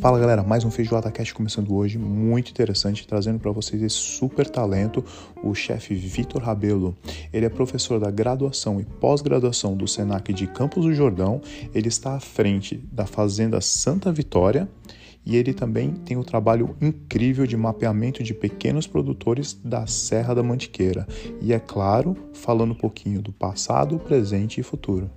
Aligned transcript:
Fala 0.00 0.16
galera, 0.16 0.44
mais 0.44 0.64
um 0.64 0.70
Feijoada 0.70 1.10
Cast 1.10 1.34
começando 1.34 1.74
hoje, 1.74 1.98
muito 1.98 2.52
interessante, 2.52 3.04
trazendo 3.04 3.40
para 3.40 3.50
vocês 3.50 3.82
esse 3.82 3.96
super 3.96 4.48
talento, 4.48 5.04
o 5.42 5.52
chefe 5.56 5.92
Vitor 5.92 6.40
Rabelo. 6.40 6.96
Ele 7.32 7.44
é 7.44 7.48
professor 7.48 7.98
da 7.98 8.08
graduação 8.08 8.80
e 8.80 8.84
pós-graduação 8.84 9.76
do 9.76 9.88
Senac 9.88 10.32
de 10.32 10.46
Campos 10.46 10.84
do 10.84 10.94
Jordão, 10.94 11.42
ele 11.74 11.88
está 11.88 12.14
à 12.14 12.20
frente 12.20 12.76
da 12.92 13.06
Fazenda 13.06 13.60
Santa 13.60 14.12
Vitória 14.12 14.68
e 15.26 15.36
ele 15.36 15.52
também 15.52 15.90
tem 15.90 16.16
o 16.16 16.20
um 16.20 16.22
trabalho 16.24 16.76
incrível 16.80 17.44
de 17.44 17.56
mapeamento 17.56 18.22
de 18.22 18.32
pequenos 18.32 18.86
produtores 18.86 19.52
da 19.52 19.84
Serra 19.88 20.32
da 20.32 20.44
Mantiqueira. 20.44 21.08
E 21.42 21.52
é 21.52 21.58
claro, 21.58 22.16
falando 22.32 22.70
um 22.70 22.78
pouquinho 22.78 23.20
do 23.20 23.32
passado, 23.32 23.98
presente 23.98 24.60
e 24.60 24.62
futuro. 24.62 25.10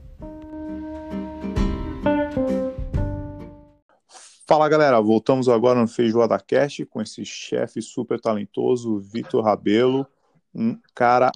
Fala 4.52 4.68
galera, 4.68 5.00
voltamos 5.00 5.48
agora 5.48 5.80
no 5.80 5.88
Feijoada 5.88 6.38
Cast 6.38 6.86
com 6.88 7.02
esse 7.02 7.24
chefe 7.24 7.82
super 7.82 8.20
talentoso, 8.20 9.00
Vitor 9.00 9.42
Rabelo, 9.42 10.06
um 10.54 10.78
cara 10.94 11.32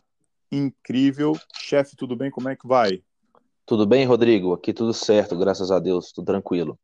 incrível. 0.52 1.32
Chefe, 1.58 1.96
tudo 1.96 2.14
bem? 2.14 2.30
Como 2.30 2.50
é 2.50 2.58
que 2.58 2.68
vai? 2.68 3.02
Tudo 3.66 3.88
bem, 3.88 4.06
Rodrigo? 4.06 4.52
Aqui 4.52 4.74
tudo 4.74 4.94
certo, 4.94 5.38
graças 5.38 5.72
a 5.72 5.80
Deus, 5.80 6.12
tudo 6.12 6.26
tranquilo. 6.26 6.78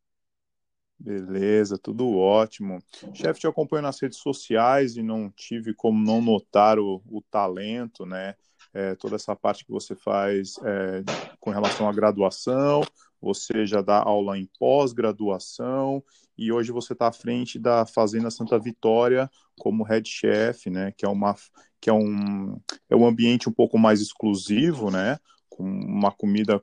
Beleza, 0.98 1.76
tudo 1.76 2.16
ótimo. 2.16 2.78
Chefe, 3.12 3.40
te 3.40 3.46
acompanho 3.46 3.82
nas 3.82 4.00
redes 4.00 4.16
sociais 4.16 4.96
e 4.96 5.02
não 5.02 5.28
tive 5.28 5.74
como 5.74 6.02
não 6.02 6.22
notar 6.22 6.78
o, 6.78 7.02
o 7.10 7.20
talento, 7.30 8.06
né? 8.06 8.36
É, 8.72 8.94
toda 8.94 9.16
essa 9.16 9.36
parte 9.36 9.66
que 9.66 9.70
você 9.70 9.94
faz 9.94 10.54
é, 10.64 11.02
com 11.38 11.50
relação 11.50 11.86
à 11.86 11.92
graduação, 11.92 12.80
você 13.20 13.64
já 13.64 13.80
dá 13.80 14.02
aula 14.02 14.36
em 14.36 14.48
pós-graduação 14.58 16.02
e 16.36 16.50
hoje 16.52 16.72
você 16.72 16.92
está 16.92 17.08
à 17.08 17.12
frente 17.12 17.58
da 17.58 17.84
Fazenda 17.84 18.30
Santa 18.30 18.58
Vitória 18.58 19.30
como 19.58 19.84
head 19.84 20.08
chef, 20.08 20.70
né? 20.70 20.92
Que 20.96 21.04
é 21.04 21.08
uma 21.08 21.34
que 21.80 21.90
é 21.90 21.92
um 21.92 22.58
é 22.88 22.96
um 22.96 23.06
ambiente 23.06 23.48
um 23.48 23.52
pouco 23.52 23.78
mais 23.78 24.00
exclusivo, 24.00 24.90
né? 24.90 25.18
Com 25.48 25.64
uma 25.64 26.10
comida, 26.10 26.60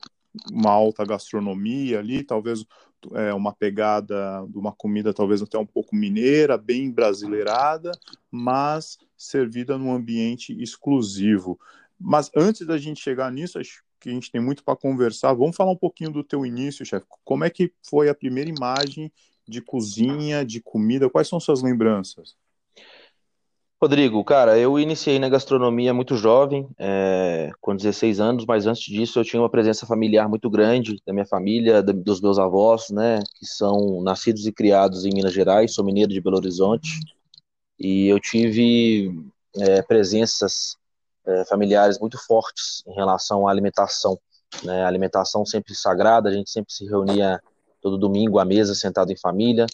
uma 0.51 0.71
alta 0.71 1.05
gastronomia 1.05 1.99
ali, 1.99 2.23
talvez 2.23 2.65
é, 3.13 3.33
uma 3.33 3.53
pegada 3.53 4.45
de 4.49 4.57
uma 4.57 4.73
comida 4.73 5.13
talvez 5.13 5.41
até 5.41 5.57
um 5.57 5.65
pouco 5.65 5.95
mineira, 5.95 6.57
bem 6.57 6.91
brasileirada, 6.91 7.91
mas 8.31 8.97
servida 9.17 9.77
num 9.77 9.93
ambiente 9.93 10.55
exclusivo. 10.61 11.59
Mas 11.99 12.31
antes 12.35 12.65
da 12.65 12.77
gente 12.77 13.01
chegar 13.01 13.31
nisso, 13.31 13.59
acho 13.59 13.83
que 13.99 14.09
a 14.09 14.13
gente 14.13 14.31
tem 14.31 14.41
muito 14.41 14.63
para 14.63 14.75
conversar. 14.75 15.33
Vamos 15.33 15.55
falar 15.55 15.71
um 15.71 15.77
pouquinho 15.77 16.11
do 16.11 16.23
teu 16.23 16.45
início, 16.45 16.85
chefe. 16.85 17.05
Como 17.23 17.43
é 17.43 17.49
que 17.49 17.73
foi 17.87 18.07
a 18.09 18.15
primeira 18.15 18.49
imagem 18.49 19.11
de 19.49 19.61
cozinha, 19.61 20.45
de 20.45 20.61
comida? 20.61 21.09
Quais 21.09 21.27
são 21.27 21.39
suas 21.39 21.61
lembranças? 21.61 22.35
Rodrigo, 23.81 24.21
cara, 24.25 24.59
eu 24.59 24.77
iniciei 24.77 25.17
na 25.19 25.29
gastronomia 25.29 25.93
muito 25.93 26.17
jovem, 26.17 26.67
é, 26.77 27.49
com 27.61 27.73
16 27.73 28.19
anos, 28.19 28.45
mas 28.45 28.65
antes 28.65 28.83
disso 28.83 29.17
eu 29.17 29.23
tinha 29.23 29.41
uma 29.41 29.49
presença 29.49 29.85
familiar 29.85 30.27
muito 30.27 30.49
grande 30.49 31.01
da 31.07 31.13
minha 31.13 31.25
família, 31.25 31.81
dos 31.81 32.19
meus 32.19 32.37
avós, 32.37 32.89
né, 32.89 33.19
que 33.35 33.45
são 33.45 34.01
nascidos 34.01 34.45
e 34.45 34.51
criados 34.51 35.05
em 35.05 35.13
Minas 35.13 35.31
Gerais, 35.31 35.73
sou 35.73 35.85
mineiro 35.85 36.11
de 36.11 36.19
Belo 36.19 36.35
Horizonte, 36.35 36.89
e 37.79 38.09
eu 38.09 38.19
tive 38.19 39.15
é, 39.55 39.81
presenças 39.81 40.75
é, 41.25 41.45
familiares 41.45 41.97
muito 41.99 42.17
fortes 42.17 42.83
em 42.85 42.93
relação 42.93 43.47
à 43.47 43.51
alimentação, 43.51 44.19
né, 44.61 44.83
alimentação 44.83 45.45
sempre 45.45 45.73
sagrada, 45.73 46.27
a 46.27 46.33
gente 46.33 46.51
sempre 46.51 46.73
se 46.73 46.85
reunia 46.85 47.41
todo 47.81 47.97
domingo 47.97 48.39
à 48.39 48.45
mesa, 48.45 48.75
sentado 48.75 49.11
em 49.11 49.17
família, 49.17 49.65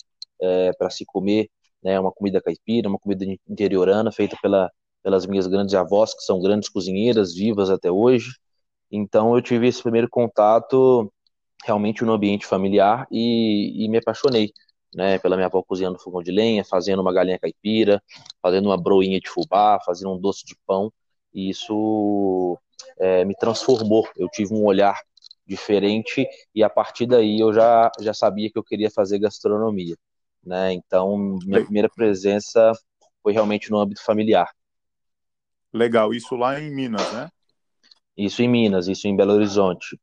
é, 0.42 0.72
para 0.74 0.90
se 0.90 1.06
comer 1.06 1.50
né, 1.84 2.00
uma 2.00 2.12
comida 2.12 2.42
caipira, 2.42 2.90
uma 2.90 3.00
comida 3.00 3.26
interiorana, 3.48 4.12
feita 4.12 4.38
pela, 4.42 4.72
pelas 5.04 5.26
minhas 5.26 5.48
grandes 5.48 5.76
avós, 5.76 6.14
que 6.14 6.24
são 6.24 6.42
grandes 6.42 6.68
cozinheiras, 6.70 7.34
vivas 7.34 7.70
até 7.70 7.92
hoje. 7.92 8.32
Então 8.92 9.36
eu 9.36 9.42
tive 9.42 9.68
esse 9.68 9.82
primeiro 9.82 10.10
contato 10.10 11.12
realmente 11.64 12.04
no 12.04 12.14
ambiente 12.14 12.46
familiar 12.46 13.08
e, 13.12 13.86
e 13.86 13.88
me 13.88 13.98
apaixonei. 13.98 14.52
Né, 14.96 15.20
pela 15.20 15.36
minha 15.36 15.48
avó 15.48 15.62
cozinhando 15.62 16.00
fogão 16.00 16.24
de 16.24 16.32
lenha, 16.32 16.64
fazendo 16.64 17.02
uma 17.02 17.12
galinha 17.12 17.38
caipira, 17.38 18.02
fazendo 18.42 18.68
uma 18.68 18.82
broinha 18.82 19.20
de 19.20 19.30
fubá, 19.30 19.78
fazendo 19.86 20.14
um 20.14 20.18
doce 20.18 20.46
de 20.46 20.56
pão, 20.66 20.90
e 21.34 21.50
isso 21.50 22.58
é, 22.98 23.26
me 23.26 23.36
transformou. 23.36 24.08
Eu 24.16 24.30
tive 24.30 24.54
um 24.54 24.64
olhar 24.64 24.98
diferente 25.46 26.28
e 26.54 26.64
a 26.64 26.70
partir 26.70 27.06
daí 27.06 27.40
eu 27.40 27.54
já, 27.54 27.92
já 28.00 28.14
sabia 28.14 28.50
que 28.50 28.58
eu 28.58 28.64
queria 28.64 28.90
fazer 28.90 29.20
gastronomia, 29.20 29.96
né? 30.44 30.74
Então 30.74 31.38
minha 31.46 31.64
primeira 31.64 31.90
presença 31.90 32.72
foi 33.22 33.34
realmente 33.34 33.70
no 33.70 33.80
âmbito 33.80 34.04
familiar. 34.04 34.50
Legal, 35.74 36.14
isso 36.14 36.36
lá 36.36 36.60
em 36.60 36.74
Minas, 36.74 37.12
né? 37.12 37.30
Isso 38.18 38.42
em 38.42 38.48
Minas, 38.48 38.88
isso 38.88 39.08
em 39.08 39.16
Belo 39.16 39.34
Horizonte. 39.34 40.00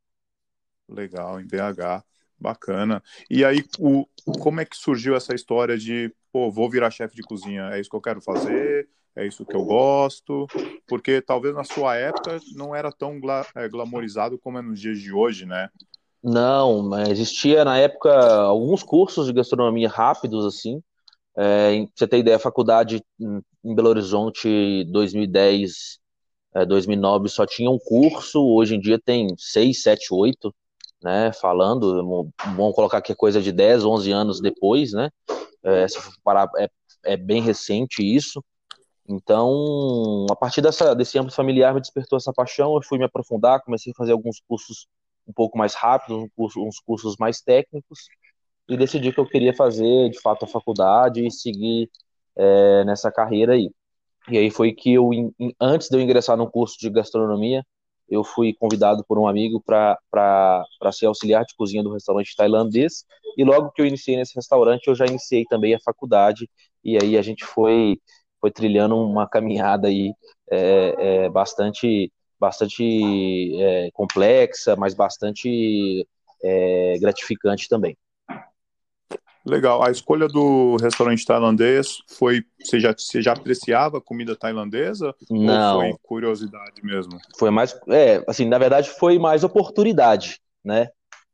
Legal, 0.88 1.41
em 1.41 1.47
BH, 1.47 2.04
bacana. 2.38 3.02
E 3.31 3.44
aí, 3.44 3.64
o, 3.78 4.06
como 4.41 4.60
é 4.60 4.64
que 4.64 4.76
surgiu 4.76 5.16
essa 5.16 5.34
história 5.34 5.78
de, 5.78 6.14
pô, 6.31 6.50
vou 6.50 6.69
virar 6.69 6.91
chefe 6.91 7.16
de 7.16 7.22
cozinha? 7.22 7.70
É 7.72 7.81
isso 7.81 7.88
que 7.88 7.97
eu 7.97 8.02
quero 8.02 8.20
fazer? 8.20 8.88
É 9.17 9.27
isso 9.27 9.45
que 9.45 9.55
eu 9.55 9.65
gosto, 9.65 10.47
porque 10.87 11.21
talvez 11.21 11.55
na 11.55 11.65
sua 11.65 11.97
época 11.97 12.39
não 12.55 12.75
era 12.75 12.91
tão 12.91 13.21
gla 13.21 13.47
é, 13.55 13.69
glamorizado 13.69 14.39
como 14.39 14.59
é 14.59 14.62
nos 14.62 14.81
dias 14.81 14.99
de 14.99 15.12
hoje, 15.12 15.45
né? 15.45 15.69
Não, 16.23 16.83
mas 16.83 17.11
existia 17.11 17.65
na 17.65 17.78
época 17.78 18.12
alguns 18.15 18.83
cursos 18.83 19.27
de 19.27 19.33
gastronomia 19.33 19.89
rápidos, 19.89 20.47
assim. 20.47 20.81
É, 21.37 21.81
pra 21.81 21.89
você 21.95 22.06
ter 22.06 22.19
ideia, 22.19 22.37
a 22.37 22.41
faculdade 22.41 23.03
em 23.21 23.75
Belo 23.75 23.89
Horizonte 23.89 24.84
2010, 24.84 25.99
é, 26.55 26.65
2009 26.65 27.29
só 27.29 27.44
tinha 27.44 27.71
um 27.71 27.79
curso, 27.79 28.41
hoje 28.41 28.77
em 28.77 28.81
dia 28.81 28.99
tem 28.99 29.29
6, 29.37 29.83
7, 29.83 30.09
8, 30.12 30.55
né? 31.03 31.33
Falando, 31.33 32.31
vamos 32.56 32.75
colocar 32.75 32.99
aqui 32.99 33.15
coisa 33.15 33.41
de 33.43 33.50
10, 33.50 33.84
11 33.84 34.12
anos 34.12 34.41
depois, 34.41 34.93
né? 34.93 35.11
É, 35.65 35.89
se 35.89 35.99
parar, 36.23 36.49
é, 36.56 36.69
é 37.05 37.17
bem 37.17 37.43
recente 37.43 38.03
isso. 38.03 38.43
Então, 39.08 40.26
a 40.30 40.36
partir 40.36 40.60
dessa, 40.60 40.94
desse 40.94 41.18
âmbito 41.18 41.34
familiar 41.34 41.74
me 41.74 41.80
despertou 41.80 42.16
essa 42.16 42.32
paixão, 42.32 42.74
eu 42.74 42.82
fui 42.82 42.98
me 42.98 43.04
aprofundar, 43.04 43.62
comecei 43.62 43.92
a 43.92 43.96
fazer 43.96 44.12
alguns 44.12 44.40
cursos 44.48 44.86
um 45.26 45.32
pouco 45.32 45.58
mais 45.58 45.74
rápidos, 45.74 46.28
uns 46.56 46.78
cursos 46.80 47.16
mais 47.18 47.40
técnicos, 47.40 48.08
e 48.68 48.76
decidi 48.76 49.12
que 49.12 49.20
eu 49.20 49.26
queria 49.26 49.54
fazer, 49.54 50.08
de 50.10 50.20
fato, 50.20 50.44
a 50.44 50.48
faculdade 50.48 51.26
e 51.26 51.30
seguir 51.30 51.90
é, 52.36 52.84
nessa 52.84 53.10
carreira 53.10 53.54
aí. 53.54 53.70
E 54.28 54.38
aí 54.38 54.50
foi 54.50 54.72
que 54.72 54.92
eu, 54.94 55.10
antes 55.60 55.88
de 55.88 55.96
eu 55.96 56.00
ingressar 56.00 56.36
no 56.36 56.50
curso 56.50 56.76
de 56.78 56.88
gastronomia, 56.88 57.64
eu 58.08 58.22
fui 58.22 58.54
convidado 58.54 59.04
por 59.06 59.19
um 59.19 59.26
amigo 59.26 59.60
para 59.60 59.98
ser 60.92 61.06
auxiliar 61.06 61.44
de 61.44 61.54
cozinha 61.56 61.82
do 61.82 61.92
restaurante 61.92 62.36
tailandês, 62.36 63.04
e 63.36 63.44
logo 63.44 63.70
que 63.72 63.82
eu 63.82 63.86
iniciei 63.86 64.16
nesse 64.16 64.34
restaurante, 64.34 64.86
eu 64.86 64.94
já 64.94 65.06
iniciei 65.06 65.44
também 65.44 65.74
a 65.74 65.80
faculdade, 65.80 66.48
e 66.84 66.96
aí 67.02 67.16
a 67.16 67.22
gente 67.22 67.44
foi 67.44 67.98
foi 68.42 68.50
trilhando 68.50 68.97
uma 68.97 69.28
caminhada 69.28 69.86
aí 69.86 70.12
é, 70.50 70.94
é, 70.98 71.28
bastante, 71.30 72.12
bastante 72.41 73.54
é, 73.54 73.88
complexa, 73.92 74.75
mas 74.75 74.94
bastante 74.94 76.04
é, 76.42 76.98
gratificante 77.00 77.69
também. 77.69 77.97
Legal. 79.47 79.84
A 79.84 79.91
escolha 79.91 80.26
do 80.26 80.76
restaurante 80.76 81.25
tailandês 81.25 81.98
foi. 82.08 82.44
Você 82.60 82.78
já, 82.81 82.92
você 82.92 83.22
já 83.22 83.32
apreciava 83.32 83.98
a 83.98 84.00
comida 84.00 84.36
tailandesa? 84.36 85.14
Não. 85.31 85.76
Ou 85.76 85.82
foi 85.82 85.94
curiosidade 86.02 86.82
mesmo? 86.82 87.19
Foi 87.36 87.50
mais. 87.50 87.76
É, 87.88 88.25
assim, 88.28 88.47
na 88.47 88.58
verdade, 88.58 88.91
foi 88.91 89.19
mais 89.19 89.42
oportunidade, 89.42 90.41
né? 90.64 90.88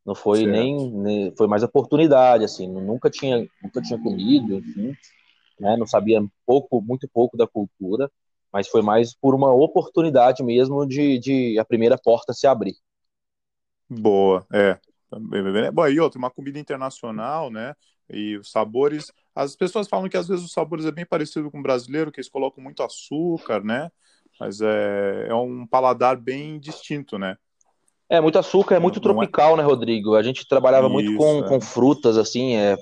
Não 0.06 0.15
foi 0.15 0.47
nem, 0.47 0.91
nem, 0.91 1.35
Foi 1.37 1.47
mais 1.47 1.62
oportunidade, 1.62 2.44
assim. 2.44 2.67
Nunca 2.67 3.11
tinha, 3.11 3.47
nunca 3.62 3.83
tinha 3.83 3.99
comido, 3.99 4.55
enfim 4.55 4.94
né? 5.61 5.77
Não 5.77 5.87
sabia 5.87 6.25
pouco, 6.47 6.81
muito 6.81 7.09
pouco 7.09 7.37
da 7.37 7.47
cultura, 7.47 8.11
mas 8.53 8.69
foi 8.69 8.83
mais 8.83 9.15
por 9.15 9.35
uma 9.35 9.53
oportunidade 9.53 10.43
mesmo 10.43 10.87
de, 10.87 11.19
de 11.19 11.59
a 11.59 11.65
primeira 11.65 11.99
porta 11.99 12.33
se 12.33 12.47
abrir. 12.47 12.77
Boa, 13.89 14.47
é. 14.53 14.79
Bom, 15.73 15.89
e 15.89 15.99
outra, 15.99 16.19
uma 16.19 16.31
comida 16.31 16.59
internacional, 16.59 17.51
né? 17.51 17.75
E 18.11 18.37
os 18.37 18.51
sabores. 18.51 19.11
As 19.35 19.57
pessoas 19.57 19.89
falam 19.89 20.09
que 20.09 20.17
às 20.17 20.29
vezes 20.29 20.45
os 20.45 20.53
sabores 20.53 20.85
é 20.85 20.91
bem 20.91 21.07
parecido 21.07 21.51
com 21.51 21.61
o 21.61 21.63
brasileiro, 21.63 22.13
que 22.13 22.21
eles 22.21 22.29
colocam 22.31 22.63
muito 22.63 22.83
açúcar, 22.83 23.63
né? 23.63 23.91
Mas 24.39 24.61
é, 24.61 25.27
é 25.29 25.35
um 25.35 25.67
paladar 25.67 26.17
bem 26.17 26.59
distinto, 26.59 27.19
né? 27.19 27.37
É, 28.11 28.21
muito 28.21 28.39
açúcar, 28.39 28.77
é 28.77 28.79
muito 28.79 28.97
não, 28.97 29.03
tropical, 29.03 29.57
não 29.57 29.63
é... 29.63 29.67
né, 29.67 29.69
Rodrigo? 29.69 30.15
A 30.15 30.23
gente 30.23 30.47
trabalhava 30.49 30.87
Isso, 30.87 30.95
muito 30.95 31.17
com, 31.17 31.39
é. 31.41 31.49
com 31.49 31.61
frutas, 31.61 32.17
assim, 32.17 32.57
é, 32.57 32.77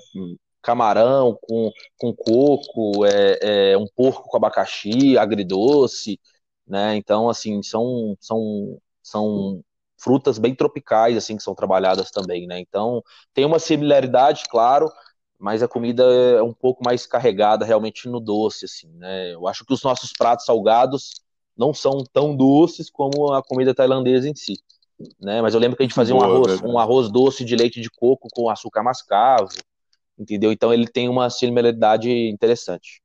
camarão 0.61 1.37
com, 1.41 1.71
com 1.97 2.13
coco, 2.13 3.05
é, 3.05 3.71
é 3.71 3.77
um 3.77 3.87
porco 3.87 4.27
com 4.29 4.37
abacaxi, 4.37 5.17
agridoce, 5.17 6.19
né? 6.67 6.95
Então, 6.95 7.29
assim, 7.29 7.63
são, 7.63 8.17
são, 8.19 8.77
são 9.01 9.63
frutas 9.97 10.37
bem 10.37 10.53
tropicais, 10.53 11.17
assim, 11.17 11.37
que 11.37 11.43
são 11.43 11.55
trabalhadas 11.55 12.11
também, 12.11 12.45
né? 12.47 12.59
Então, 12.59 13.01
tem 13.33 13.45
uma 13.45 13.59
similaridade, 13.59 14.43
claro, 14.49 14.91
mas 15.39 15.63
a 15.63 15.67
comida 15.67 16.03
é 16.03 16.41
um 16.41 16.53
pouco 16.53 16.83
mais 16.83 17.05
carregada 17.05 17.65
realmente 17.65 18.07
no 18.09 18.19
doce, 18.19 18.65
assim, 18.65 18.89
né? 18.93 19.33
Eu 19.33 19.47
acho 19.47 19.65
que 19.65 19.73
os 19.73 19.83
nossos 19.83 20.11
pratos 20.11 20.45
salgados 20.45 21.21
não 21.55 21.73
são 21.73 22.03
tão 22.13 22.35
doces 22.35 22.89
como 22.89 23.33
a 23.33 23.43
comida 23.43 23.73
tailandesa 23.73 24.29
em 24.29 24.35
si, 24.35 24.55
né? 25.19 25.41
Mas 25.41 25.53
eu 25.53 25.59
lembro 25.59 25.77
que 25.77 25.83
a 25.83 25.85
gente 25.85 25.95
fazia 25.95 26.15
um 26.15 26.21
arroz, 26.21 26.61
um 26.61 26.77
arroz 26.77 27.09
doce 27.09 27.45
de 27.45 27.55
leite 27.55 27.81
de 27.81 27.89
coco 27.89 28.27
com 28.33 28.49
açúcar 28.49 28.83
mascavo, 28.83 29.49
entendeu? 30.17 30.51
Então 30.51 30.73
ele 30.73 30.87
tem 30.87 31.09
uma 31.09 31.29
similaridade 31.29 32.09
interessante. 32.09 33.01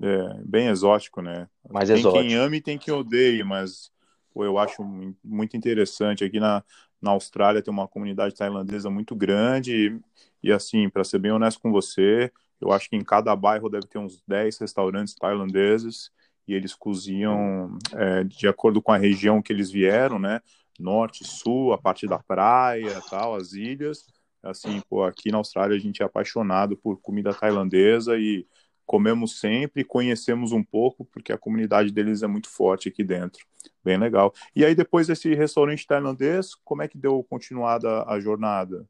É, 0.00 0.42
bem 0.44 0.68
exótico, 0.68 1.22
né? 1.22 1.48
Mais 1.70 1.88
tem 1.88 1.98
exótico. 1.98 2.24
quem 2.24 2.34
ame 2.34 2.56
e 2.58 2.60
tem 2.60 2.78
quem 2.78 2.92
odeie, 2.92 3.42
mas 3.44 3.90
pô, 4.32 4.44
eu 4.44 4.58
acho 4.58 4.82
muito 5.22 5.56
interessante. 5.56 6.24
Aqui 6.24 6.40
na, 6.40 6.62
na 7.00 7.12
Austrália 7.12 7.62
tem 7.62 7.72
uma 7.72 7.88
comunidade 7.88 8.34
tailandesa 8.34 8.90
muito 8.90 9.14
grande 9.14 10.00
e, 10.42 10.48
e 10.48 10.52
assim, 10.52 10.88
para 10.90 11.04
ser 11.04 11.18
bem 11.18 11.32
honesto 11.32 11.60
com 11.60 11.70
você, 11.70 12.32
eu 12.60 12.72
acho 12.72 12.88
que 12.88 12.96
em 12.96 13.04
cada 13.04 13.34
bairro 13.36 13.68
deve 13.68 13.86
ter 13.86 13.98
uns 13.98 14.22
10 14.26 14.58
restaurantes 14.58 15.14
tailandeses 15.14 16.10
e 16.46 16.54
eles 16.54 16.74
cozinham 16.74 17.78
é, 17.94 18.24
de 18.24 18.48
acordo 18.48 18.82
com 18.82 18.92
a 18.92 18.98
região 18.98 19.40
que 19.40 19.52
eles 19.52 19.70
vieram, 19.70 20.18
né? 20.18 20.40
Norte, 20.78 21.24
sul, 21.24 21.72
a 21.72 21.78
parte 21.78 22.06
da 22.06 22.18
praia, 22.18 23.00
tal, 23.08 23.34
as 23.34 23.52
ilhas. 23.52 24.04
Assim, 24.44 24.80
pô, 24.88 25.02
aqui 25.04 25.30
na 25.30 25.38
Austrália 25.38 25.76
a 25.76 25.80
gente 25.80 26.02
é 26.02 26.04
apaixonado 26.04 26.76
por 26.76 27.00
comida 27.00 27.32
tailandesa 27.32 28.16
e 28.18 28.46
comemos 28.86 29.40
sempre, 29.40 29.84
conhecemos 29.84 30.52
um 30.52 30.62
pouco, 30.62 31.04
porque 31.06 31.32
a 31.32 31.38
comunidade 31.38 31.90
deles 31.90 32.22
é 32.22 32.26
muito 32.26 32.48
forte 32.48 32.88
aqui 32.88 33.02
dentro. 33.02 33.44
Bem 33.82 33.98
legal. 33.98 34.32
E 34.54 34.64
aí, 34.64 34.74
depois 34.74 35.06
desse 35.06 35.34
restaurante 35.34 35.86
tailandês, 35.86 36.54
como 36.64 36.82
é 36.82 36.88
que 36.88 36.98
deu 36.98 37.22
continuada 37.24 38.04
a 38.04 38.20
jornada? 38.20 38.86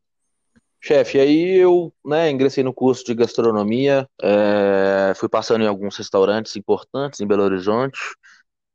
Chefe, 0.81 1.19
aí 1.19 1.57
eu 1.57 1.95
né, 2.05 2.31
ingressei 2.31 2.63
no 2.63 2.75
curso 2.75 3.07
de 3.07 3.15
gastronomia, 3.15 4.07
é, 4.23 5.15
fui 5.17 5.31
passando 5.31 5.65
em 5.65 5.67
alguns 5.67 5.97
restaurantes 5.97 6.57
importantes 6.57 7.21
em 7.21 7.27
Belo 7.27 7.43
Horizonte, 7.43 7.99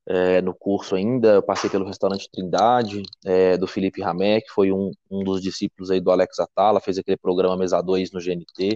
é, 0.10 0.42
no 0.42 0.56
curso 0.56 0.96
ainda, 0.96 1.36
eu 1.36 1.44
passei 1.44 1.70
pelo 1.70 1.86
restaurante 1.86 2.28
Trindade, 2.32 3.04
é, 3.24 3.56
do 3.58 3.68
Felipe 3.68 4.02
Ramé, 4.02 4.42
que 4.42 4.50
foi 4.50 4.72
um, 4.72 4.92
um 5.10 5.24
dos 5.24 5.40
discípulos 5.40 5.92
aí 5.92 6.02
do 6.02 6.10
Alex 6.10 6.40
Atala, 6.40 6.82
fez 6.82 6.98
aquele 6.98 7.16
programa 7.18 7.56
Mesa 7.56 7.80
2 7.80 8.12
no 8.12 8.20
GNT, 8.20 8.76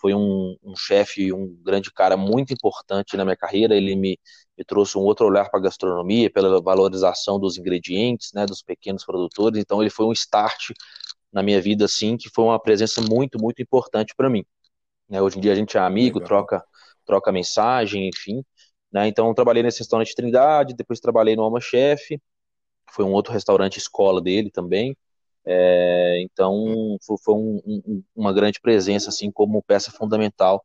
foi 0.00 0.14
um, 0.14 0.56
um 0.64 0.74
chefe, 0.74 1.30
um 1.32 1.54
grande 1.62 1.92
cara 1.92 2.16
muito 2.16 2.54
importante 2.54 3.16
na 3.16 3.24
minha 3.24 3.36
carreira. 3.36 3.76
Ele 3.76 3.94
me, 3.94 4.18
me 4.56 4.64
trouxe 4.64 4.96
um 4.96 5.02
outro 5.02 5.26
olhar 5.26 5.50
para 5.50 5.60
a 5.60 5.62
gastronomia, 5.62 6.30
pela 6.30 6.60
valorização 6.62 7.38
dos 7.38 7.58
ingredientes, 7.58 8.32
né, 8.32 8.46
dos 8.46 8.62
pequenos 8.62 9.04
produtores. 9.04 9.60
Então, 9.60 9.82
ele 9.82 9.90
foi 9.90 10.06
um 10.06 10.12
start 10.12 10.70
na 11.30 11.42
minha 11.42 11.60
vida, 11.60 11.84
assim, 11.84 12.16
que 12.16 12.30
foi 12.30 12.44
uma 12.44 12.58
presença 12.58 13.02
muito, 13.02 13.38
muito 13.38 13.60
importante 13.60 14.14
para 14.16 14.30
mim. 14.30 14.44
Né, 15.08 15.20
hoje 15.20 15.36
em 15.36 15.40
dia 15.42 15.52
a 15.52 15.56
gente 15.56 15.76
é 15.76 15.80
amigo, 15.80 16.18
Legal. 16.18 16.28
troca, 16.28 16.64
troca 17.04 17.30
mensagem, 17.30 18.08
enfim. 18.08 18.42
Né, 18.92 19.06
então, 19.08 19.32
trabalhei 19.34 19.62
nesse 19.62 19.80
restaurante 19.80 20.14
Trindade, 20.14 20.74
depois 20.74 21.00
trabalhei 21.00 21.36
no 21.36 21.42
Alma 21.42 21.60
Chef, 21.60 22.18
foi 22.92 23.04
um 23.04 23.12
outro 23.12 23.32
restaurante 23.32 23.78
escola 23.78 24.20
dele 24.20 24.50
também. 24.50 24.96
É, 25.44 26.20
então 26.22 26.98
foi, 27.24 27.34
um, 27.34 27.60
um, 27.66 28.04
uma 28.14 28.32
grande 28.32 28.60
presença 28.60 29.08
assim 29.08 29.30
como 29.30 29.62
peça 29.62 29.90
fundamental 29.90 30.62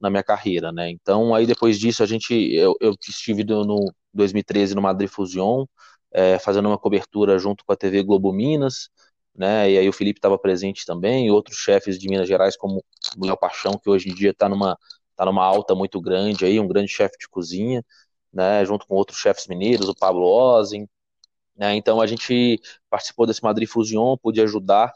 na 0.00 0.10
minha 0.10 0.22
carreira, 0.22 0.72
né? 0.72 0.90
Então 0.90 1.34
aí 1.34 1.46
depois 1.46 1.78
disso 1.78 2.02
a 2.02 2.06
gente 2.06 2.34
eu, 2.54 2.76
eu 2.80 2.94
estive 3.08 3.44
no, 3.44 3.64
no 3.64 3.92
2013 4.12 4.74
no 4.74 4.82
Madrid 4.82 5.08
Fusion 5.08 5.64
é, 6.12 6.38
fazendo 6.38 6.68
uma 6.68 6.78
cobertura 6.78 7.38
junto 7.38 7.64
com 7.64 7.72
a 7.72 7.76
TV 7.76 8.02
Globo 8.02 8.32
Minas, 8.32 8.90
né? 9.34 9.70
E 9.70 9.78
aí 9.78 9.88
o 9.88 9.92
Felipe 9.92 10.18
estava 10.18 10.38
presente 10.38 10.84
também, 10.86 11.26
e 11.26 11.30
outros 11.30 11.58
chefes 11.58 11.98
de 11.98 12.08
Minas 12.08 12.28
Gerais 12.28 12.56
como 12.56 12.84
o 13.18 13.26
Léo 13.26 13.36
Paixão 13.36 13.78
que 13.82 13.88
hoje 13.90 14.08
em 14.10 14.14
dia 14.14 14.30
está 14.30 14.48
numa 14.48 14.76
tá 15.16 15.24
numa 15.24 15.44
alta 15.44 15.74
muito 15.74 16.00
grande 16.00 16.44
aí, 16.44 16.60
um 16.60 16.68
grande 16.68 16.88
chefe 16.88 17.16
de 17.18 17.28
cozinha, 17.28 17.84
né? 18.32 18.64
Junto 18.64 18.86
com 18.86 18.94
outros 18.94 19.18
chefes 19.18 19.46
mineiros, 19.46 19.88
o 19.88 19.94
Pablo 19.94 20.24
Ozen, 20.26 20.88
né? 21.56 21.74
Então 21.74 22.00
a 22.00 22.06
gente 22.06 22.60
participou 22.90 23.26
desse 23.26 23.42
Madrid 23.42 23.68
Fusion, 23.68 24.16
pude 24.16 24.40
ajudar 24.42 24.92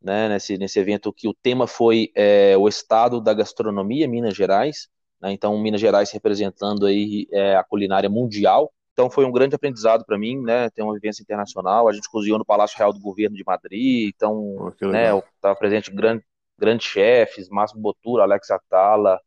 né, 0.00 0.28
nesse, 0.28 0.58
nesse 0.58 0.78
evento 0.78 1.12
que 1.12 1.28
o 1.28 1.34
tema 1.34 1.66
foi 1.66 2.10
é, 2.14 2.56
o 2.56 2.68
estado 2.68 3.20
da 3.20 3.32
gastronomia 3.32 4.08
Minas 4.08 4.34
Gerais. 4.34 4.88
Né? 5.20 5.32
Então 5.32 5.56
Minas 5.58 5.80
Gerais 5.80 6.10
representando 6.10 6.86
aí 6.86 7.26
é, 7.32 7.56
a 7.56 7.64
culinária 7.64 8.10
mundial. 8.10 8.72
Então 8.92 9.08
foi 9.08 9.24
um 9.24 9.32
grande 9.32 9.54
aprendizado 9.54 10.04
para 10.04 10.18
mim, 10.18 10.38
né? 10.42 10.68
Ter 10.68 10.82
uma 10.82 10.92
vivência 10.92 11.22
internacional. 11.22 11.88
A 11.88 11.92
gente 11.92 12.10
cozinhou 12.10 12.38
no 12.38 12.44
Palácio 12.44 12.76
Real 12.76 12.92
do 12.92 13.00
Governo 13.00 13.34
de 13.34 13.42
Madrid. 13.46 14.12
Então, 14.14 14.74
oh, 14.82 14.86
né? 14.86 15.16
Estava 15.34 15.56
presente 15.56 15.90
grande, 15.90 16.22
grandes 16.58 16.86
chefes, 16.86 17.48
Márcio 17.48 17.80
Botura, 17.80 18.24
Alex 18.24 18.50
Atala, 18.50 19.18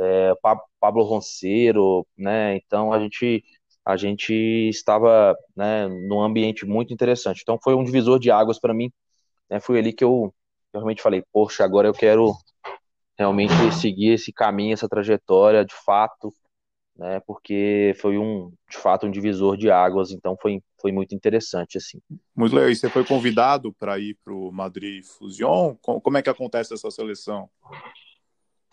é, 0.00 0.32
Pablo 0.80 1.02
Ronceiro, 1.04 2.06
né? 2.16 2.56
Então 2.56 2.92
a 2.92 2.98
gente 2.98 3.44
a 3.84 3.96
gente 3.96 4.32
estava 4.68 5.34
né, 5.56 5.88
num 5.88 6.20
ambiente 6.20 6.66
muito 6.66 6.92
interessante. 6.92 7.40
Então 7.42 7.58
foi 7.62 7.74
um 7.74 7.84
divisor 7.84 8.18
de 8.18 8.30
águas 8.30 8.58
para 8.58 8.74
mim. 8.74 8.92
Né, 9.48 9.58
foi 9.58 9.78
ali 9.78 9.92
que 9.92 10.04
eu, 10.04 10.32
realmente 10.72 11.02
falei, 11.02 11.24
poxa, 11.32 11.64
agora 11.64 11.88
eu 11.88 11.94
quero 11.94 12.32
realmente 13.18 13.52
seguir 13.72 14.12
esse 14.12 14.32
caminho, 14.32 14.74
essa 14.74 14.88
trajetória 14.88 15.64
de 15.64 15.74
fato, 15.74 16.32
né, 16.96 17.20
porque 17.26 17.94
foi 18.00 18.16
um, 18.16 18.52
de 18.70 18.76
fato, 18.76 19.06
um 19.06 19.10
divisor 19.10 19.56
de 19.56 19.70
águas. 19.70 20.12
Então 20.12 20.36
foi, 20.40 20.62
foi 20.80 20.92
muito 20.92 21.14
interessante 21.14 21.78
assim. 21.78 22.00
Muito 22.36 22.54
legal. 22.54 22.70
E 22.70 22.76
você 22.76 22.88
foi 22.88 23.04
convidado 23.04 23.72
para 23.72 23.98
ir 23.98 24.16
para 24.22 24.34
o 24.34 24.52
Madrid 24.52 25.02
Fusion? 25.04 25.74
Como 25.82 26.16
é 26.16 26.22
que 26.22 26.30
acontece 26.30 26.74
essa 26.74 26.90
seleção? 26.90 27.48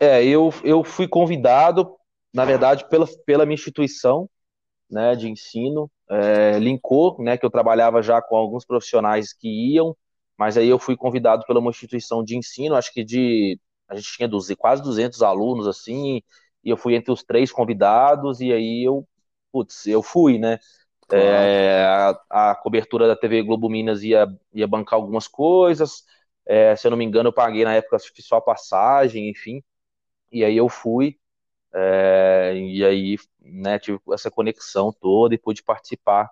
É, 0.00 0.24
eu, 0.24 0.52
eu 0.62 0.84
fui 0.84 1.08
convidado, 1.08 1.96
na 2.32 2.44
verdade, 2.44 2.88
pela, 2.88 3.06
pela 3.26 3.44
minha 3.44 3.54
instituição, 3.54 4.28
né, 4.90 5.14
de 5.16 5.28
ensino, 5.28 5.90
é, 6.08 6.58
linkou, 6.58 7.20
né, 7.22 7.36
que 7.36 7.44
eu 7.44 7.50
trabalhava 7.50 8.02
já 8.02 8.22
com 8.22 8.36
alguns 8.36 8.64
profissionais 8.64 9.32
que 9.32 9.48
iam, 9.48 9.96
mas 10.36 10.56
aí 10.56 10.68
eu 10.68 10.78
fui 10.78 10.96
convidado 10.96 11.44
pela 11.46 11.60
uma 11.60 11.70
instituição 11.70 12.24
de 12.24 12.36
ensino, 12.36 12.76
acho 12.76 12.92
que 12.92 13.04
de, 13.04 13.60
a 13.88 13.96
gente 13.96 14.12
tinha 14.16 14.28
12, 14.28 14.54
quase 14.56 14.82
200 14.82 15.22
alunos, 15.22 15.66
assim, 15.66 16.22
e 16.64 16.70
eu 16.70 16.76
fui 16.76 16.94
entre 16.94 17.12
os 17.12 17.22
três 17.24 17.50
convidados, 17.52 18.40
e 18.40 18.52
aí 18.52 18.84
eu, 18.84 19.06
putz, 19.52 19.86
eu 19.86 20.02
fui, 20.02 20.38
né, 20.38 20.58
é, 21.12 21.84
a, 22.30 22.50
a, 22.50 22.54
cobertura 22.54 23.08
da 23.08 23.16
TV 23.16 23.42
Globo 23.42 23.68
Minas 23.68 24.02
ia, 24.02 24.26
ia 24.54 24.66
bancar 24.66 24.98
algumas 24.98 25.26
coisas, 25.26 26.04
é, 26.46 26.76
se 26.76 26.86
eu 26.86 26.90
não 26.90 26.98
me 26.98 27.04
engano 27.04 27.28
eu 27.28 27.32
paguei 27.32 27.64
na 27.64 27.74
época 27.74 27.98
só 28.20 28.36
a 28.36 28.40
passagem, 28.40 29.28
enfim, 29.30 29.62
e 30.30 30.44
aí 30.44 30.56
eu 30.56 30.68
fui, 30.68 31.18
é, 31.74 32.54
e 32.56 32.84
aí, 32.84 33.16
né, 33.40 33.78
tive 33.78 33.98
essa 34.12 34.30
conexão 34.30 34.92
toda 34.92 35.34
e 35.34 35.38
pude 35.38 35.62
participar 35.62 36.30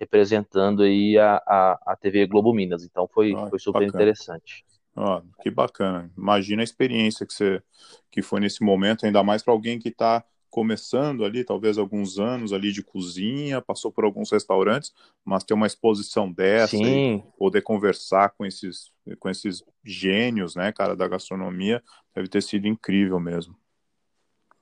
representando 0.00 0.82
aí 0.82 1.18
a, 1.18 1.36
a, 1.46 1.78
a 1.86 1.96
TV 1.96 2.26
Globo 2.26 2.54
Minas. 2.54 2.84
Então 2.84 3.08
foi, 3.12 3.34
ah, 3.36 3.48
foi 3.48 3.58
super 3.58 3.80
bacana. 3.80 3.88
interessante. 3.88 4.64
Ah, 4.96 5.22
que 5.42 5.50
bacana. 5.50 6.10
Imagina 6.16 6.62
a 6.62 6.64
experiência 6.64 7.26
que 7.26 7.32
você 7.32 7.62
que 8.10 8.22
foi 8.22 8.40
nesse 8.40 8.62
momento, 8.62 9.06
ainda 9.06 9.22
mais 9.22 9.42
para 9.42 9.52
alguém 9.52 9.78
que 9.78 9.88
está 9.88 10.24
começando 10.50 11.24
ali, 11.24 11.44
talvez 11.44 11.76
alguns 11.78 12.18
anos 12.18 12.52
ali 12.52 12.72
de 12.72 12.82
cozinha, 12.82 13.60
passou 13.60 13.92
por 13.92 14.04
alguns 14.04 14.30
restaurantes, 14.32 14.92
mas 15.24 15.44
ter 15.44 15.54
uma 15.54 15.66
exposição 15.66 16.32
dessa 16.32 16.76
Sim. 16.76 17.16
e 17.16 17.22
poder 17.38 17.62
conversar 17.62 18.30
com 18.30 18.46
esses 18.46 18.90
com 19.20 19.28
esses 19.28 19.62
gênios, 19.84 20.54
né, 20.54 20.70
cara, 20.72 20.94
da 20.94 21.08
gastronomia, 21.08 21.82
deve 22.18 22.28
ter 22.28 22.42
sido 22.42 22.66
incrível 22.66 23.18
mesmo. 23.20 23.56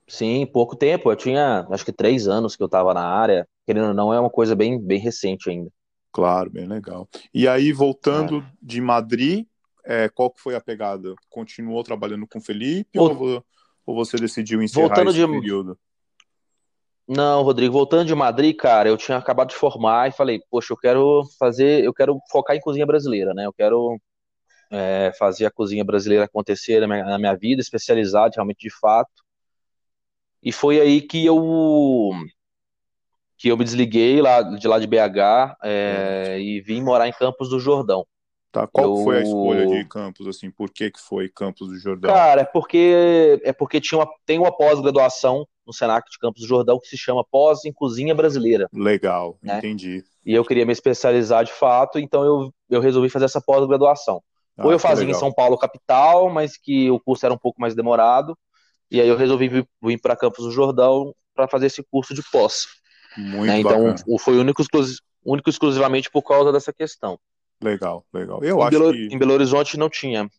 Sim, 0.07 0.45
pouco 0.45 0.75
tempo. 0.75 1.11
Eu 1.11 1.15
tinha, 1.15 1.67
acho 1.69 1.83
que 1.83 1.91
três 1.91 2.27
anos 2.27 2.55
que 2.55 2.63
eu 2.63 2.67
estava 2.67 2.93
na 2.93 3.03
área. 3.03 3.47
Querendo 3.65 3.89
ou 3.89 3.93
não, 3.93 4.13
é 4.13 4.19
uma 4.19 4.29
coisa 4.29 4.55
bem, 4.55 4.79
bem 4.79 4.99
recente 4.99 5.49
ainda. 5.49 5.69
Claro, 6.11 6.49
bem 6.49 6.65
legal. 6.65 7.09
E 7.33 7.47
aí, 7.47 7.73
voltando 7.73 8.39
é. 8.39 8.45
de 8.61 8.79
Madrid, 8.79 9.45
é, 9.83 10.07
qual 10.07 10.31
que 10.31 10.39
foi 10.39 10.55
a 10.55 10.61
pegada? 10.61 11.13
Continuou 11.29 11.83
trabalhando 11.83 12.25
com 12.25 12.39
o 12.39 12.41
Felipe 12.41 12.97
ou, 12.97 13.43
ou, 13.85 13.95
você 13.95 14.17
decidiu 14.17 14.61
encerrar 14.61 14.87
voltando 14.87 15.09
esse 15.09 15.19
de... 15.19 15.27
período? 15.27 15.77
Não, 17.07 17.41
Rodrigo, 17.41 17.73
voltando 17.73 18.05
de 18.05 18.15
Madrid, 18.15 18.55
cara, 18.55 18.89
eu 18.89 18.97
tinha 18.97 19.17
acabado 19.17 19.49
de 19.49 19.55
formar 19.55 20.09
e 20.09 20.11
falei, 20.11 20.41
poxa, 20.49 20.73
eu 20.73 20.77
quero 20.77 21.23
fazer, 21.39 21.83
eu 21.83 21.93
quero 21.93 22.19
focar 22.29 22.55
em 22.55 22.59
cozinha 22.59 22.85
brasileira, 22.85 23.33
né? 23.33 23.45
Eu 23.45 23.53
quero 23.53 23.97
é, 24.71 25.11
fazer 25.17 25.45
a 25.45 25.51
cozinha 25.51 25.83
brasileira 25.83 26.25
acontecer 26.25 26.81
na 26.81 26.87
minha, 26.87 27.03
na 27.05 27.17
minha 27.17 27.35
vida, 27.35 27.61
especializado 27.61 28.33
realmente 28.35 28.59
de 28.59 28.79
fato. 28.79 29.23
E 30.41 30.51
foi 30.51 30.79
aí 30.79 31.01
que 31.01 31.25
eu 31.25 32.13
que 33.37 33.49
eu 33.49 33.57
me 33.57 33.63
desliguei 33.63 34.19
lá 34.21 34.41
de 34.41 34.67
lá 34.67 34.79
de 34.79 34.87
BH 34.87 35.57
é, 35.63 36.37
e 36.39 36.59
vim 36.61 36.81
morar 36.81 37.07
em 37.07 37.13
Campos 37.13 37.49
do 37.49 37.59
Jordão. 37.59 38.05
Tá, 38.51 38.65
qual 38.65 38.97
eu... 38.97 39.03
foi 39.03 39.17
a 39.17 39.21
escolha 39.21 39.67
de 39.67 39.85
Campos 39.85 40.27
assim? 40.27 40.49
Por 40.49 40.71
que 40.71 40.89
que 40.89 40.99
foi 40.99 41.29
Campos 41.29 41.67
do 41.67 41.77
Jordão? 41.77 42.11
Cara, 42.11 42.41
é 42.41 42.45
porque 42.45 43.39
é 43.43 43.53
porque 43.53 43.79
tinha 43.79 43.99
uma, 43.99 44.09
tem 44.25 44.39
uma 44.39 44.55
pós-graduação 44.55 45.45
no 45.65 45.73
Senac 45.73 46.09
de 46.09 46.17
Campos 46.17 46.41
do 46.41 46.47
Jordão 46.47 46.79
que 46.79 46.87
se 46.87 46.97
chama 46.97 47.23
Pós 47.29 47.65
em 47.65 47.73
Cozinha 47.73 48.15
Brasileira. 48.15 48.67
Legal, 48.73 49.37
né? 49.43 49.57
entendi. 49.57 50.03
E 50.25 50.33
eu 50.33 50.43
queria 50.43 50.65
me 50.65 50.71
especializar 50.71 51.43
de 51.43 51.51
fato, 51.51 51.99
então 51.99 52.23
eu, 52.23 52.53
eu 52.69 52.81
resolvi 52.81 53.09
fazer 53.09 53.25
essa 53.25 53.41
pós-graduação. 53.41 54.23
Ah, 54.57 54.65
Ou 54.65 54.71
eu 54.71 54.79
fazia 54.79 55.05
legal. 55.05 55.15
em 55.15 55.19
São 55.19 55.31
Paulo 55.31 55.57
capital, 55.57 56.29
mas 56.29 56.57
que 56.57 56.89
o 56.89 56.99
curso 56.99 57.25
era 57.25 57.33
um 57.33 57.37
pouco 57.37 57.61
mais 57.61 57.75
demorado, 57.75 58.37
e 58.89 58.99
aí 58.99 59.07
eu 59.07 59.15
resolvi 59.15 59.47
vir, 59.47 59.67
vir 59.81 60.01
para 60.01 60.15
Campos 60.15 60.45
do 60.45 60.51
Jordão 60.51 61.13
para 61.35 61.47
fazer 61.47 61.67
esse 61.67 61.83
curso 61.83 62.13
de 62.13 62.23
pós. 62.31 62.67
Muito 63.17 63.45
né? 63.45 63.59
Então 63.59 63.95
foi 64.19 64.37
único, 64.37 64.63
único 65.23 65.49
exclusivamente 65.49 66.09
por 66.09 66.23
causa 66.23 66.51
dessa 66.51 66.73
questão. 66.73 67.19
Legal, 67.61 68.05
legal. 68.13 68.43
Eu 68.43 68.59
em 68.59 68.61
acho 68.61 68.71
Belo, 68.71 68.93
que... 68.93 69.07
em 69.11 69.17
Belo 69.17 69.33
Horizonte 69.33 69.77
não 69.77 69.89
tinha. 69.89 70.29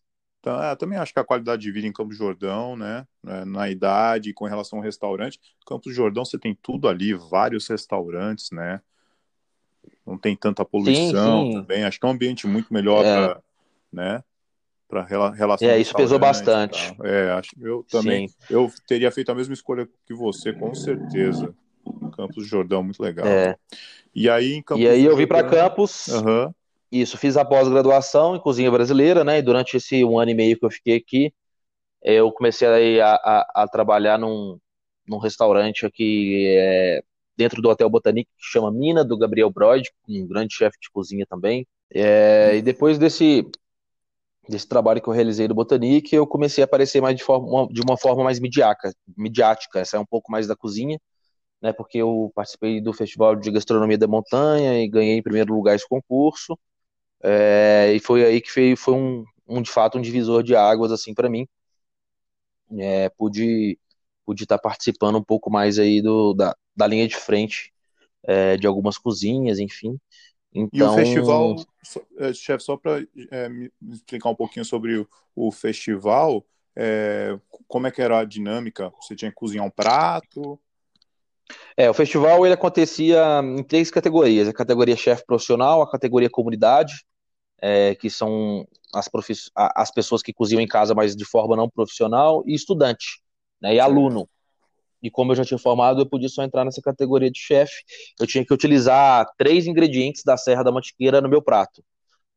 Então, 0.41 0.63
é, 0.63 0.75
também 0.77 0.99
acho 0.99 1.13
que 1.13 1.19
a 1.19 1.25
qualidade 1.25 1.63
de 1.63 1.73
vida 1.73 1.87
em 1.87 1.93
Campos 1.93 2.17
Jordão, 2.17 2.77
né, 2.77 3.05
é, 3.27 3.45
na 3.45 3.69
idade, 3.69 4.33
com 4.33 4.45
relação 4.47 4.79
ao 4.79 4.85
restaurante, 4.85 5.39
Campos 5.67 5.95
Jordão 5.95 6.25
você 6.25 6.39
tem 6.39 6.57
tudo 6.63 6.89
ali, 6.89 7.13
vários 7.13 7.67
restaurantes, 7.67 8.51
né, 8.53 8.81
não 10.07 10.17
tem 10.17 10.37
tanta 10.37 10.65
poluição 10.65 11.43
sim, 11.43 11.53
sim. 11.53 11.59
também, 11.59 11.85
acho 11.85 11.99
que 11.99 12.07
é 12.07 12.09
um 12.09 12.13
ambiente 12.13 12.47
muito 12.47 12.73
melhor 12.73 13.05
é. 13.05 13.37
Né, 13.93 14.23
para 14.89 15.05
relação. 15.05 15.69
É, 15.69 15.79
isso 15.79 15.95
pesou 15.95 16.19
bastante. 16.19 16.95
É, 17.03 17.31
acho 17.33 17.51
eu 17.61 17.85
também, 17.91 18.29
sim. 18.29 18.37
eu 18.51 18.71
teria 18.87 19.11
feito 19.11 19.31
a 19.31 19.35
mesma 19.35 19.55
escolha 19.55 19.89
que 20.07 20.15
você, 20.15 20.53
com 20.53 20.75
certeza. 20.75 21.55
Campos 22.17 22.47
Jordão, 22.47 22.83
muito 22.83 23.03
legal. 23.03 23.27
É. 23.27 23.57
E 24.15 24.29
aí, 24.29 24.55
em 24.55 24.63
Campos 24.63 24.85
e 24.85 24.89
aí 24.89 25.05
eu 25.05 25.17
vim 25.17 25.27
para 25.27 25.45
Campos. 25.45 26.09
Uhum. 26.09 26.53
Isso, 26.91 27.19
fiz 27.19 27.37
a 27.37 27.45
pós-graduação 27.45 28.35
em 28.35 28.41
cozinha 28.41 28.71
brasileira, 28.71 29.23
né? 29.23 29.39
E 29.39 29.43
durante 29.43 29.77
esse 29.77 30.03
um 30.05 30.19
ano 30.19 30.31
e 30.31 30.35
meio 30.35 30.59
que 30.59 30.65
eu 30.65 30.71
fiquei 30.71 30.97
aqui, 30.97 31.33
eu 32.03 32.33
comecei 32.33 33.01
a, 33.01 33.15
a, 33.15 33.63
a 33.63 33.69
trabalhar 33.69 34.19
num, 34.19 34.59
num 35.07 35.19
restaurante 35.19 35.85
aqui 35.85 36.47
é, 36.49 37.03
dentro 37.37 37.61
do 37.61 37.69
Hotel 37.69 37.89
Botanique, 37.91 38.31
que 38.39 38.47
chama 38.47 38.73
Mina, 38.73 39.05
do 39.05 39.19
Gabriel 39.19 39.51
Broid, 39.51 39.91
um 40.09 40.27
grande 40.27 40.55
chefe 40.55 40.79
de 40.81 40.91
cozinha 40.91 41.27
também. 41.29 41.67
É, 41.93 42.57
e 42.57 42.63
depois 42.63 42.99
desse, 42.99 43.47
desse 44.49 44.67
trabalho 44.69 45.01
que 45.03 45.09
eu 45.09 45.13
realizei 45.13 45.47
no 45.49 45.55
Botanique, 45.55 46.15
eu 46.17 46.27
comecei 46.27 46.63
a 46.63 46.67
aparecer 46.67 47.01
mais 47.03 47.17
de, 47.17 47.23
forma, 47.23 47.69
de 47.73 47.81
uma 47.83 47.97
forma 47.99 48.25
mais 48.25 48.41
midiática, 48.41 48.93
midiática, 49.17 49.81
essa 49.81 49.97
é 49.97 50.01
um 50.01 50.07
pouco 50.07 50.33
mais 50.33 50.47
da 50.47 50.57
cozinha, 50.57 50.99
né? 51.63 51.73
Porque 51.73 51.99
eu 51.99 52.33
participei 52.35 52.81
do 52.81 52.93
Festival 52.93 53.37
de 53.37 53.51
Gastronomia 53.51 53.99
da 53.99 54.07
Montanha 54.09 54.83
e 54.83 54.89
ganhei 54.89 55.19
em 55.19 55.23
primeiro 55.23 55.55
lugar 55.55 55.77
esse 55.77 55.89
concurso. 55.89 56.59
É, 57.23 57.93
e 57.95 58.01
foi 58.01 58.25
aí 58.25 58.41
que 58.41 58.51
foi, 58.51 58.77
foi 58.77 58.95
um, 58.95 59.25
um, 59.49 59.63
de 59.63 59.71
fato, 59.71 59.99
um 59.99 60.03
divisor 60.03 60.43
de 60.43 60.57
águas, 60.57 60.93
assim, 60.93 61.15
para 61.15 61.29
mim. 61.31 61.47
É, 62.79 63.09
pude, 63.11 63.79
pude 64.27 64.43
estar 64.45 64.59
tá 64.59 64.63
participando 64.63 65.19
um 65.19 65.25
pouco 65.25 65.51
mais 65.51 65.79
aí 65.79 66.03
do, 66.03 66.35
da, 66.35 66.55
da 66.77 66.87
linha 66.87 67.09
de 67.09 67.17
frente 67.17 67.73
é, 68.25 68.57
de 68.57 68.67
algumas 68.67 68.99
cozinhas, 68.99 69.59
enfim. 69.59 69.99
Então... 70.53 70.69
E 70.73 70.83
o 70.83 70.85
então, 70.85 70.95
festival, 70.95 71.57
é, 72.19 72.33
chefe, 72.33 72.65
só 72.65 72.77
para 72.77 73.05
é, 73.31 73.49
me 73.49 73.71
explicar 73.91 74.31
um 74.31 74.35
pouquinho 74.35 74.65
sobre 74.65 74.99
o, 74.99 75.09
o 75.35 75.53
festival, 75.53 76.45
é, 76.75 77.39
como 77.67 77.87
é 77.87 77.91
que 77.91 78.01
era 78.01 78.21
a 78.21 78.25
dinâmica? 78.25 78.93
Você 79.01 79.15
tinha 79.15 79.31
que 79.31 79.37
cozinhar 79.37 79.67
um 79.67 79.71
prato? 79.71 80.59
É, 81.77 81.89
o 81.89 81.95
festival 81.95 82.45
ele 82.45 82.55
acontecia 82.55 83.41
em 83.43 83.63
três 83.63 83.91
categorias: 83.91 84.49
a 84.49 84.53
categoria 84.53 84.97
chefe 84.97 85.25
profissional, 85.27 85.83
a 85.83 85.91
categoria 85.91 86.31
comunidade, 86.31 87.05
é, 87.61 87.95
que 87.95 88.09
são 88.09 88.67
as, 88.95 89.09
as 89.55 89.91
pessoas 89.91 90.23
que 90.23 90.33
cozinham 90.33 90.61
em 90.61 90.67
casa, 90.67 90.95
mas 90.95 91.17
de 91.17 91.25
forma 91.25 91.57
não 91.57 91.69
profissional, 91.69 92.43
e 92.47 92.55
estudante, 92.55 93.21
né, 93.61 93.75
e 93.75 93.81
aluno. 93.81 94.29
E 95.03 95.11
como 95.11 95.33
eu 95.33 95.37
já 95.37 95.45
tinha 95.45 95.59
formado, 95.59 96.01
eu 96.01 96.07
podia 96.07 96.29
só 96.29 96.43
entrar 96.43 96.65
nessa 96.65 96.83
categoria 96.83 97.31
de 97.31 97.39
chefe. 97.39 97.83
Eu 98.19 98.27
tinha 98.27 98.45
que 98.45 98.53
utilizar 98.53 99.27
três 99.37 99.67
ingredientes 99.67 100.23
da 100.25 100.37
Serra 100.37 100.63
da 100.63 100.73
Mantiqueira 100.73 101.21
no 101.21 101.29
meu 101.29 101.41
prato. 101.41 101.83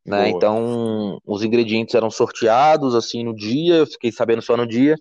Né? 0.04 0.30
Então, 0.30 1.20
os 1.24 1.44
ingredientes 1.44 1.94
eram 1.94 2.10
sorteados 2.10 2.94
assim 2.94 3.22
no 3.22 3.34
dia, 3.34 3.76
eu 3.76 3.86
fiquei 3.86 4.10
sabendo 4.10 4.42
só 4.42 4.56
no 4.56 4.66
dia, 4.66 4.96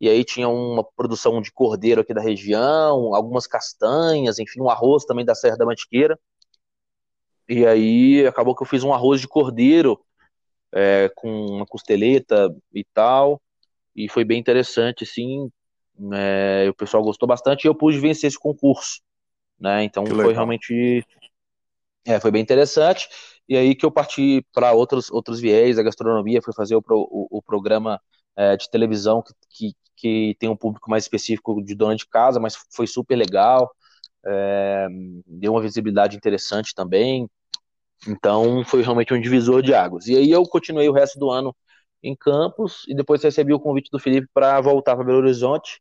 e 0.00 0.08
aí 0.08 0.24
tinha 0.24 0.48
uma 0.48 0.82
produção 0.82 1.40
de 1.40 1.52
cordeiro 1.52 2.00
aqui 2.00 2.12
da 2.12 2.20
região, 2.20 3.14
algumas 3.14 3.46
castanhas, 3.46 4.38
enfim, 4.38 4.60
um 4.60 4.70
arroz 4.70 5.04
também 5.04 5.24
da 5.24 5.34
Serra 5.34 5.56
da 5.56 5.66
Mantiqueira. 5.66 6.18
E 7.48 7.66
aí 7.66 8.26
acabou 8.26 8.54
que 8.56 8.62
eu 8.62 8.66
fiz 8.66 8.82
um 8.82 8.92
arroz 8.92 9.20
de 9.20 9.28
cordeiro 9.28 10.00
é, 10.72 11.10
com 11.14 11.46
uma 11.46 11.66
costeleta 11.66 12.54
e 12.72 12.84
tal, 12.94 13.40
e 13.94 14.08
foi 14.08 14.24
bem 14.24 14.38
interessante, 14.38 15.04
assim, 15.04 15.50
é, 16.12 16.68
o 16.68 16.74
pessoal 16.74 17.02
gostou 17.02 17.28
bastante 17.28 17.64
e 17.64 17.68
eu 17.68 17.74
pude 17.74 17.98
vencer 17.98 18.28
esse 18.28 18.38
concurso, 18.38 19.00
né? 19.58 19.84
Então 19.84 20.04
que 20.04 20.10
foi 20.10 20.18
legal. 20.18 20.34
realmente 20.34 21.04
é, 22.04 22.18
foi 22.18 22.30
bem 22.30 22.42
interessante. 22.42 23.08
E 23.48 23.56
aí 23.56 23.74
que 23.74 23.84
eu 23.84 23.90
parti 23.90 24.44
para 24.52 24.72
outros 24.72 25.10
outros 25.10 25.40
viés, 25.40 25.78
a 25.78 25.82
gastronomia, 25.82 26.42
fui 26.42 26.54
fazer 26.54 26.76
o, 26.76 26.82
o, 26.88 27.38
o 27.38 27.42
programa 27.42 28.00
é, 28.36 28.56
de 28.56 28.70
televisão 28.70 29.22
que, 29.22 29.34
que, 29.50 29.74
que 29.96 30.36
tem 30.38 30.48
um 30.48 30.56
público 30.56 30.90
mais 30.90 31.04
específico 31.04 31.62
de 31.62 31.74
dona 31.74 31.96
de 31.96 32.06
casa, 32.06 32.40
mas 32.40 32.56
foi 32.70 32.86
super 32.86 33.16
legal, 33.16 33.70
é, 34.26 34.86
deu 35.26 35.52
uma 35.52 35.62
visibilidade 35.62 36.16
interessante 36.16 36.74
também. 36.74 37.28
Então 38.08 38.64
foi 38.64 38.82
realmente 38.82 39.12
um 39.12 39.20
divisor 39.20 39.62
de 39.62 39.74
águas. 39.74 40.06
E 40.06 40.16
aí 40.16 40.30
eu 40.30 40.42
continuei 40.44 40.88
o 40.88 40.92
resto 40.92 41.18
do 41.18 41.30
ano 41.30 41.54
em 42.02 42.16
Campos 42.16 42.84
e 42.88 42.94
depois 42.94 43.22
recebi 43.22 43.52
o 43.52 43.60
convite 43.60 43.90
do 43.90 43.98
Felipe 43.98 44.26
para 44.32 44.60
voltar 44.60 44.96
para 44.96 45.04
Belo 45.04 45.18
Horizonte. 45.18 45.80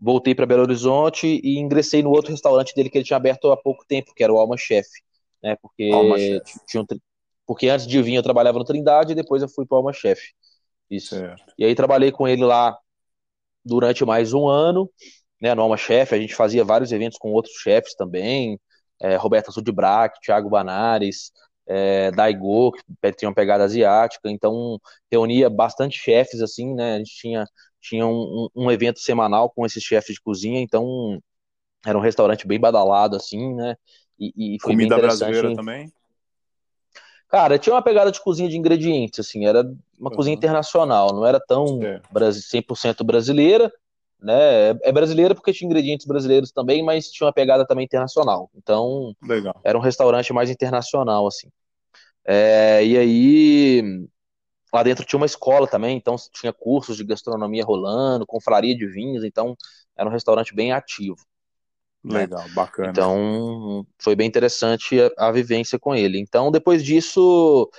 Voltei 0.00 0.34
para 0.34 0.46
Belo 0.46 0.62
Horizonte 0.62 1.40
e 1.44 1.58
ingressei 1.58 2.02
no 2.02 2.10
outro 2.10 2.30
restaurante 2.30 2.74
dele 2.74 2.88
que 2.88 2.98
ele 2.98 3.04
tinha 3.04 3.16
aberto 3.16 3.50
há 3.52 3.56
pouco 3.56 3.84
tempo, 3.86 4.14
que 4.14 4.24
era 4.24 4.32
o 4.32 4.38
Alma 4.38 4.56
Chef, 4.56 4.88
né? 5.42 5.56
Porque 5.60 5.90
tinha 6.66 6.82
um, 6.82 6.86
porque 7.46 7.68
antes 7.68 7.86
de 7.86 8.00
vir 8.00 8.14
eu 8.14 8.22
trabalhava 8.22 8.58
no 8.58 8.64
Trindade 8.64 9.12
e 9.12 9.14
depois 9.14 9.42
eu 9.42 9.48
fui 9.48 9.66
para 9.66 9.74
o 9.74 9.78
Alma 9.78 9.92
Chef. 9.92 10.20
Isso. 10.90 11.16
E 11.58 11.64
aí 11.64 11.74
trabalhei 11.74 12.10
com 12.10 12.26
ele 12.26 12.44
lá 12.44 12.76
durante 13.64 14.04
mais 14.04 14.32
um 14.32 14.48
ano, 14.48 14.90
né, 15.40 15.54
no 15.54 15.62
Alma 15.62 15.76
Chef, 15.76 16.14
a 16.14 16.18
gente 16.18 16.34
fazia 16.34 16.64
vários 16.64 16.92
eventos 16.92 17.18
com 17.18 17.32
outros 17.32 17.54
chefes 17.54 17.94
também, 17.94 18.58
é, 19.00 19.16
Roberta 19.16 19.50
Sudbrack, 19.50 20.20
Thiago 20.20 20.50
Banares, 20.50 21.32
é, 21.66 22.10
Daigo, 22.10 22.72
que 22.72 23.12
tinha 23.12 23.28
uma 23.28 23.34
pegada 23.34 23.64
asiática, 23.64 24.28
então 24.30 24.78
reunia 25.10 25.48
bastante 25.48 25.98
chefes, 25.98 26.40
assim, 26.40 26.74
né, 26.74 26.94
a 26.94 26.98
gente 26.98 27.14
tinha, 27.14 27.46
tinha 27.80 28.06
um, 28.06 28.48
um 28.54 28.70
evento 28.70 29.00
semanal 29.00 29.50
com 29.50 29.64
esses 29.64 29.82
chefes 29.82 30.14
de 30.14 30.20
cozinha, 30.20 30.60
então 30.60 31.20
era 31.84 31.96
um 31.96 32.02
restaurante 32.02 32.46
bem 32.46 32.60
badalado, 32.60 33.16
assim, 33.16 33.54
né, 33.54 33.76
e, 34.18 34.56
e 34.56 34.60
foi 34.60 34.72
Comida 34.72 34.96
bem 34.96 34.98
interessante. 34.98 35.30
brasileira 35.30 35.56
também? 35.56 35.92
Cara, 37.28 37.58
tinha 37.58 37.74
uma 37.74 37.82
pegada 37.82 38.10
de 38.10 38.20
cozinha 38.20 38.48
de 38.48 38.56
ingredientes, 38.56 39.20
assim, 39.20 39.46
era 39.46 39.62
uma 39.98 40.10
uhum. 40.10 40.16
cozinha 40.16 40.34
internacional, 40.34 41.14
não 41.14 41.24
era 41.24 41.40
tão 41.40 41.80
é. 41.82 42.00
100% 42.12 43.04
brasileira, 43.04 43.72
né? 44.20 44.70
É 44.82 44.92
brasileira 44.92 45.34
porque 45.34 45.52
tinha 45.52 45.66
ingredientes 45.66 46.06
brasileiros 46.06 46.52
também, 46.52 46.82
mas 46.82 47.10
tinha 47.10 47.26
uma 47.26 47.32
pegada 47.32 47.66
também 47.66 47.84
internacional. 47.84 48.50
Então, 48.54 49.14
Legal. 49.22 49.58
era 49.64 49.78
um 49.78 49.80
restaurante 49.80 50.32
mais 50.32 50.50
internacional, 50.50 51.26
assim. 51.26 51.48
É, 52.24 52.84
e 52.84 52.98
aí, 52.98 54.08
lá 54.72 54.82
dentro 54.82 55.04
tinha 55.04 55.18
uma 55.18 55.26
escola 55.26 55.66
também, 55.66 55.96
então 55.96 56.16
tinha 56.32 56.52
cursos 56.52 56.96
de 56.96 57.04
gastronomia 57.04 57.64
rolando, 57.64 58.26
confraria 58.26 58.76
de 58.76 58.86
vinhos, 58.86 59.24
então 59.24 59.56
era 59.96 60.08
um 60.08 60.12
restaurante 60.12 60.54
bem 60.54 60.72
ativo. 60.72 61.18
Né? 62.02 62.20
Legal, 62.20 62.44
né? 62.44 62.54
bacana. 62.54 62.90
Então, 62.90 63.86
foi 63.98 64.16
bem 64.16 64.26
interessante 64.26 64.98
a, 65.00 65.28
a 65.28 65.32
vivência 65.32 65.78
com 65.78 65.94
ele. 65.94 66.18
Então, 66.18 66.50
depois 66.50 66.82
disso, 66.82 67.70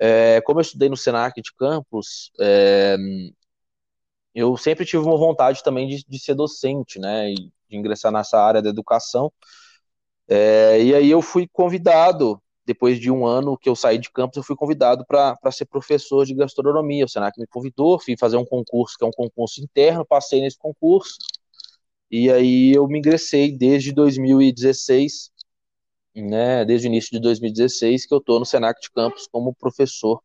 é, 0.00 0.40
como 0.40 0.58
eu 0.58 0.62
estudei 0.62 0.88
no 0.88 0.96
Senac 0.96 1.40
de 1.40 1.54
Campos, 1.54 2.32
é, 2.40 2.96
eu 4.34 4.56
sempre 4.56 4.84
tive 4.84 5.04
uma 5.04 5.16
vontade 5.16 5.62
também 5.62 5.86
de, 5.88 6.04
de, 6.06 6.18
ser 6.18 6.34
docente, 6.34 6.98
né, 6.98 7.30
e 7.30 7.34
de 7.34 7.76
ingressar 7.76 8.10
nessa 8.10 8.40
área 8.40 8.62
da 8.62 8.70
educação. 8.70 9.32
É, 10.26 10.82
e 10.82 10.94
aí 10.94 11.10
eu 11.10 11.20
fui 11.20 11.46
convidado, 11.52 12.42
depois 12.72 12.98
de 12.98 13.10
um 13.10 13.26
ano 13.26 13.56
que 13.56 13.68
eu 13.68 13.76
saí 13.76 13.98
de 13.98 14.10
campus, 14.10 14.36
eu 14.36 14.42
fui 14.42 14.56
convidado 14.56 15.04
para 15.06 15.50
ser 15.50 15.66
professor 15.66 16.24
de 16.24 16.34
gastronomia. 16.34 17.04
O 17.04 17.08
Senac 17.08 17.38
me 17.38 17.46
convidou, 17.46 17.98
fui 17.98 18.16
fazer 18.18 18.36
um 18.36 18.44
concurso 18.44 18.96
que 18.98 19.04
é 19.04 19.06
um 19.06 19.12
concurso 19.12 19.62
interno, 19.62 20.04
passei 20.04 20.40
nesse 20.40 20.58
concurso 20.58 21.16
e 22.12 22.30
aí 22.30 22.72
eu 22.74 22.86
me 22.86 22.98
ingressei 22.98 23.50
desde 23.50 23.90
2016, 23.90 25.30
né, 26.14 26.62
desde 26.62 26.86
o 26.86 26.90
início 26.90 27.10
de 27.10 27.18
2016, 27.18 28.04
que 28.04 28.12
eu 28.12 28.18
estou 28.18 28.38
no 28.38 28.44
Senac 28.44 28.78
de 28.82 28.90
Campos 28.90 29.26
como 29.32 29.54
professor 29.54 30.20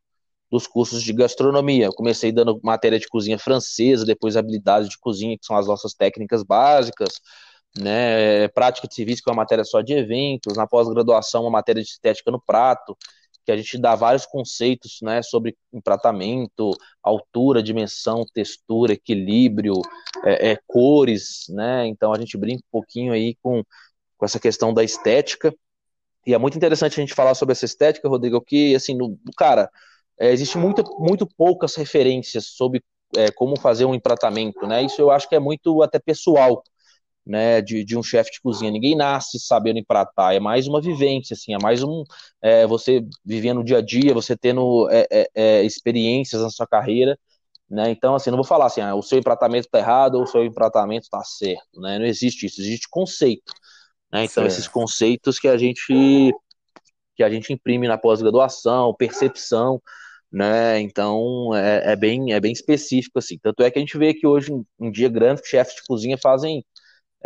dos 0.52 0.68
cursos 0.68 1.02
de 1.02 1.14
gastronomia. 1.14 1.86
Eu 1.86 1.94
comecei 1.94 2.30
dando 2.30 2.60
matéria 2.62 3.00
de 3.00 3.08
cozinha 3.08 3.40
francesa, 3.40 4.06
depois 4.06 4.36
habilidades 4.36 4.90
de 4.90 4.98
cozinha, 5.00 5.38
que 5.38 5.46
são 5.46 5.56
as 5.56 5.68
nossas 5.68 5.94
técnicas 5.94 6.44
básicas, 6.44 7.22
né, 7.80 8.48
prática 8.50 8.88
de 8.88 8.96
serviço, 8.96 9.24
que 9.24 9.30
é 9.30 9.32
uma 9.32 9.42
matéria 9.42 9.64
só 9.64 9.82
de 9.82 9.94
eventos, 9.94 10.56
na 10.56 10.68
pós-graduação, 10.68 11.44
uma 11.44 11.52
matéria 11.52 11.82
de 11.82 11.90
estética 11.90 12.32
no 12.32 12.42
prato, 12.42 12.98
que 13.48 13.52
a 13.54 13.56
gente 13.56 13.78
dá 13.78 13.96
vários 13.96 14.26
conceitos 14.26 15.00
né, 15.02 15.22
sobre 15.24 15.56
empratamento, 15.72 16.72
altura, 17.02 17.64
dimensão, 17.64 18.26
textura, 18.34 18.92
equilíbrio, 18.92 19.74
é, 20.26 20.52
é, 20.52 20.60
cores, 20.68 21.46
né? 21.48 21.88
Então 21.88 22.14
a 22.14 22.20
gente 22.20 22.38
brinca 22.38 22.60
um 22.60 22.70
pouquinho 22.70 23.14
aí 23.14 23.38
com, 23.42 23.64
com 24.18 24.26
essa 24.26 24.38
questão 24.38 24.74
da 24.74 24.84
estética. 24.84 25.56
E 26.26 26.34
é 26.34 26.38
muito 26.38 26.58
interessante 26.58 27.00
a 27.00 27.02
gente 27.02 27.14
falar 27.14 27.36
sobre 27.36 27.54
essa 27.54 27.64
estética, 27.64 28.10
Rodrigo, 28.10 28.42
que 28.42 28.76
assim, 28.76 28.98
no, 28.98 29.18
cara, 29.38 29.72
é, 30.20 30.30
existe 30.34 30.58
muito, 30.58 30.84
muito 31.00 31.26
poucas 31.26 31.74
referências 31.76 32.48
sobre 32.48 32.84
é, 33.16 33.32
como 33.32 33.58
fazer 33.58 33.86
um 33.86 33.96
empratamento, 33.96 34.68
né? 34.68 34.84
Isso 34.84 35.02
eu 35.02 35.10
acho 35.10 35.30
que 35.30 35.36
é 35.36 35.40
muito 35.40 35.82
até 35.82 36.00
pessoal, 36.00 36.62
né? 37.28 37.62
De, 37.62 37.84
de 37.84 37.98
um 37.98 38.04
chefe 38.04 38.32
de 38.32 38.42
cozinha. 38.42 38.72
Ninguém 38.72 38.96
nasce 38.96 39.40
sabendo 39.40 39.80
empratar, 39.80 40.34
é 40.34 40.40
mais 40.40 40.68
uma 40.68 40.82
vivência, 40.82 41.34
assim, 41.34 41.54
é 41.54 41.58
mais 41.62 41.84
um 41.84 42.04
é, 42.42 42.66
você 42.66 43.04
vivendo 43.26 43.60
o 43.60 43.64
dia 43.64 43.80
a 43.80 43.82
dia, 43.82 44.14
você 44.14 44.36
tendo 44.36 44.90
é, 44.90 45.08
é, 45.12 45.30
é, 45.36 45.64
experiências 45.64 46.42
na 46.42 46.50
sua 46.50 46.66
carreira, 46.68 47.18
né? 47.70 47.90
Então, 47.90 48.16
assim, 48.16 48.30
não 48.30 48.38
vou 48.38 48.46
falar 48.46 48.68
assim, 48.68 48.82
ah, 48.82 48.96
o 48.96 49.04
seu 49.04 49.20
empratamento 49.20 49.68
está 49.68 49.80
errado 49.80 50.16
ou 50.16 50.24
o 50.24 50.28
seu 50.28 50.44
empratamento 50.46 51.04
está 51.04 51.24
certo, 51.24 51.82
né? 51.82 52.00
Não 52.00 52.06
existe 52.06 52.46
isso, 52.46 52.62
existe 52.62 52.88
conceito, 52.90 53.54
né? 54.12 54.24
Então, 54.24 54.44
certo. 54.44 54.48
esses 54.48 54.68
conceitos 54.68 55.40
que 55.40 55.48
a 55.48 55.58
gente 55.58 56.32
que 57.16 57.24
a 57.24 57.30
gente 57.30 57.52
imprime 57.52 57.88
na 57.88 57.98
pós-graduação, 57.98 58.94
percepção, 58.94 59.82
né? 60.32 60.80
Então 60.80 61.54
é, 61.56 61.94
é, 61.94 61.96
bem 61.96 62.34
é 62.34 62.40
bem 62.40 62.52
específico 62.52 63.20
assim. 63.20 63.38
Tanto 63.42 63.64
é 63.64 63.72
que 63.72 63.80
a 63.80 63.82
gente 63.82 63.98
vê 63.98 64.14
que 64.14 64.28
hoje 64.28 64.52
em 64.80 64.92
dia 64.92 65.10
grandes 65.10 65.48
chefes 65.48 65.76
de 65.76 65.84
cozinha 65.88 66.18
fazem 66.22 66.64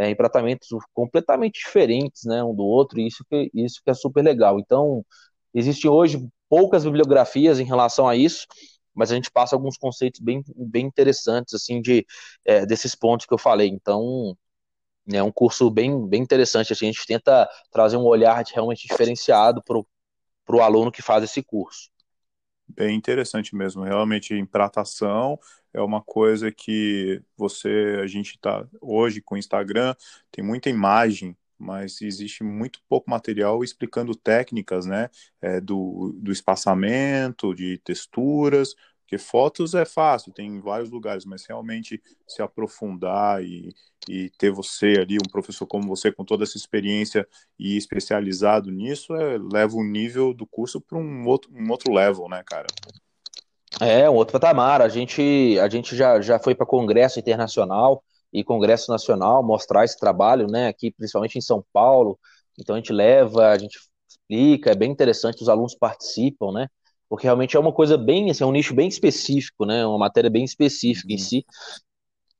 é, 0.02 0.10
em 0.10 0.16
tratamentos 0.16 0.68
completamente 0.94 1.60
diferentes, 1.64 2.24
né, 2.26 2.44
um 2.44 2.56
do 2.56 2.64
outro. 2.64 3.00
E 3.00 3.08
isso 3.08 3.24
que 3.30 3.52
isso 3.54 3.82
que 3.84 3.92
é 3.92 3.94
super 3.94 4.24
legal. 4.24 4.60
Então 4.60 5.06
existem 5.54 5.90
hoje 5.90 6.28
poucas 6.50 6.84
bibliografias 6.84 7.60
em 7.60 7.66
relação 7.66 8.08
a 8.08 8.16
isso, 8.16 8.48
mas 8.96 9.12
a 9.12 9.16
gente 9.16 9.32
passa 9.32 9.56
alguns 9.56 9.78
conceitos 9.78 10.20
bem, 10.20 10.44
bem 10.56 10.86
interessantes 10.88 11.54
assim 11.54 11.82
de 11.82 12.06
é, 12.46 12.66
desses 12.66 12.96
pontos 12.96 13.26
que 13.28 13.34
eu 13.34 13.38
falei. 13.38 13.68
Então 13.70 14.36
é 15.14 15.22
um 15.22 15.32
curso 15.32 15.70
bem, 15.70 16.08
bem 16.08 16.22
interessante. 16.22 16.74
Assim, 16.74 16.88
a 16.88 16.92
gente 16.92 17.06
tenta 17.06 17.48
trazer 17.72 17.98
um 17.98 18.06
olhar 18.06 18.44
realmente 18.54 18.88
diferenciado 18.88 19.62
para 19.64 19.78
o 20.58 20.62
aluno 20.62 20.92
que 20.92 21.02
faz 21.02 21.24
esse 21.24 21.44
curso 21.44 21.92
bem 22.72 22.96
interessante 22.96 23.56
mesmo. 23.56 23.84
Realmente, 23.84 24.34
empratação 24.34 25.38
é 25.74 25.82
uma 25.82 26.02
coisa 26.02 26.52
que 26.52 27.22
você, 27.38 28.00
a 28.02 28.08
gente 28.08 28.36
está 28.36 28.68
hoje 28.82 29.22
com 29.22 29.36
o 29.36 29.38
Instagram, 29.38 29.96
tem 30.32 30.44
muita 30.44 30.70
imagem, 30.70 31.36
mas 31.58 32.02
existe 32.02 32.44
muito 32.44 32.82
pouco 32.90 33.10
material 33.10 33.64
explicando 33.64 34.16
técnicas, 34.16 34.86
né, 34.86 35.10
é, 35.42 35.62
do, 35.62 36.14
do 36.20 36.32
espaçamento, 36.32 37.54
de 37.54 37.78
texturas, 37.80 38.76
porque 39.12 39.18
fotos 39.18 39.74
é 39.74 39.84
fácil, 39.84 40.32
tem 40.32 40.48
em 40.48 40.62
vários 40.62 40.90
lugares, 40.90 41.26
mas 41.26 41.46
realmente 41.46 42.02
se 42.26 42.42
aprofundar 42.42 43.44
e, 43.44 43.76
e 44.08 44.30
ter 44.38 44.52
você 44.52 44.96
ali, 45.02 45.18
um 45.18 45.30
professor 45.30 45.68
como 45.68 45.86
você, 45.86 46.14
com 46.14 46.24
toda 46.24 46.44
essa 46.46 46.56
experiência 46.56 47.28
e 47.60 47.76
especializado 47.76 48.72
nisso, 48.72 49.14
é, 49.14 49.38
leva 49.38 49.76
o 49.76 49.84
nível 49.84 50.34
do 50.34 50.48
curso 50.48 50.80
para 50.80 50.98
um 50.98 51.28
outro, 51.28 51.52
um 51.54 51.70
outro 51.70 51.92
level, 51.94 52.30
né, 52.30 52.42
cara? 52.46 52.68
É, 53.80 54.10
um 54.10 54.16
outro 54.16 54.34
patamar. 54.34 54.82
A 54.82 54.90
gente, 54.90 55.58
a 55.60 55.70
gente 55.70 55.96
já, 55.96 56.20
já 56.22 56.40
foi 56.40 56.54
para 56.54 56.66
congresso 56.66 57.20
internacional 57.20 58.04
e 58.34 58.44
congresso 58.44 58.92
nacional 58.92 59.44
mostrar 59.44 59.86
esse 59.86 59.98
trabalho, 59.98 60.48
né, 60.48 60.68
aqui 60.68 60.92
principalmente 60.92 61.38
em 61.38 61.42
São 61.42 61.64
Paulo. 61.72 62.20
Então 62.60 62.76
a 62.76 62.80
gente 62.80 62.92
leva, 62.92 63.48
a 63.48 63.58
gente 63.58 63.80
explica, 64.10 64.72
é 64.72 64.76
bem 64.76 64.92
interessante, 64.92 65.42
os 65.42 65.50
alunos 65.50 65.76
participam, 65.76 66.52
né? 66.52 66.68
porque 67.12 67.28
realmente 67.28 67.58
é 67.58 67.60
uma 67.60 67.74
coisa 67.74 67.98
bem, 67.98 68.32
assim, 68.32 68.42
é 68.42 68.48
um 68.48 68.54
nicho 68.54 68.74
bem 68.74 68.88
específico, 68.88 69.66
né, 69.66 69.86
uma 69.86 69.98
matéria 69.98 70.30
bem 70.30 70.46
específica 70.46 71.10
uhum. 71.10 71.16
em 71.16 71.18
si, 71.18 71.46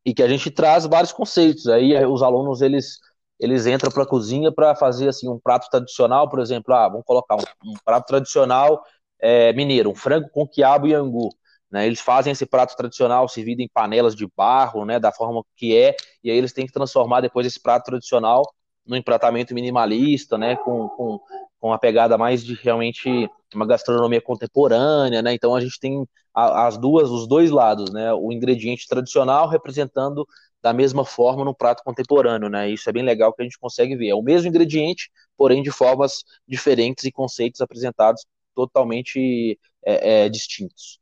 e 0.06 0.14
que 0.14 0.24
a 0.24 0.30
gente 0.30 0.50
traz 0.50 0.86
vários 0.86 1.12
conceitos. 1.12 1.68
Aí 1.68 1.94
eh, 1.94 2.08
os 2.08 2.24
alunos 2.24 2.62
eles 2.62 2.98
eles 3.38 3.66
entram 3.66 3.92
para 3.92 4.04
a 4.04 4.08
cozinha 4.08 4.50
para 4.50 4.74
fazer 4.74 5.10
assim 5.10 5.28
um 5.28 5.38
prato 5.38 5.68
tradicional, 5.70 6.30
por 6.30 6.40
exemplo, 6.40 6.74
ah, 6.74 6.88
vamos 6.88 7.06
colocar 7.06 7.36
um, 7.36 7.72
um 7.72 7.74
prato 7.84 8.06
tradicional 8.06 8.82
é, 9.22 9.54
mineiro, 9.54 9.90
um 9.90 9.96
frango 9.96 10.30
com 10.30 10.48
quiabo 10.48 10.88
e 10.88 10.94
angu. 10.94 11.30
Né, 11.72 11.88
eles 11.88 12.02
fazem 12.02 12.34
esse 12.34 12.46
prato 12.46 12.76
tradicional 12.76 13.30
servido 13.30 13.62
em 13.62 13.70
panelas 13.70 14.14
de 14.14 14.28
barro, 14.36 14.84
né, 14.84 15.00
da 15.00 15.10
forma 15.10 15.42
que 15.56 15.78
é, 15.78 15.96
e 16.22 16.30
aí 16.30 16.38
eles 16.38 16.52
têm 16.52 16.66
que 16.68 16.74
transformar 16.74 17.22
depois 17.22 17.48
esse 17.48 17.62
prato 17.62 17.86
tradicional 17.86 18.44
no 18.86 18.98
empratamento 18.98 19.54
minimalista, 19.54 20.38
né, 20.38 20.58
com, 20.58 20.90
com, 20.90 21.20
com 21.62 21.68
uma 21.68 21.80
pegada 21.80 22.18
mais 22.18 22.44
de 22.44 22.56
realmente 22.56 23.30
uma 23.56 23.66
gastronomia 23.66 24.22
contemporânea, 24.22 25.22
né? 25.22 25.34
Então 25.34 25.56
a 25.56 25.62
gente 25.62 25.80
tem 25.80 26.06
as 26.34 26.78
duas, 26.78 27.10
os 27.10 27.28
dois 27.28 27.52
lados, 27.52 27.92
né? 27.92 28.14
O 28.14 28.32
ingrediente 28.32 28.88
tradicional 28.88 29.48
representando 29.48 30.26
da 30.62 30.74
mesma 30.74 31.04
forma 31.04 31.44
no 31.44 31.56
prato 31.56 31.84
contemporâneo, 31.84 32.50
né? 32.50 32.70
Isso 32.70 32.90
é 32.90 32.94
bem 32.94 33.04
legal 33.04 33.34
que 33.34 33.42
a 33.42 33.46
gente 33.46 33.60
consegue 33.60 33.96
ver. 33.96 34.10
É 34.10 34.16
o 34.16 34.22
mesmo 34.22 34.48
ingrediente, 34.48 35.12
porém 35.38 35.62
de 35.62 35.72
formas 35.72 36.24
diferentes 36.48 37.04
e 37.04 37.12
conceitos 37.12 37.62
apresentados 37.62 38.26
totalmente 38.56 39.60
é, 39.86 40.26
é, 40.26 40.30
distintos. 40.30 41.00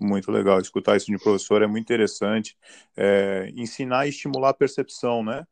Muito 0.00 0.30
legal 0.30 0.60
escutar 0.60 0.96
isso 0.96 1.06
de 1.06 1.18
professor, 1.18 1.62
é 1.62 1.66
muito 1.66 1.84
interessante. 1.84 2.56
É, 2.96 3.50
ensinar 3.56 4.06
e 4.06 4.10
estimular 4.10 4.50
a 4.50 4.54
percepção, 4.54 5.24
né? 5.24 5.46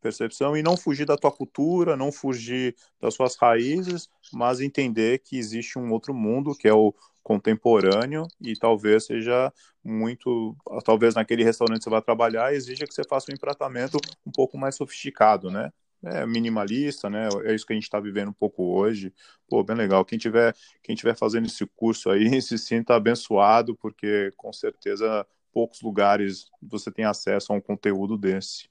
percepção 0.00 0.56
e 0.56 0.62
não 0.62 0.76
fugir 0.76 1.04
da 1.04 1.16
tua 1.16 1.30
cultura, 1.30 1.96
não 1.96 2.12
fugir 2.12 2.74
das 3.00 3.14
suas 3.14 3.36
raízes, 3.36 4.08
mas 4.32 4.60
entender 4.60 5.18
que 5.20 5.36
existe 5.36 5.78
um 5.78 5.90
outro 5.92 6.14
mundo 6.14 6.54
que 6.54 6.68
é 6.68 6.72
o 6.72 6.94
contemporâneo 7.22 8.26
e 8.40 8.54
talvez 8.56 9.06
seja 9.06 9.52
muito, 9.84 10.56
talvez 10.84 11.14
naquele 11.14 11.44
restaurante 11.44 11.78
que 11.78 11.84
você 11.84 11.90
vai 11.90 12.02
trabalhar 12.02 12.54
exija 12.54 12.86
que 12.86 12.94
você 12.94 13.02
faça 13.04 13.30
um 13.30 13.34
empratamento 13.34 13.98
um 14.26 14.30
pouco 14.30 14.56
mais 14.56 14.76
sofisticado, 14.76 15.50
né? 15.50 15.70
É 16.04 16.24
minimalista, 16.24 17.10
né? 17.10 17.28
É 17.44 17.54
isso 17.54 17.66
que 17.66 17.72
a 17.72 17.76
gente 17.76 17.84
está 17.84 17.98
vivendo 17.98 18.28
um 18.28 18.32
pouco 18.32 18.62
hoje. 18.62 19.12
Pô, 19.48 19.64
bem 19.64 19.76
legal. 19.76 20.04
Quem 20.04 20.18
tiver, 20.18 20.54
quem 20.82 20.94
tiver 20.94 21.16
fazendo 21.16 21.46
esse 21.46 21.66
curso 21.66 22.10
aí, 22.10 22.40
se 22.42 22.56
sinta 22.56 22.94
abençoado, 22.94 23.74
porque 23.76 24.30
com 24.36 24.52
certeza 24.52 25.26
poucos 25.52 25.80
lugares 25.82 26.50
você 26.62 26.90
tem 26.90 27.04
acesso 27.04 27.52
a 27.52 27.56
um 27.56 27.60
conteúdo 27.60 28.16
desse. 28.16 28.68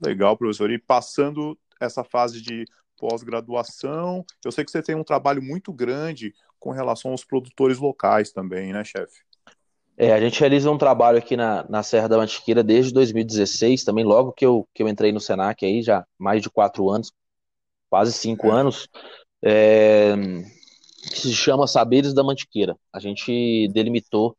Legal, 0.00 0.36
professor. 0.36 0.70
E 0.70 0.78
passando 0.78 1.58
essa 1.80 2.04
fase 2.04 2.40
de 2.40 2.64
pós-graduação, 2.96 4.24
eu 4.44 4.52
sei 4.52 4.64
que 4.64 4.70
você 4.70 4.82
tem 4.82 4.94
um 4.94 5.02
trabalho 5.02 5.42
muito 5.42 5.72
grande 5.72 6.32
com 6.60 6.70
relação 6.70 7.10
aos 7.10 7.24
produtores 7.24 7.78
locais 7.78 8.30
também, 8.30 8.72
né, 8.72 8.84
chefe? 8.84 9.24
É, 9.96 10.12
a 10.12 10.20
gente 10.20 10.40
realiza 10.40 10.70
um 10.70 10.78
trabalho 10.78 11.18
aqui 11.18 11.36
na, 11.36 11.64
na 11.68 11.82
Serra 11.82 12.08
da 12.08 12.16
Mantiqueira 12.16 12.62
desde 12.62 12.92
2016, 12.92 13.84
também 13.84 14.04
logo 14.04 14.32
que 14.32 14.44
eu, 14.44 14.66
que 14.74 14.82
eu 14.82 14.88
entrei 14.88 15.12
no 15.12 15.20
Senac 15.20 15.64
aí, 15.64 15.82
já 15.82 16.04
mais 16.18 16.42
de 16.42 16.50
quatro 16.50 16.88
anos, 16.90 17.12
quase 17.90 18.12
cinco 18.12 18.48
é. 18.48 18.50
anos, 18.50 18.88
é, 19.44 20.14
que 21.10 21.20
se 21.20 21.34
chama 21.34 21.66
Saberes 21.66 22.14
da 22.14 22.24
Mantiqueira. 22.24 22.76
A 22.92 22.98
gente 22.98 23.68
delimitou 23.68 24.36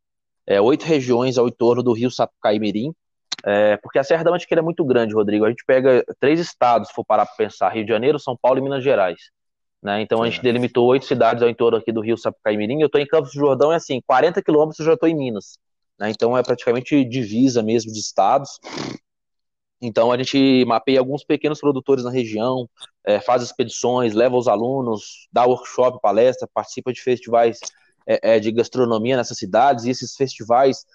é, 0.47 0.59
oito 0.59 0.85
regiões 0.85 1.37
ao 1.37 1.47
entorno 1.47 1.83
do 1.83 1.93
rio 1.93 2.09
Sapucaí 2.09 2.59
Mirim, 2.59 2.93
é, 3.45 3.77
porque 3.77 3.99
a 3.99 4.03
Serra 4.03 4.23
da 4.23 4.31
Mantiqueira 4.31 4.61
é 4.61 4.63
muito 4.63 4.83
grande, 4.83 5.13
Rodrigo. 5.13 5.45
A 5.45 5.49
gente 5.49 5.63
pega 5.65 6.03
três 6.19 6.39
estados, 6.39 6.87
se 6.87 6.93
for 6.93 7.05
parar 7.05 7.25
para 7.25 7.35
pensar: 7.35 7.69
Rio 7.69 7.85
de 7.85 7.91
Janeiro, 7.91 8.19
São 8.19 8.37
Paulo 8.37 8.59
e 8.59 8.61
Minas 8.61 8.83
Gerais. 8.83 9.19
Né? 9.83 10.01
Então 10.01 10.23
a 10.23 10.29
gente 10.29 10.41
delimitou 10.41 10.87
oito 10.87 11.05
cidades 11.05 11.43
ao 11.43 11.49
entorno 11.49 11.77
aqui 11.77 11.91
do 11.91 11.99
Rio 11.99 12.17
Sapucaí 12.17 12.55
Mirim. 12.55 12.79
Eu 12.79 12.85
estou 12.85 13.01
em 13.01 13.05
Campos 13.05 13.33
do 13.33 13.39
Jordão, 13.39 13.71
é 13.71 13.75
assim, 13.75 14.01
40 14.07 14.41
quilômetros 14.41 14.79
eu 14.79 14.85
já 14.85 14.93
estou 14.93 15.09
em 15.09 15.15
Minas. 15.15 15.59
Né? 15.99 16.09
Então 16.09 16.37
é 16.37 16.41
praticamente 16.41 17.03
divisa 17.03 17.61
mesmo 17.61 17.91
de 17.91 17.99
estados. 17.99 18.59
Então 19.81 20.09
a 20.09 20.17
gente 20.17 20.63
mapeia 20.65 20.99
alguns 20.99 21.25
pequenos 21.25 21.59
produtores 21.59 22.05
na 22.05 22.09
região, 22.09 22.69
é, 23.05 23.19
faz 23.19 23.43
expedições, 23.43 24.13
leva 24.13 24.37
os 24.37 24.47
alunos, 24.47 25.27
dá 25.33 25.43
workshop, 25.45 25.99
palestra, 26.01 26.47
participa 26.53 26.93
de 26.93 27.01
festivais 27.01 27.59
é, 28.07 28.35
é 28.35 28.39
de 28.39 28.53
gastronomia 28.53 29.17
nessas 29.17 29.37
cidades, 29.37 29.83
e 29.83 29.89
esses 29.89 30.15
festivais 30.15 30.85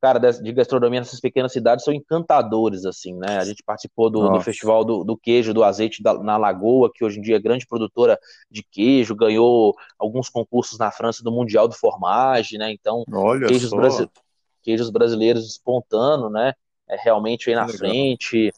cara, 0.00 0.18
de 0.18 0.52
gastronomia 0.52 1.00
nessas 1.00 1.20
pequenas 1.20 1.52
cidades 1.52 1.84
são 1.84 1.92
encantadores, 1.92 2.86
assim, 2.86 3.14
né? 3.14 3.38
A 3.38 3.44
gente 3.44 3.62
participou 3.62 4.08
do, 4.08 4.30
do 4.30 4.40
festival 4.40 4.84
do, 4.84 5.04
do, 5.04 5.16
queijo, 5.16 5.52
do 5.52 5.62
azeite 5.62 6.02
da, 6.02 6.14
na 6.14 6.36
Lagoa, 6.36 6.90
que 6.92 7.04
hoje 7.04 7.18
em 7.18 7.22
dia 7.22 7.36
é 7.36 7.40
grande 7.40 7.66
produtora 7.66 8.18
de 8.50 8.62
queijo, 8.62 9.14
ganhou 9.14 9.74
alguns 9.98 10.28
concursos 10.28 10.78
na 10.78 10.90
França 10.90 11.22
do 11.22 11.30
Mundial 11.30 11.68
do 11.68 11.74
Formage, 11.74 12.56
né? 12.56 12.72
Então, 12.72 13.04
Olha 13.12 13.46
queijos, 13.46 13.70
brasi 13.70 14.08
queijos 14.62 14.90
brasileiros 14.90 15.46
espontando, 15.46 16.30
né? 16.30 16.54
É 16.88 16.96
realmente 16.96 17.50
aí 17.50 17.56
na 17.56 17.68
frente. 17.68 18.52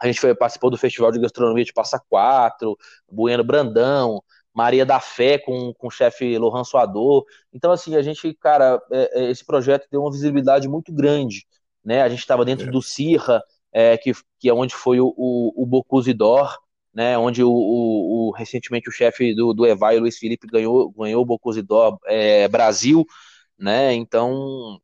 A 0.00 0.06
gente 0.06 0.20
foi, 0.20 0.34
participou 0.34 0.70
do 0.70 0.76
Festival 0.76 1.10
de 1.10 1.18
Gastronomia 1.18 1.64
de 1.64 1.72
Passa 1.72 1.98
Quatro, 2.10 2.76
Bueno 3.10 3.42
Brandão, 3.42 4.22
Maria 4.54 4.86
da 4.86 5.00
Fé 5.00 5.36
com, 5.36 5.74
com 5.74 5.88
o 5.88 5.90
chefe 5.90 6.38
Lohan 6.38 6.62
Suador. 6.62 7.24
Então, 7.52 7.72
assim, 7.72 7.96
a 7.96 8.02
gente, 8.02 8.32
cara, 8.34 8.80
é, 8.92 9.24
é, 9.24 9.30
esse 9.30 9.44
projeto 9.44 9.88
deu 9.90 10.02
uma 10.02 10.12
visibilidade 10.12 10.68
muito 10.68 10.92
grande. 10.92 11.44
Né? 11.84 12.02
A 12.02 12.08
gente 12.08 12.20
estava 12.20 12.44
dentro 12.44 12.68
é. 12.68 12.70
do 12.70 12.80
Cirra, 12.80 13.42
é, 13.72 13.98
que, 13.98 14.12
que 14.38 14.48
é 14.48 14.54
onde 14.54 14.72
foi 14.72 15.00
o, 15.00 15.12
o, 15.16 15.64
o 15.64 15.66
Bocuse 15.66 16.14
d'Or, 16.14 16.56
né? 16.94 17.18
onde 17.18 17.42
o, 17.42 17.50
o, 17.50 18.28
o, 18.28 18.30
recentemente 18.30 18.88
o 18.88 18.92
chefe 18.92 19.34
do, 19.34 19.52
do 19.52 19.66
Evai, 19.66 19.98
Luiz 19.98 20.16
Felipe, 20.16 20.46
ganhou, 20.46 20.92
ganhou 20.92 21.22
o 21.22 21.26
Bocuse 21.26 21.60
d'Or 21.60 21.98
é, 22.06 22.46
Brasil. 22.46 23.04
Né? 23.58 23.92
Então, 23.94 24.80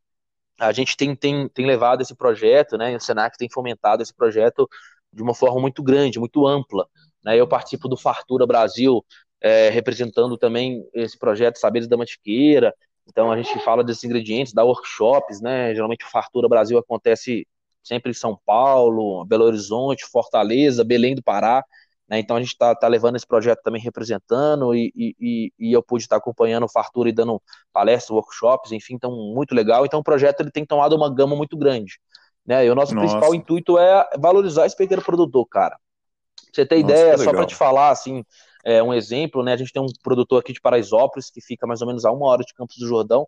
a 0.58 0.72
gente 0.72 0.96
tem, 0.96 1.14
tem, 1.14 1.48
tem 1.48 1.64
levado 1.64 2.02
esse 2.02 2.14
projeto, 2.14 2.76
né? 2.76 2.96
o 2.96 3.00
Senac 3.00 3.38
tem 3.38 3.48
fomentado 3.48 4.02
esse 4.02 4.12
projeto 4.12 4.68
de 5.12 5.22
uma 5.22 5.34
forma 5.34 5.60
muito 5.60 5.80
grande, 5.80 6.18
muito 6.18 6.44
ampla. 6.44 6.88
Né? 7.24 7.36
Eu 7.36 7.46
participo 7.46 7.88
do 7.88 7.96
Fartura 7.96 8.46
Brasil, 8.46 9.04
é, 9.40 9.70
representando 9.70 10.36
também 10.36 10.86
esse 10.92 11.18
projeto 11.18 11.56
Saberes 11.58 11.88
da 11.88 11.96
Mantiqueira. 11.96 12.74
Então 13.06 13.30
a 13.32 13.36
gente 13.36 13.58
fala 13.64 13.82
desses 13.82 14.04
ingredientes, 14.04 14.52
dá 14.52 14.62
workshops, 14.64 15.40
né? 15.40 15.74
Geralmente 15.74 16.04
o 16.04 16.10
Fartura 16.10 16.48
Brasil 16.48 16.78
acontece 16.78 17.46
sempre 17.82 18.10
em 18.10 18.14
São 18.14 18.38
Paulo, 18.44 19.24
Belo 19.24 19.44
Horizonte, 19.44 20.06
Fortaleza, 20.06 20.84
Belém 20.84 21.14
do 21.14 21.22
Pará. 21.22 21.64
Né? 22.08 22.18
Então 22.18 22.36
a 22.36 22.40
gente 22.40 22.50
está 22.50 22.74
tá 22.74 22.88
levando 22.88 23.16
esse 23.16 23.26
projeto 23.26 23.62
também 23.62 23.80
representando 23.80 24.74
e, 24.74 24.92
e, 24.96 25.52
e 25.58 25.72
eu 25.72 25.82
pude 25.82 26.04
estar 26.04 26.16
tá 26.16 26.18
acompanhando 26.18 26.64
o 26.64 26.68
Fartura 26.68 27.08
e 27.08 27.12
dando 27.12 27.40
palestras, 27.72 28.10
workshops, 28.10 28.72
enfim, 28.72 28.94
então 28.94 29.10
muito 29.12 29.54
legal. 29.54 29.86
Então 29.86 30.00
o 30.00 30.04
projeto 30.04 30.40
ele 30.40 30.50
tem 30.50 30.66
tomado 30.66 30.94
uma 30.94 31.12
gama 31.12 31.34
muito 31.34 31.56
grande. 31.56 32.00
Né? 32.44 32.66
E 32.66 32.70
o 32.70 32.74
nosso 32.74 32.94
Nossa. 32.94 33.06
principal 33.06 33.34
intuito 33.34 33.78
é 33.78 34.08
valorizar 34.18 34.66
esse 34.66 34.76
pequeno 34.76 35.02
produtor, 35.02 35.46
cara. 35.46 35.76
Pra 35.76 36.52
você 36.52 36.66
ter 36.66 36.82
Nossa, 36.82 36.94
ideia, 36.94 37.18
só 37.18 37.30
para 37.30 37.46
te 37.46 37.54
falar, 37.54 37.90
assim, 37.90 38.24
é, 38.64 38.82
um 38.82 38.92
exemplo, 38.92 39.42
né? 39.42 39.54
A 39.54 39.56
gente 39.56 39.72
tem 39.72 39.82
um 39.82 39.88
produtor 40.02 40.40
aqui 40.40 40.52
de 40.52 40.60
Paraisópolis 40.60 41.30
que 41.30 41.40
fica 41.40 41.66
mais 41.66 41.80
ou 41.80 41.86
menos 41.86 42.04
a 42.04 42.12
uma 42.12 42.26
hora 42.26 42.44
de 42.44 42.54
Campos 42.54 42.76
do 42.76 42.86
Jordão. 42.86 43.26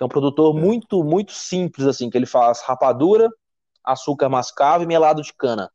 É 0.00 0.04
um 0.04 0.08
produtor 0.08 0.56
é. 0.56 0.60
muito, 0.60 1.02
muito 1.02 1.32
simples, 1.32 1.86
assim, 1.86 2.08
que 2.08 2.16
ele 2.16 2.26
faz 2.26 2.60
rapadura, 2.62 3.28
açúcar 3.84 4.28
mascavo 4.28 4.84
e 4.84 4.86
melado 4.86 5.22
de 5.22 5.32
cana. 5.34 5.70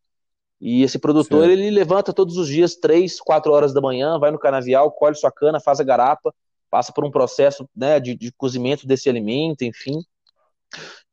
E 0.62 0.82
esse 0.82 0.98
produtor, 0.98 1.46
Sim. 1.46 1.52
ele 1.52 1.70
levanta 1.70 2.14
todos 2.14 2.38
os 2.38 2.48
dias, 2.48 2.76
três, 2.76 3.20
quatro 3.20 3.52
horas 3.52 3.74
da 3.74 3.82
manhã, 3.82 4.18
vai 4.18 4.32
no 4.32 4.40
canavial, 4.40 4.90
colhe 4.92 5.16
sua 5.16 5.32
cana, 5.32 5.60
faz 5.60 5.82
a 5.82 5.84
garapa, 5.84 6.34
passa 6.70 6.94
por 6.94 7.04
um 7.04 7.12
processo 7.12 7.68
né, 7.76 8.00
de, 8.00 8.16
de 8.16 8.32
cozimento 8.32 8.88
desse 8.88 9.10
alimento, 9.10 9.64
enfim. 9.64 10.00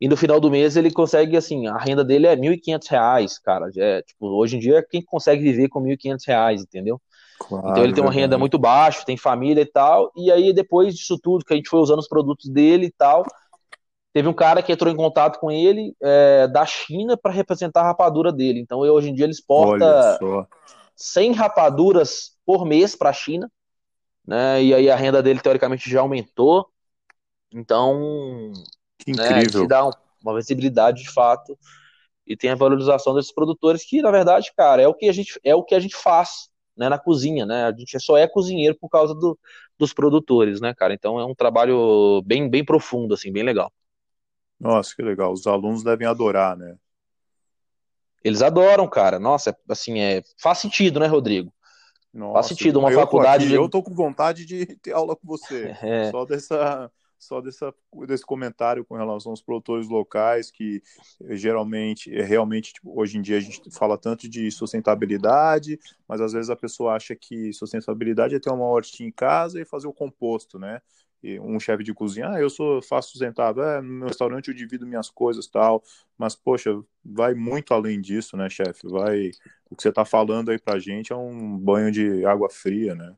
E 0.00 0.08
no 0.08 0.16
final 0.16 0.40
do 0.40 0.50
mês 0.50 0.76
ele 0.76 0.90
consegue, 0.90 1.36
assim, 1.36 1.66
a 1.66 1.76
renda 1.76 2.04
dele 2.04 2.26
é 2.26 2.34
R$ 2.34 2.40
1.500, 2.40 3.40
cara. 3.42 3.68
É, 3.76 4.02
tipo, 4.02 4.26
hoje 4.28 4.56
em 4.56 4.60
dia, 4.60 4.86
quem 4.88 5.02
consegue 5.02 5.42
viver 5.42 5.68
com 5.68 5.80
R$ 5.82 5.96
1.500, 5.96 6.62
entendeu? 6.62 7.00
Claro, 7.40 7.70
então 7.70 7.82
ele 7.82 7.94
tem 7.94 8.04
uma 8.04 8.12
renda 8.12 8.36
muito 8.36 8.58
baixa, 8.58 9.04
tem 9.04 9.16
família 9.16 9.62
e 9.62 9.66
tal. 9.66 10.12
E 10.14 10.30
aí, 10.30 10.52
depois 10.52 10.94
disso 10.94 11.18
tudo, 11.18 11.44
que 11.44 11.54
a 11.54 11.56
gente 11.56 11.70
foi 11.70 11.80
usando 11.80 11.98
os 11.98 12.08
produtos 12.08 12.50
dele 12.50 12.86
e 12.86 12.90
tal, 12.92 13.24
teve 14.12 14.28
um 14.28 14.32
cara 14.34 14.62
que 14.62 14.70
entrou 14.70 14.92
em 14.92 14.96
contato 14.96 15.40
com 15.40 15.50
ele 15.50 15.96
é, 16.02 16.46
da 16.48 16.66
China 16.66 17.16
para 17.16 17.32
representar 17.32 17.80
a 17.80 17.86
rapadura 17.86 18.30
dele. 18.30 18.60
Então 18.60 18.80
hoje 18.80 19.08
em 19.08 19.14
dia 19.14 19.24
ele 19.24 19.32
exporta 19.32 20.18
100 20.94 21.32
rapaduras 21.32 22.36
por 22.44 22.66
mês 22.66 22.94
para 22.94 23.10
a 23.10 23.14
China. 23.14 23.50
Né? 24.26 24.62
E 24.62 24.74
aí 24.74 24.90
a 24.90 24.96
renda 24.96 25.22
dele 25.22 25.40
teoricamente 25.40 25.88
já 25.88 26.00
aumentou. 26.00 26.68
Então, 27.52 28.52
que 28.98 29.12
né, 29.12 29.28
incrível. 29.30 29.62
Né, 29.62 29.68
dá 29.68 29.90
uma 30.22 30.34
visibilidade 30.34 31.02
de 31.02 31.10
fato 31.10 31.58
e 32.26 32.36
tem 32.36 32.50
a 32.50 32.54
valorização 32.54 33.14
desses 33.14 33.32
produtores 33.32 33.84
que 33.84 34.02
na 34.02 34.10
verdade, 34.10 34.52
cara, 34.54 34.82
é 34.82 34.86
o 34.86 34.94
que 34.94 35.08
a 35.08 35.12
gente 35.12 35.40
é 35.42 35.54
o 35.54 35.64
que 35.64 35.74
a 35.74 35.80
gente 35.80 35.96
faz 35.96 36.49
né, 36.80 36.88
na 36.88 36.98
cozinha, 36.98 37.44
né? 37.44 37.66
A 37.66 37.72
gente 37.72 38.00
só 38.00 38.16
é 38.16 38.26
cozinheiro 38.26 38.74
por 38.74 38.88
causa 38.88 39.14
do, 39.14 39.38
dos 39.78 39.92
produtores, 39.92 40.62
né, 40.62 40.72
cara? 40.72 40.94
Então 40.94 41.20
é 41.20 41.26
um 41.26 41.34
trabalho 41.34 42.22
bem, 42.24 42.48
bem 42.48 42.64
profundo, 42.64 43.12
assim, 43.12 43.30
bem 43.30 43.42
legal. 43.42 43.70
Nossa, 44.58 44.96
que 44.96 45.02
legal. 45.02 45.30
Os 45.30 45.46
alunos 45.46 45.84
devem 45.84 46.06
adorar, 46.06 46.56
né? 46.56 46.74
Eles 48.24 48.40
adoram, 48.40 48.88
cara. 48.88 49.18
Nossa, 49.18 49.54
assim, 49.68 50.00
é... 50.00 50.22
faz 50.38 50.56
sentido, 50.56 50.98
né, 50.98 51.06
Rodrigo? 51.06 51.52
Nossa, 52.12 52.32
faz 52.32 52.46
sentido. 52.46 52.78
Uma 52.78 52.90
eu 52.90 52.98
faculdade. 52.98 53.44
Aqui, 53.44 53.48
de... 53.48 53.54
Eu 53.54 53.68
tô 53.68 53.82
com 53.82 53.94
vontade 53.94 54.46
de 54.46 54.64
ter 54.80 54.92
aula 54.92 55.14
com 55.14 55.26
você. 55.26 55.76
É. 55.84 56.10
Só 56.10 56.24
dessa, 56.24 56.90
só 57.20 57.40
dessa, 57.40 57.72
desse 58.06 58.24
comentário 58.24 58.84
com 58.84 58.96
relação 58.96 59.30
aos 59.30 59.42
produtores 59.42 59.88
locais, 59.88 60.50
que 60.50 60.82
eh, 61.22 61.36
geralmente, 61.36 62.12
é 62.12 62.22
realmente, 62.22 62.72
tipo, 62.72 62.98
hoje 62.98 63.18
em 63.18 63.22
dia 63.22 63.36
a 63.36 63.40
gente 63.40 63.70
fala 63.70 63.98
tanto 63.98 64.28
de 64.28 64.50
sustentabilidade, 64.50 65.78
mas 66.08 66.20
às 66.20 66.32
vezes 66.32 66.50
a 66.50 66.56
pessoa 66.56 66.94
acha 66.94 67.14
que 67.14 67.52
sustentabilidade 67.52 68.34
é 68.34 68.40
ter 68.40 68.50
uma 68.50 68.64
hortinha 68.66 69.08
em 69.08 69.12
casa 69.12 69.60
e 69.60 69.64
fazer 69.66 69.86
o 69.86 69.92
composto, 69.92 70.58
né? 70.58 70.80
Um 71.42 71.60
chefe 71.60 71.84
de 71.84 71.92
cozinha, 71.92 72.30
ah, 72.30 72.40
eu 72.40 72.48
sou 72.48 72.80
faço 72.80 73.10
sustentável, 73.10 73.62
é, 73.62 73.82
no 73.82 73.88
meu 73.88 74.08
restaurante 74.08 74.48
eu 74.48 74.54
divido 74.54 74.86
minhas 74.86 75.10
coisas 75.10 75.46
tal, 75.46 75.82
mas 76.16 76.34
poxa, 76.34 76.70
vai 77.04 77.34
muito 77.34 77.74
além 77.74 78.00
disso, 78.00 78.38
né, 78.38 78.48
chefe? 78.48 78.88
Vai, 78.88 79.30
o 79.68 79.76
que 79.76 79.82
você 79.82 79.90
está 79.90 80.06
falando 80.06 80.50
aí 80.50 80.58
pra 80.58 80.78
gente 80.78 81.12
é 81.12 81.16
um 81.16 81.58
banho 81.58 81.92
de 81.92 82.24
água 82.24 82.48
fria, 82.48 82.94
né? 82.94 83.14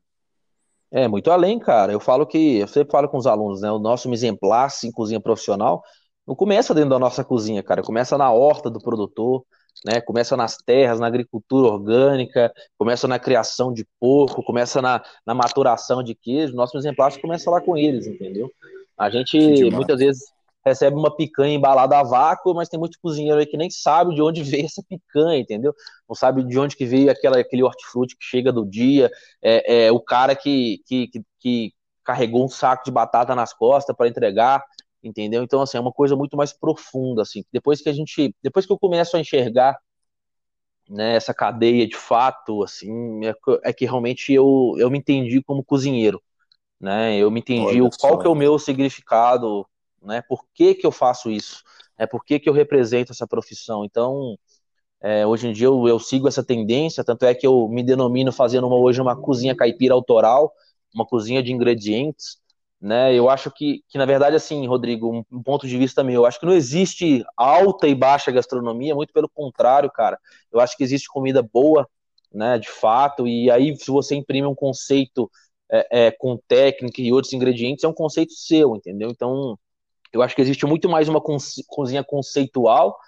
É, 0.92 1.08
muito 1.08 1.30
além, 1.30 1.58
cara. 1.58 1.90
Eu 1.90 1.98
falo 1.98 2.26
que, 2.26 2.58
eu 2.58 2.68
sempre 2.68 2.92
falo 2.92 3.08
com 3.08 3.16
os 3.16 3.26
alunos, 3.26 3.62
né? 3.62 3.72
O 3.72 3.78
nosso 3.78 4.12
exemplar 4.12 4.68
em 4.84 4.92
cozinha 4.92 5.20
profissional 5.20 5.82
não 6.26 6.36
começa 6.36 6.74
dentro 6.74 6.90
da 6.90 6.98
nossa 6.98 7.24
cozinha, 7.24 7.62
cara. 7.62 7.82
Começa 7.82 8.18
na 8.18 8.30
horta 8.30 8.70
do 8.70 8.78
produtor, 8.78 9.42
né? 9.86 10.02
Começa 10.02 10.36
nas 10.36 10.58
terras, 10.58 11.00
na 11.00 11.06
agricultura 11.06 11.68
orgânica, 11.68 12.52
começa 12.78 13.08
na 13.08 13.18
criação 13.18 13.72
de 13.72 13.86
porco, 13.98 14.44
começa 14.44 14.82
na, 14.82 15.02
na 15.26 15.34
maturação 15.34 16.02
de 16.02 16.14
queijo. 16.14 16.54
Nosso 16.54 16.76
exemplar 16.76 17.18
começa 17.20 17.50
lá 17.50 17.60
com 17.60 17.74
eles, 17.74 18.06
entendeu? 18.06 18.50
A 18.98 19.08
gente 19.08 19.70
muitas 19.70 19.98
vezes 19.98 20.22
recebe 20.64 20.96
uma 20.96 21.14
picanha 21.14 21.54
embalada 21.54 21.98
a 21.98 22.02
vácuo, 22.02 22.54
mas 22.54 22.68
tem 22.68 22.78
muito 22.78 22.98
cozinheiro 23.00 23.38
aí 23.38 23.46
que 23.46 23.56
nem 23.56 23.70
sabe 23.70 24.14
de 24.14 24.22
onde 24.22 24.42
veio 24.42 24.66
essa 24.66 24.82
picanha, 24.88 25.38
entendeu? 25.38 25.74
Não 26.08 26.14
sabe 26.14 26.44
de 26.44 26.58
onde 26.58 26.76
que 26.76 26.86
veio 26.86 27.10
aquela, 27.10 27.38
aquele 27.38 27.62
hortifruti 27.62 28.16
que 28.16 28.24
chega 28.24 28.52
do 28.52 28.64
dia, 28.64 29.10
é, 29.42 29.86
é 29.86 29.92
o 29.92 30.00
cara 30.00 30.36
que, 30.36 30.82
que, 30.86 31.08
que, 31.08 31.22
que 31.40 31.74
carregou 32.04 32.44
um 32.44 32.48
saco 32.48 32.84
de 32.84 32.90
batata 32.90 33.34
nas 33.34 33.52
costas 33.52 33.94
para 33.96 34.08
entregar, 34.08 34.64
entendeu? 35.02 35.42
Então, 35.42 35.60
assim, 35.62 35.76
é 35.76 35.80
uma 35.80 35.92
coisa 35.92 36.14
muito 36.14 36.36
mais 36.36 36.52
profunda, 36.52 37.22
assim. 37.22 37.44
Depois 37.52 37.80
que 37.80 37.88
a 37.88 37.92
gente, 37.92 38.34
depois 38.42 38.64
que 38.64 38.72
eu 38.72 38.78
começo 38.78 39.16
a 39.16 39.20
enxergar 39.20 39.76
né, 40.88 41.16
essa 41.16 41.32
cadeia 41.34 41.86
de 41.86 41.96
fato, 41.96 42.62
assim, 42.62 43.24
é, 43.24 43.34
é 43.64 43.72
que 43.72 43.84
realmente 43.84 44.32
eu, 44.32 44.74
eu 44.78 44.90
me 44.90 44.98
entendi 44.98 45.42
como 45.42 45.64
cozinheiro, 45.64 46.22
né? 46.80 47.16
Eu 47.16 47.30
me 47.30 47.40
entendi 47.40 47.80
o, 47.80 47.88
qual 47.98 48.18
que 48.18 48.26
é 48.26 48.30
o 48.30 48.34
meu 48.34 48.58
significado 48.58 49.66
né? 50.04 50.22
Por 50.28 50.44
que, 50.54 50.74
que 50.74 50.86
eu 50.86 50.92
faço 50.92 51.30
isso? 51.30 51.62
É 51.98 52.06
por 52.06 52.24
que, 52.24 52.38
que 52.40 52.48
eu 52.48 52.52
represento 52.52 53.12
essa 53.12 53.26
profissão? 53.26 53.84
Então, 53.84 54.36
é, 55.00 55.26
hoje 55.26 55.48
em 55.48 55.52
dia 55.52 55.66
eu, 55.66 55.88
eu, 55.88 55.98
sigo 55.98 56.28
essa 56.28 56.44
tendência, 56.44 57.04
tanto 57.04 57.24
é 57.26 57.34
que 57.34 57.46
eu 57.46 57.68
me 57.68 57.82
denomino 57.82 58.32
fazendo 58.32 58.66
uma, 58.66 58.76
hoje 58.76 59.00
uma 59.00 59.16
cozinha 59.20 59.54
caipira 59.54 59.94
autoral, 59.94 60.52
uma 60.94 61.06
cozinha 61.06 61.42
de 61.42 61.52
ingredientes, 61.52 62.38
né? 62.80 63.14
Eu 63.14 63.30
acho 63.30 63.50
que, 63.50 63.82
que 63.88 63.98
na 63.98 64.04
verdade, 64.04 64.36
assim, 64.36 64.66
Rodrigo, 64.66 65.24
um, 65.30 65.42
ponto 65.42 65.66
de 65.66 65.78
vista 65.78 66.02
meu, 66.04 66.22
eu 66.22 66.26
acho 66.26 66.40
que 66.40 66.46
não 66.46 66.52
existe 66.52 67.24
alta 67.36 67.86
e 67.88 67.94
baixa 67.94 68.30
gastronomia, 68.32 68.94
muito 68.94 69.12
pelo 69.12 69.28
contrário, 69.28 69.90
cara. 69.90 70.18
Eu 70.52 70.60
acho 70.60 70.76
que 70.76 70.84
existe 70.84 71.08
comida 71.08 71.42
boa, 71.42 71.88
né, 72.32 72.58
de 72.58 72.70
fato, 72.70 73.26
e 73.26 73.50
aí 73.50 73.76
se 73.76 73.90
você 73.90 74.14
imprime 74.16 74.46
um 74.46 74.54
conceito 74.54 75.30
é, 75.70 76.06
é, 76.06 76.10
com 76.10 76.36
técnica 76.48 77.00
e 77.00 77.12
outros 77.12 77.32
ingredientes, 77.32 77.84
é 77.84 77.88
um 77.88 77.94
conceito 77.94 78.32
seu, 78.34 78.76
entendeu? 78.76 79.10
Então, 79.10 79.58
eu 80.12 80.22
acho 80.22 80.34
que 80.34 80.42
existe 80.42 80.66
muito 80.66 80.88
mais 80.88 81.08
uma 81.08 81.20
cozinha 81.20 82.04
conceitual 82.04 82.98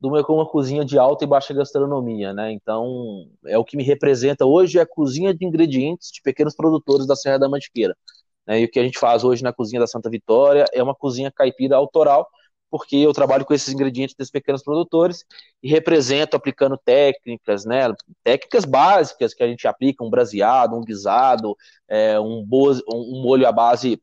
do 0.00 0.24
que 0.24 0.32
uma 0.32 0.48
cozinha 0.48 0.84
de 0.84 0.98
alta 0.98 1.24
e 1.24 1.28
baixa 1.28 1.54
gastronomia, 1.54 2.32
né? 2.32 2.50
Então, 2.50 3.28
é 3.46 3.56
o 3.56 3.64
que 3.64 3.76
me 3.76 3.84
representa 3.84 4.44
hoje 4.44 4.78
é 4.78 4.82
a 4.82 4.86
cozinha 4.86 5.32
de 5.32 5.44
ingredientes 5.44 6.10
de 6.10 6.20
pequenos 6.20 6.56
produtores 6.56 7.06
da 7.06 7.14
Serra 7.14 7.38
da 7.38 7.48
Mantiqueira. 7.48 7.96
Né? 8.44 8.60
E 8.60 8.64
o 8.64 8.68
que 8.68 8.80
a 8.80 8.82
gente 8.82 8.98
faz 8.98 9.22
hoje 9.22 9.44
na 9.44 9.52
cozinha 9.52 9.80
da 9.80 9.86
Santa 9.86 10.10
Vitória 10.10 10.64
é 10.72 10.82
uma 10.82 10.94
cozinha 10.94 11.30
caipira 11.30 11.76
autoral, 11.76 12.28
porque 12.68 12.96
eu 12.96 13.12
trabalho 13.12 13.44
com 13.44 13.54
esses 13.54 13.72
ingredientes 13.72 14.16
desses 14.16 14.32
pequenos 14.32 14.64
produtores 14.64 15.24
e 15.62 15.68
represento 15.68 16.36
aplicando 16.36 16.76
técnicas, 16.84 17.64
né? 17.64 17.82
Técnicas 18.24 18.64
básicas 18.64 19.34
que 19.34 19.42
a 19.44 19.46
gente 19.46 19.68
aplica, 19.68 20.02
um 20.02 20.10
braseado, 20.10 20.76
um 20.76 20.80
guisado, 20.80 21.56
é, 21.88 22.18
um, 22.18 22.44
um 22.88 23.22
molho 23.22 23.46
à 23.46 23.52
base 23.52 24.02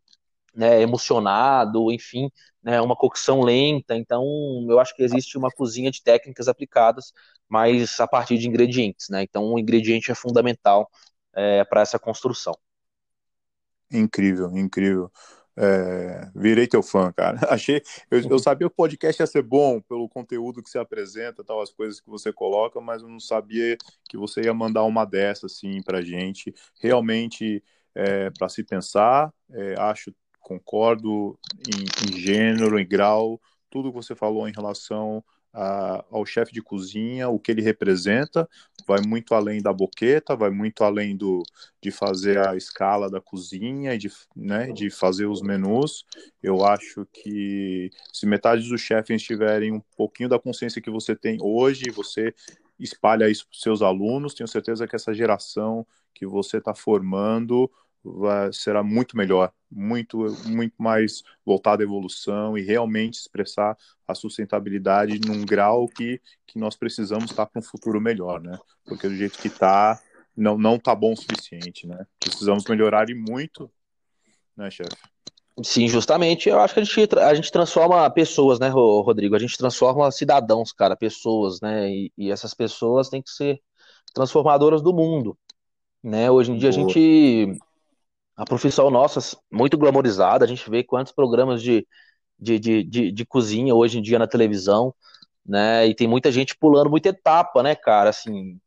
né, 0.55 0.81
emocionado, 0.81 1.91
enfim, 1.91 2.29
né, 2.63 2.81
uma 2.81 2.95
cocção 2.95 3.41
lenta. 3.41 3.95
Então, 3.95 4.23
eu 4.69 4.79
acho 4.79 4.95
que 4.95 5.03
existe 5.03 5.37
uma 5.37 5.49
cozinha 5.49 5.91
de 5.91 6.03
técnicas 6.03 6.47
aplicadas, 6.47 7.13
mas 7.47 7.99
a 7.99 8.07
partir 8.07 8.37
de 8.37 8.47
ingredientes. 8.47 9.09
Né? 9.09 9.23
Então, 9.23 9.53
o 9.53 9.59
ingrediente 9.59 10.11
é 10.11 10.15
fundamental 10.15 10.89
é, 11.33 11.63
para 11.63 11.81
essa 11.81 11.99
construção. 11.99 12.53
Incrível, 13.91 14.55
incrível. 14.55 15.11
É, 15.61 16.31
virei 16.33 16.67
teu 16.67 16.81
fã, 16.81 17.11
cara. 17.11 17.37
Achei, 17.53 17.81
eu, 18.09 18.21
eu, 18.29 18.39
sabia 18.39 18.67
que 18.67 18.71
o 18.71 18.75
podcast 18.75 19.21
ia 19.21 19.27
ser 19.27 19.41
bom 19.41 19.81
pelo 19.81 20.07
conteúdo 20.07 20.63
que 20.63 20.69
você 20.69 20.79
apresenta, 20.79 21.43
tal, 21.43 21.61
as 21.61 21.71
coisas 21.71 21.99
que 21.99 22.09
você 22.09 22.31
coloca, 22.31 22.79
mas 22.79 23.01
eu 23.01 23.09
não 23.09 23.19
sabia 23.19 23.77
que 24.07 24.15
você 24.15 24.41
ia 24.41 24.53
mandar 24.53 24.83
uma 24.83 25.03
dessas 25.03 25.51
assim 25.51 25.81
para 25.81 26.01
gente. 26.01 26.53
Realmente 26.81 27.61
é, 27.93 28.29
para 28.29 28.47
se 28.47 28.63
pensar. 28.63 29.33
É, 29.51 29.75
acho 29.77 30.13
concordo 30.49 31.37
em, 31.67 32.09
em 32.09 32.19
gênero, 32.19 32.79
em 32.79 32.87
grau, 32.87 33.39
tudo 33.69 33.89
que 33.91 33.95
você 33.95 34.15
falou 34.15 34.49
em 34.49 34.51
relação 34.51 35.23
a, 35.53 36.03
ao 36.09 36.25
chefe 36.25 36.51
de 36.51 36.59
cozinha, 36.59 37.29
o 37.29 37.39
que 37.39 37.51
ele 37.51 37.61
representa, 37.61 38.49
vai 38.87 38.99
muito 39.05 39.35
além 39.35 39.61
da 39.61 39.71
boqueta, 39.71 40.35
vai 40.35 40.49
muito 40.49 40.83
além 40.83 41.15
do, 41.15 41.43
de 41.79 41.91
fazer 41.91 42.39
a 42.39 42.55
escala 42.55 43.11
da 43.11 43.21
cozinha 43.21 43.93
e 43.93 43.97
de, 43.99 44.11
né, 44.35 44.71
de 44.71 44.89
fazer 44.89 45.27
os 45.27 45.43
menus. 45.43 46.03
Eu 46.41 46.65
acho 46.65 47.05
que 47.13 47.91
se 48.11 48.25
metade 48.25 48.67
dos 48.67 48.81
chefes 48.81 49.21
tiverem 49.21 49.71
um 49.71 49.81
pouquinho 49.95 50.29
da 50.29 50.39
consciência 50.39 50.81
que 50.81 50.89
você 50.89 51.15
tem 51.15 51.37
hoje, 51.39 51.91
você 51.91 52.33
espalha 52.79 53.29
isso 53.29 53.45
para 53.45 53.55
os 53.55 53.61
seus 53.61 53.81
alunos, 53.83 54.33
tenho 54.33 54.47
certeza 54.47 54.87
que 54.87 54.95
essa 54.95 55.13
geração 55.13 55.85
que 56.11 56.25
você 56.25 56.57
está 56.57 56.73
formando 56.73 57.69
vai, 58.03 58.51
será 58.53 58.83
muito 58.83 59.17
melhor, 59.17 59.51
muito, 59.69 60.25
muito 60.45 60.75
mais 60.77 61.23
voltado 61.45 61.81
à 61.81 61.85
evolução 61.85 62.57
e 62.57 62.61
realmente 62.61 63.15
expressar 63.15 63.77
a 64.07 64.15
sustentabilidade 64.15 65.19
num 65.25 65.45
grau 65.45 65.87
que, 65.87 66.21
que 66.47 66.57
nós 66.57 66.75
precisamos 66.75 67.29
estar 67.29 67.45
para 67.45 67.59
um 67.59 67.63
futuro 67.63 68.01
melhor, 68.01 68.41
né? 68.41 68.57
Porque 68.85 69.07
do 69.07 69.15
jeito 69.15 69.37
que 69.37 69.47
está, 69.47 69.99
não, 70.35 70.57
não 70.57 70.79
tá 70.79 70.95
bom 70.95 71.13
o 71.13 71.17
suficiente, 71.17 71.85
né? 71.85 72.05
Precisamos 72.19 72.63
melhorar 72.65 73.09
e 73.09 73.13
muito, 73.13 73.69
né, 74.55 74.71
chefe? 74.71 74.95
Sim, 75.63 75.87
justamente. 75.87 76.47
Eu 76.47 76.59
acho 76.59 76.73
que 76.73 76.79
a 76.79 76.83
gente, 76.83 77.19
a 77.19 77.33
gente 77.33 77.51
transforma 77.51 78.09
pessoas, 78.09 78.59
né, 78.59 78.69
Rodrigo? 78.69 79.35
A 79.35 79.39
gente 79.39 79.57
transforma 79.57 80.09
cidadãos, 80.11 80.71
cara, 80.71 80.95
pessoas, 80.95 81.59
né? 81.61 81.89
E, 81.91 82.11
e 82.17 82.31
essas 82.31 82.53
pessoas 82.53 83.09
têm 83.09 83.21
que 83.21 83.29
ser 83.29 83.61
transformadoras 84.13 84.81
do 84.81 84.93
mundo, 84.93 85.37
né? 86.01 86.31
Hoje 86.31 86.51
em 86.51 86.57
dia 86.57 86.71
Boa. 86.71 86.81
a 86.81 86.87
gente 86.87 87.59
a 88.39 88.45
profissão 88.45 88.89
nossa 88.89 89.19
muito 89.51 89.77
glamorizada, 89.77 90.45
a 90.45 90.47
gente 90.47 90.69
vê 90.69 90.81
quantos 90.81 91.11
programas 91.11 91.61
de, 91.61 91.85
de, 92.39 92.57
de, 92.57 92.83
de, 92.85 93.11
de 93.11 93.25
cozinha 93.25 93.75
hoje 93.75 93.99
em 93.99 94.01
dia 94.01 94.17
na 94.17 94.27
televisão, 94.27 94.95
né? 95.45 95.85
E 95.85 95.93
tem 95.93 96.07
muita 96.07 96.31
gente 96.31 96.55
pulando 96.57 96.89
muita 96.89 97.09
etapa, 97.09 97.61
né, 97.61 97.75
cara? 97.75 98.11
Assim, 98.11 98.57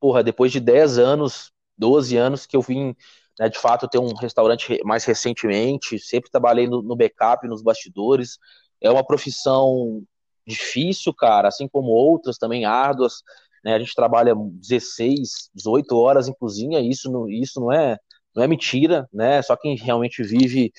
porra, 0.00 0.24
depois 0.24 0.50
de 0.50 0.58
10 0.58 0.98
anos, 0.98 1.52
12 1.76 2.16
anos 2.16 2.46
que 2.46 2.56
eu 2.56 2.62
vim, 2.62 2.96
né, 3.38 3.50
de 3.50 3.58
fato, 3.58 3.86
ter 3.86 3.98
um 3.98 4.14
restaurante 4.14 4.80
mais 4.84 5.04
recentemente, 5.04 5.98
sempre 5.98 6.30
trabalhei 6.30 6.66
no, 6.66 6.80
no 6.82 6.96
backup, 6.96 7.46
nos 7.46 7.62
bastidores. 7.62 8.38
É 8.80 8.90
uma 8.90 9.04
profissão 9.04 10.02
difícil, 10.46 11.12
cara, 11.12 11.48
assim 11.48 11.68
como 11.68 11.90
outras 11.90 12.38
também 12.38 12.64
árduas. 12.64 13.22
Né? 13.62 13.74
A 13.74 13.78
gente 13.78 13.94
trabalha 13.94 14.34
16, 14.34 15.50
18 15.54 15.94
horas 15.94 16.26
em 16.26 16.32
cozinha, 16.32 16.80
isso 16.80 17.12
não, 17.12 17.28
isso 17.28 17.60
não 17.60 17.70
é 17.70 17.98
não 18.34 18.42
é 18.42 18.46
mentira, 18.48 19.08
né? 19.12 19.42
Só 19.42 19.56
quem 19.56 19.76
realmente 19.76 20.22
vive 20.22 20.72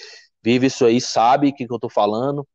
vive 0.44 0.68
isso 0.68 0.86
aí 0.86 1.02
sabe 1.02 1.50
o 1.50 1.54
que, 1.54 1.66
que 1.66 1.72
eu 1.72 1.78
estou 1.78 1.90
falando. 1.90 2.48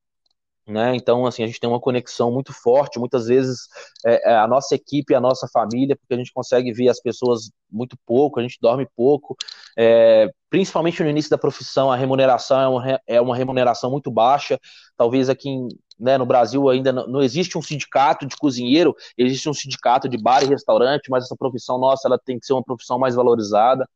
Né? 0.67 0.97
Então, 0.97 1.27
assim, 1.27 1.43
a 1.43 1.47
gente 1.47 1.61
tem 1.61 1.69
uma 1.69 1.81
conexão 1.81 2.33
muito 2.33 2.51
forte. 2.53 2.99
Muitas 2.99 3.27
vezes 3.27 3.69
é, 4.05 4.33
é 4.33 4.37
a 4.37 4.49
nossa 4.49 4.75
equipe, 4.75 5.15
a 5.15 5.21
nossa 5.21 5.47
família, 5.53 5.95
porque 5.95 6.15
a 6.15 6.17
gente 6.17 6.33
consegue 6.33 6.73
ver 6.73 6.89
as 6.89 7.01
pessoas 7.01 7.51
muito 7.71 7.99
pouco, 8.07 8.41
a 8.41 8.43
gente 8.43 8.59
dorme 8.61 8.89
pouco. 8.97 9.37
É, 9.77 10.27
principalmente 10.49 11.03
no 11.03 11.11
início 11.11 11.31
da 11.31 11.37
profissão, 11.37 11.93
a 11.93 11.97
remuneração 11.97 12.59
é 12.61 12.69
uma, 12.69 13.01
é 13.07 13.21
uma 13.21 13.37
remuneração 13.37 13.91
muito 13.91 14.11
baixa. 14.11 14.59
Talvez 14.97 15.29
aqui 15.29 15.51
em, 15.51 15.69
né, 16.01 16.17
no 16.17 16.25
Brasil 16.25 16.67
ainda 16.71 16.93
não, 16.93 17.07
não, 17.09 17.23
existe 17.23 17.59
um 17.59 17.63
sindicato 17.63 18.27
de 18.27 18.35
cozinheiro, 18.35 18.95
existe 19.19 19.49
um 19.51 19.55
sindicato 19.55 20.09
de 20.09 20.17
bar 20.17 20.43
e 20.43 20.47
restaurante, 20.47 21.11
mas 21.11 21.25
essa 21.25 21.37
profissão 21.37 21.79
nossa 21.79 22.09
ela 22.09 22.19
tem 22.19 22.39
que 22.39 22.47
ser 22.47 22.55
uma 22.55 22.65
profissão 22.65 22.99
mais 22.99 23.15
valorizada 23.15 23.87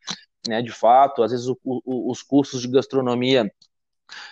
né, 0.49 0.63
de 0.63 0.73
fato, 0.73 1.23
às 1.23 1.31
vezes 1.31 1.47
o, 1.47 1.59
o, 1.65 2.11
os 2.11 2.23
cursos 2.23 2.63
de 2.63 2.69
gastronomia 2.69 3.51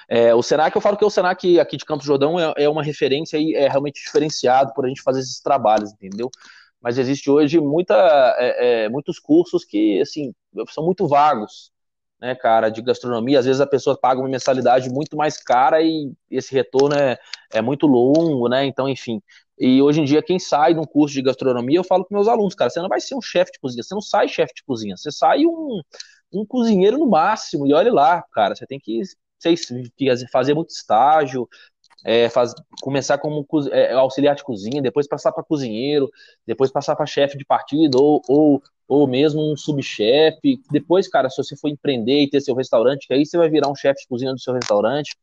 é, 0.09 0.35
o 0.35 0.43
Senac, 0.43 0.75
eu 0.75 0.81
falo 0.81 0.97
que 0.97 1.05
o 1.05 1.11
Senac 1.11 1.59
aqui 1.61 1.77
de 1.77 1.85
Campos 1.85 2.07
Jordão 2.07 2.39
é, 2.39 2.55
é, 2.57 2.69
uma 2.69 2.83
referência 2.83 3.39
e 3.39 3.55
é 3.55 3.69
realmente 3.69 4.03
diferenciado 4.03 4.73
por 4.75 4.85
a 4.85 4.89
gente 4.89 5.03
fazer 5.03 5.21
esses 5.21 5.41
trabalhos, 5.41 5.93
entendeu? 5.93 6.31
Mas 6.81 6.99
existe 6.99 7.31
hoje 7.31 7.59
muita, 7.61 7.95
é, 8.39 8.85
é, 8.85 8.89
muitos 8.89 9.19
cursos 9.19 9.65
que, 9.65 10.01
assim, 10.01 10.33
são 10.69 10.85
muito 10.85 11.07
vagos, 11.09 11.73
né, 12.21 12.35
cara, 12.35 12.69
de 12.69 12.81
gastronomia. 12.83 13.39
Às 13.39 13.47
vezes 13.47 13.61
a 13.61 13.67
pessoa 13.67 13.99
paga 13.99 14.21
uma 14.21 14.29
mensalidade 14.29 14.89
muito 14.91 15.17
mais 15.17 15.37
cara 15.43 15.83
e 15.83 16.13
esse 16.31 16.55
retorno 16.55 16.95
é, 16.97 17.19
é 17.53 17.61
muito 17.61 17.87
longo, 17.87 18.49
né? 18.49 18.65
Então, 18.65 18.89
enfim. 18.89 19.21
E 19.59 19.81
hoje 19.81 20.01
em 20.01 20.05
dia, 20.05 20.23
quem 20.23 20.39
sai 20.39 20.75
de 20.75 20.81
um 20.81 20.85
curso 20.85 21.15
de 21.15 21.23
gastronomia, 21.23 21.79
eu 21.79 21.85
falo 21.85 22.05
com 22.05 22.15
meus 22.15 22.29
alunos, 22.29 22.55
cara, 22.55 22.71
você 22.71 22.81
não 22.81 22.89
vai 22.89 23.01
ser 23.01 23.15
um 23.15 23.23
chefe 23.23 23.53
de 23.53 23.59
cozinha, 23.59 23.83
você 23.83 23.95
não 23.95 24.03
sai 24.03 24.29
chefe 24.29 24.55
de 24.55 24.65
cozinha, 24.65 24.97
você 24.97 25.11
sai 25.11 25.47
um, 25.47 25.81
um 26.33 26.45
cozinheiro 26.45 26.99
no 26.99 27.07
máximo, 27.07 27.67
e 27.67 27.73
olhe 27.73 27.91
lá, 27.91 28.23
cara, 28.33 28.55
você 28.55 28.67
tem 28.67 28.79
que 28.79 29.03
fazer 30.31 30.55
muito 30.55 30.71
estágio, 30.71 31.49
é, 32.05 32.29
faz, 32.29 32.55
começar 32.83 33.19
como 33.19 33.47
é, 33.73 33.93
auxiliar 33.93 34.35
de 34.37 34.45
cozinha, 34.45 34.83
depois 34.83 35.09
passar 35.09 35.33
para 35.33 35.43
cozinheiro, 35.43 36.11
depois 36.47 36.71
passar 36.71 36.95
para 36.95 37.07
chefe 37.07 37.37
de 37.37 37.45
partido, 37.45 37.97
ou, 38.01 38.23
ou, 38.29 38.63
ou 38.87 39.07
mesmo 39.09 39.53
um 39.53 39.57
subchefe. 39.57 40.61
Depois, 40.71 41.09
cara, 41.09 41.29
se 41.29 41.37
você 41.37 41.57
for 41.57 41.69
empreender 41.69 42.23
e 42.23 42.31
ter 42.31 42.41
seu 42.41 42.55
restaurante, 42.55 43.07
que 43.09 43.15
aí 43.15 43.27
você 43.27 43.37
vai 43.37 43.49
virar 43.49 43.69
um 43.69 43.75
chefe 43.75 44.03
de 44.03 44.09
cozinha 44.09 44.33
do 44.33 44.41
seu 44.41 44.55
restaurante. 44.55 45.17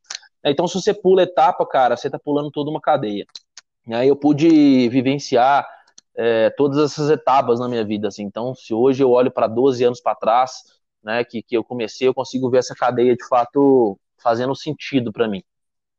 Então, 0.45 0.67
se 0.67 0.75
você 0.75 0.93
pula 0.93 1.23
etapa, 1.23 1.65
cara, 1.65 1.95
você 1.95 2.07
está 2.07 2.19
pulando 2.19 2.51
toda 2.51 2.69
uma 2.69 2.81
cadeia. 2.81 3.25
E 3.87 3.93
aí 3.93 4.07
eu 4.07 4.15
pude 4.15 4.87
vivenciar 4.89 5.67
é, 6.15 6.49
todas 6.51 6.77
essas 6.77 7.09
etapas 7.09 7.59
na 7.59 7.67
minha 7.67 7.83
vida. 7.83 8.07
Assim. 8.07 8.23
Então, 8.23 8.53
se 8.55 8.73
hoje 8.73 9.03
eu 9.03 9.11
olho 9.11 9.31
para 9.31 9.47
12 9.47 9.83
anos 9.83 10.01
para 10.01 10.15
trás, 10.15 10.63
né, 11.03 11.23
que, 11.23 11.41
que 11.41 11.55
eu 11.55 11.63
comecei, 11.63 12.07
eu 12.07 12.13
consigo 12.13 12.49
ver 12.49 12.59
essa 12.59 12.75
cadeia 12.75 13.15
de 13.15 13.27
fato 13.27 13.99
fazendo 14.21 14.55
sentido 14.55 15.11
para 15.11 15.27
mim. 15.27 15.43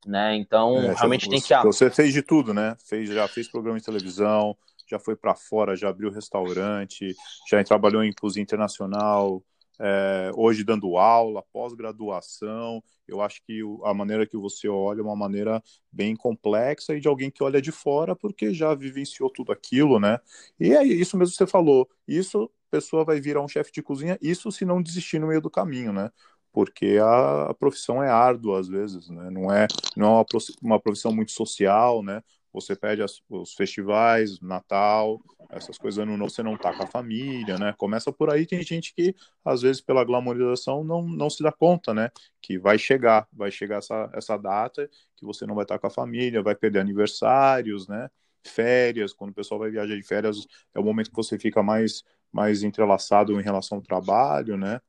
Né? 0.06 0.36
Então, 0.36 0.78
é, 0.78 0.94
realmente 0.94 1.26
você, 1.26 1.30
tem 1.30 1.40
que. 1.40 1.66
Você 1.66 1.90
fez 1.90 2.12
de 2.12 2.22
tudo, 2.22 2.52
né? 2.52 2.76
Fez, 2.86 3.08
já 3.08 3.26
fez 3.26 3.48
programa 3.48 3.78
de 3.78 3.84
televisão, 3.84 4.56
já 4.86 4.98
foi 4.98 5.16
para 5.16 5.34
fora, 5.34 5.76
já 5.76 5.88
abriu 5.88 6.10
restaurante, 6.10 7.14
já 7.50 7.62
trabalhou 7.64 8.04
em 8.04 8.12
cozinha 8.12 8.42
internacional, 8.42 9.42
é, 9.80 10.30
hoje 10.34 10.64
dando 10.64 10.96
aula, 10.96 11.42
pós-graduação. 11.52 12.82
Eu 13.06 13.20
acho 13.20 13.42
que 13.44 13.60
a 13.84 13.92
maneira 13.92 14.26
que 14.26 14.36
você 14.36 14.68
olha 14.68 15.00
é 15.00 15.02
uma 15.02 15.16
maneira 15.16 15.62
bem 15.92 16.16
complexa 16.16 16.94
e 16.94 17.00
de 17.00 17.08
alguém 17.08 17.30
que 17.30 17.42
olha 17.42 17.60
de 17.60 17.72
fora 17.72 18.16
porque 18.16 18.52
já 18.52 18.74
vivenciou 18.74 19.30
tudo 19.30 19.52
aquilo, 19.52 20.00
né? 20.00 20.18
E 20.58 20.72
é 20.72 20.82
isso 20.84 21.16
mesmo 21.16 21.32
que 21.32 21.38
você 21.38 21.46
falou. 21.46 21.88
Isso, 22.06 22.50
pessoa 22.70 23.04
vai 23.04 23.20
virar 23.20 23.40
um 23.40 23.48
chefe 23.48 23.70
de 23.72 23.82
cozinha, 23.82 24.18
isso 24.20 24.50
se 24.50 24.64
não 24.64 24.82
desistir 24.82 25.20
no 25.20 25.28
meio 25.28 25.40
do 25.40 25.50
caminho, 25.50 25.92
né? 25.92 26.10
Porque 26.52 26.98
a, 27.00 27.54
profissão 27.54 28.02
é 28.02 28.08
árdua 28.08 28.60
às 28.60 28.68
vezes, 28.68 29.08
né? 29.08 29.30
Não 29.30 29.52
é, 29.52 29.66
não 29.96 30.20
é 30.20 30.24
uma 30.62 30.80
profissão 30.80 31.12
muito 31.12 31.32
social, 31.32 32.02
né? 32.02 32.22
Você 32.54 32.76
pede 32.76 33.02
as, 33.02 33.20
os 33.28 33.52
festivais, 33.52 34.40
Natal, 34.40 35.20
essas 35.50 35.76
coisas 35.76 35.98
ano 35.98 36.16
novo, 36.16 36.30
você 36.30 36.42
não 36.42 36.56
tá 36.56 36.72
com 36.72 36.84
a 36.84 36.86
família, 36.86 37.58
né? 37.58 37.74
Começa 37.76 38.12
por 38.12 38.30
aí, 38.30 38.46
tem 38.46 38.62
gente 38.62 38.94
que, 38.94 39.12
às 39.44 39.62
vezes, 39.62 39.82
pela 39.82 40.04
glamorização, 40.04 40.84
não, 40.84 41.02
não 41.02 41.28
se 41.28 41.42
dá 41.42 41.50
conta, 41.50 41.92
né? 41.92 42.10
Que 42.40 42.56
vai 42.56 42.78
chegar, 42.78 43.26
vai 43.32 43.50
chegar 43.50 43.78
essa, 43.78 44.08
essa 44.14 44.36
data 44.36 44.88
que 45.16 45.26
você 45.26 45.44
não 45.44 45.56
vai 45.56 45.64
estar 45.64 45.74
tá 45.74 45.80
com 45.80 45.88
a 45.88 45.90
família, 45.90 46.42
vai 46.42 46.54
perder 46.54 46.78
aniversários, 46.78 47.88
né? 47.88 48.08
Férias, 48.46 49.12
quando 49.12 49.30
o 49.30 49.34
pessoal 49.34 49.58
vai 49.58 49.70
viajar 49.70 49.96
de 49.96 50.02
férias, 50.02 50.46
é 50.72 50.78
o 50.78 50.84
momento 50.84 51.10
que 51.10 51.16
você 51.16 51.36
fica 51.36 51.60
mais, 51.60 52.04
mais 52.32 52.62
entrelaçado 52.62 53.38
em 53.40 53.42
relação 53.42 53.78
ao 53.78 53.82
trabalho, 53.82 54.56
né? 54.56 54.80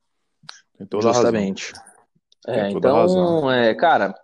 Tem 0.78 0.86
toda 0.86 1.12
Justamente. 1.12 1.72
É, 2.46 2.70
então, 2.70 3.50
é, 3.50 3.74
cara, 3.74 4.14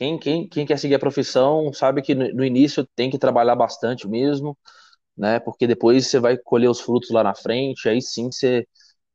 quem, 0.00 0.18
quem, 0.18 0.48
quem 0.48 0.64
quer 0.64 0.78
seguir 0.78 0.94
a 0.94 0.98
profissão 0.98 1.70
sabe 1.74 2.00
que 2.00 2.14
no, 2.14 2.26
no 2.32 2.42
início 2.44 2.86
tem 2.96 3.10
que 3.10 3.18
trabalhar 3.18 3.54
bastante 3.54 4.08
mesmo, 4.08 4.56
né? 5.16 5.38
Porque 5.40 5.66
depois 5.66 6.06
você 6.06 6.18
vai 6.18 6.38
colher 6.38 6.70
os 6.70 6.80
frutos 6.80 7.10
lá 7.10 7.22
na 7.22 7.34
frente, 7.34 7.86
aí 7.86 8.00
sim 8.00 8.32
você, 8.32 8.66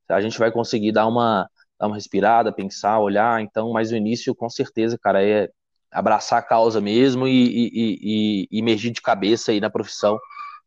a 0.10 0.21
gente 0.21 0.38
vai 0.38 0.52
conseguir 0.52 0.91
dar 0.91 1.08
uma, 1.08 1.50
dar 1.80 1.88
uma 1.88 1.95
respirada, 1.95 2.54
pensar, 2.54 3.00
olhar. 3.00 3.41
Então, 3.41 3.71
mas 3.74 3.91
o 3.91 3.95
início, 3.95 4.36
com 4.36 4.48
certeza, 4.48 4.95
cara, 5.02 5.24
é 5.28 5.50
abraçar 5.91 6.39
a 6.39 6.43
causa 6.43 6.80
mesmo 6.80 7.28
e, 7.28 7.32
e, 7.32 8.45
e, 8.45 8.48
e 8.52 8.60
emergir 8.60 8.91
de 8.91 9.02
cabeça 9.02 9.52
aí 9.52 9.60
na 9.60 9.71
profissão, 9.71 10.19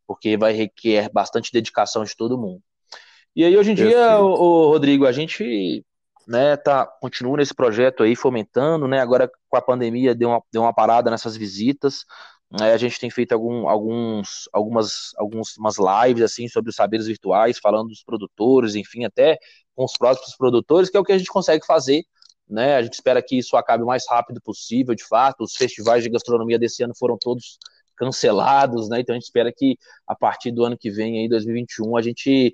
porque 0.07 0.37
vai 0.37 0.53
requerer 0.53 1.13
bastante 1.13 1.53
dedicação 1.53 2.03
de 2.05 2.17
todo 2.17 2.37
mundo. 2.39 2.61
E 3.37 3.45
aí, 3.45 3.57
hoje 3.57 3.71
em 3.73 3.75
dia, 3.77 4.19
o, 4.21 4.27
o 4.33 4.71
Rodrigo, 4.71 5.07
a 5.07 5.13
gente 5.13 5.85
né, 6.29 6.59
tá, 6.59 6.87
continua 6.87 7.39
nesse 7.39 7.55
projeto 7.55 8.03
aí, 8.03 8.15
fomentando, 8.15 8.87
né, 8.87 9.01
agora 9.01 9.31
com 9.49 9.57
a 9.57 9.63
pandemia 9.63 10.15
deu 10.15 10.29
uma, 10.29 10.43
deu 10.53 10.61
uma 10.61 10.75
parada 10.75 11.11
nessas 11.11 11.35
visitas, 11.35 12.05
né, 12.51 12.73
a 12.75 12.77
gente 12.77 13.01
tem 13.01 13.09
feito 13.09 13.33
algum, 13.33 13.67
alguns, 13.67 14.47
algumas, 14.53 15.13
algumas 15.17 15.77
lives, 15.79 16.23
assim, 16.23 16.47
sobre 16.47 16.69
os 16.69 16.77
saberes 16.77 17.07
virtuais, 17.07 17.59
falando 17.59 17.89
dos 17.89 18.05
produtores, 18.05 18.75
enfim, 18.75 19.05
até 19.07 19.39
com 19.75 19.85
os 19.85 19.93
próprios 19.97 20.37
produtores, 20.37 20.91
que 20.91 20.99
é 20.99 21.01
o 21.01 21.05
que 21.05 21.13
a 21.13 21.19
gente 21.19 21.31
consegue 21.31 21.65
fazer, 21.65 22.05
né, 22.47 22.77
a 22.77 22.83
gente 22.83 22.93
espera 22.95 23.23
que 23.23 23.39
isso 23.39 23.57
acabe 23.57 23.83
o 23.83 23.87
mais 23.87 24.05
rápido 24.07 24.39
possível, 24.43 24.95
de 24.95 25.05
fato, 25.05 25.45
os 25.45 25.57
festivais 25.57 26.03
de 26.05 26.11
gastronomia 26.11 26.59
desse 26.59 26.83
ano 26.85 26.93
foram 26.95 27.17
todos 27.19 27.59
cancelados, 27.97 28.91
né, 28.91 29.01
então 29.01 29.15
a 29.15 29.19
gente 29.19 29.25
espera 29.25 29.51
que 29.51 29.79
a 30.07 30.15
partir 30.15 30.51
do 30.53 30.63
ano 30.63 30.77
que 30.77 30.91
vem, 30.91 31.21
aí, 31.21 31.29
2021, 31.29 31.97
a 31.97 32.03
gente 32.03 32.53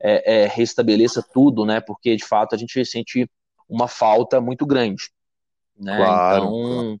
é, 0.00 0.42
é, 0.42 0.46
restabeleça 0.46 1.24
tudo, 1.32 1.64
né? 1.64 1.80
Porque 1.80 2.16
de 2.16 2.24
fato 2.24 2.54
a 2.54 2.58
gente 2.58 2.84
sente 2.84 3.28
uma 3.68 3.88
falta 3.88 4.40
muito 4.40 4.66
grande. 4.66 5.10
Né? 5.78 5.96
Claro, 5.96 6.44
então, 6.44 7.00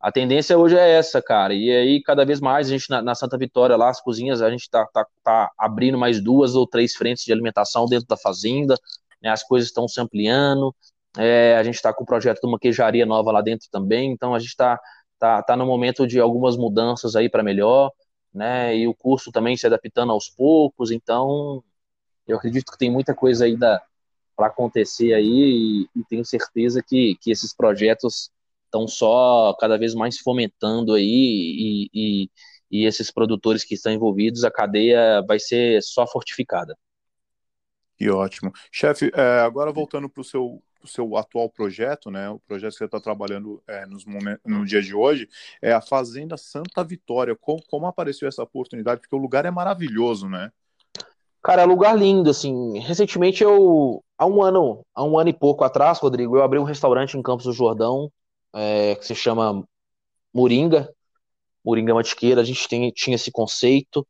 a 0.00 0.10
tendência 0.10 0.56
hoje 0.56 0.76
é 0.76 0.92
essa, 0.92 1.20
cara. 1.20 1.52
E 1.52 1.70
aí, 1.70 2.02
cada 2.02 2.24
vez 2.24 2.40
mais, 2.40 2.68
a 2.68 2.70
gente 2.70 2.88
na, 2.88 3.02
na 3.02 3.14
Santa 3.14 3.36
Vitória, 3.36 3.76
lá, 3.76 3.90
as 3.90 4.00
cozinhas, 4.00 4.40
a 4.40 4.50
gente 4.50 4.68
tá, 4.70 4.86
tá, 4.86 5.06
tá, 5.22 5.50
abrindo 5.58 5.98
mais 5.98 6.22
duas 6.22 6.54
ou 6.54 6.66
três 6.66 6.94
frentes 6.94 7.24
de 7.24 7.32
alimentação 7.32 7.86
dentro 7.86 8.06
da 8.08 8.16
fazenda, 8.16 8.76
né? 9.22 9.30
as 9.30 9.42
coisas 9.42 9.68
estão 9.68 9.86
se 9.86 10.00
ampliando. 10.00 10.74
É, 11.18 11.56
a 11.56 11.62
gente 11.62 11.74
está 11.74 11.92
com 11.92 12.02
o 12.04 12.06
projeto 12.06 12.40
de 12.40 12.46
uma 12.46 12.58
queijaria 12.58 13.04
nova 13.04 13.30
lá 13.30 13.42
dentro 13.42 13.68
também, 13.70 14.10
então 14.12 14.34
a 14.34 14.38
gente 14.38 14.50
está 14.50 14.80
tá, 15.18 15.42
tá 15.42 15.56
no 15.56 15.66
momento 15.66 16.06
de 16.06 16.18
algumas 16.18 16.56
mudanças 16.56 17.14
aí 17.14 17.28
para 17.28 17.42
melhor, 17.42 17.90
né? 18.32 18.76
E 18.76 18.86
o 18.86 18.94
curso 18.94 19.30
também 19.30 19.56
se 19.56 19.66
adaptando 19.66 20.12
aos 20.12 20.30
poucos, 20.30 20.90
então 20.90 21.62
eu 22.30 22.36
acredito 22.36 22.70
que 22.70 22.78
tem 22.78 22.90
muita 22.90 23.14
coisa 23.14 23.44
aí 23.44 23.56
acontecer 24.38 25.12
aí 25.12 25.86
e, 25.94 26.00
e, 26.00 26.04
tenho 26.08 26.24
certeza 26.24 26.82
que, 26.82 27.16
que 27.20 27.30
esses 27.30 27.54
projetos 27.54 28.30
estão 28.64 28.88
só 28.88 29.54
cada 29.60 29.76
vez 29.76 29.94
mais 29.94 30.18
fomentando 30.18 30.94
aí 30.94 31.04
e, 31.04 31.90
e, 31.92 32.30
e 32.70 32.86
esses 32.86 33.10
produtores 33.10 33.64
que 33.64 33.74
estão 33.74 33.92
envolvidos, 33.92 34.44
a 34.44 34.50
cadeia 34.50 35.22
vai 35.26 35.38
ser 35.38 35.82
só 35.82 36.06
fortificada. 36.06 36.76
Que 37.96 38.08
ótimo. 38.08 38.50
Chefe, 38.72 39.10
é, 39.14 39.40
agora 39.40 39.70
voltando 39.70 40.08
para 40.08 40.22
o 40.22 40.24
seu, 40.24 40.62
seu 40.86 41.16
atual 41.18 41.50
projeto, 41.50 42.10
né, 42.10 42.30
o 42.30 42.38
projeto 42.38 42.72
que 42.72 42.78
você 42.78 42.84
está 42.86 42.98
trabalhando 42.98 43.62
é, 43.68 43.84
nos 43.84 44.06
momentos, 44.06 44.40
no 44.46 44.64
dia 44.64 44.80
de 44.80 44.94
hoje, 44.94 45.28
é 45.60 45.72
a 45.72 45.82
Fazenda 45.82 46.38
Santa 46.38 46.82
Vitória. 46.82 47.36
Como, 47.36 47.62
como 47.68 47.86
apareceu 47.86 48.26
essa 48.26 48.42
oportunidade? 48.42 49.02
Porque 49.02 49.14
o 49.14 49.18
lugar 49.18 49.44
é 49.44 49.50
maravilhoso, 49.50 50.30
né? 50.30 50.50
Cara, 51.42 51.62
é 51.62 51.64
lugar 51.64 51.96
lindo, 51.96 52.30
assim. 52.30 52.78
Recentemente 52.80 53.42
eu, 53.42 54.02
há 54.18 54.26
um 54.26 54.42
ano, 54.42 54.84
há 54.94 55.02
um 55.04 55.18
ano 55.18 55.30
e 55.30 55.32
pouco 55.32 55.64
atrás, 55.64 55.98
Rodrigo, 55.98 56.36
eu 56.36 56.42
abri 56.42 56.58
um 56.58 56.64
restaurante 56.64 57.16
em 57.16 57.22
Campos 57.22 57.46
do 57.46 57.52
Jordão, 57.52 58.10
é, 58.54 58.94
que 58.96 59.06
se 59.06 59.14
chama 59.14 59.64
Moringa, 60.34 60.92
Moringa 61.64 61.94
Matiqueira. 61.94 62.40
A 62.42 62.44
gente 62.44 62.68
tem, 62.68 62.90
tinha 62.92 63.16
esse 63.16 63.32
conceito, 63.32 64.06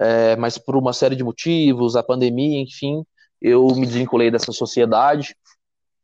é, 0.00 0.36
mas 0.36 0.58
por 0.58 0.76
uma 0.76 0.92
série 0.92 1.16
de 1.16 1.24
motivos, 1.24 1.96
a 1.96 2.02
pandemia, 2.02 2.60
enfim, 2.60 3.04
eu 3.40 3.66
me 3.68 3.86
desvinculei 3.86 4.30
dessa 4.30 4.52
sociedade, 4.52 5.36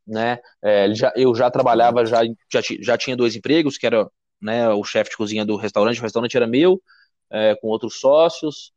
né? 0.07 0.39
É, 0.61 0.93
já, 0.93 1.11
eu 1.15 1.33
já 1.35 1.49
trabalhava, 1.51 2.05
já, 2.05 2.21
já, 2.51 2.61
já 2.81 2.97
tinha 2.97 3.15
dois 3.15 3.35
empregos, 3.35 3.77
que 3.77 3.85
era 3.85 4.07
né, 4.41 4.69
o 4.69 4.83
chefe 4.83 5.11
de 5.11 5.17
cozinha 5.17 5.45
do 5.45 5.55
restaurante, 5.55 5.99
o 5.99 6.03
restaurante 6.03 6.35
era 6.37 6.47
meu, 6.47 6.81
é, 7.29 7.55
com 7.55 7.67
outros 7.67 7.99
sócios, 7.99 8.73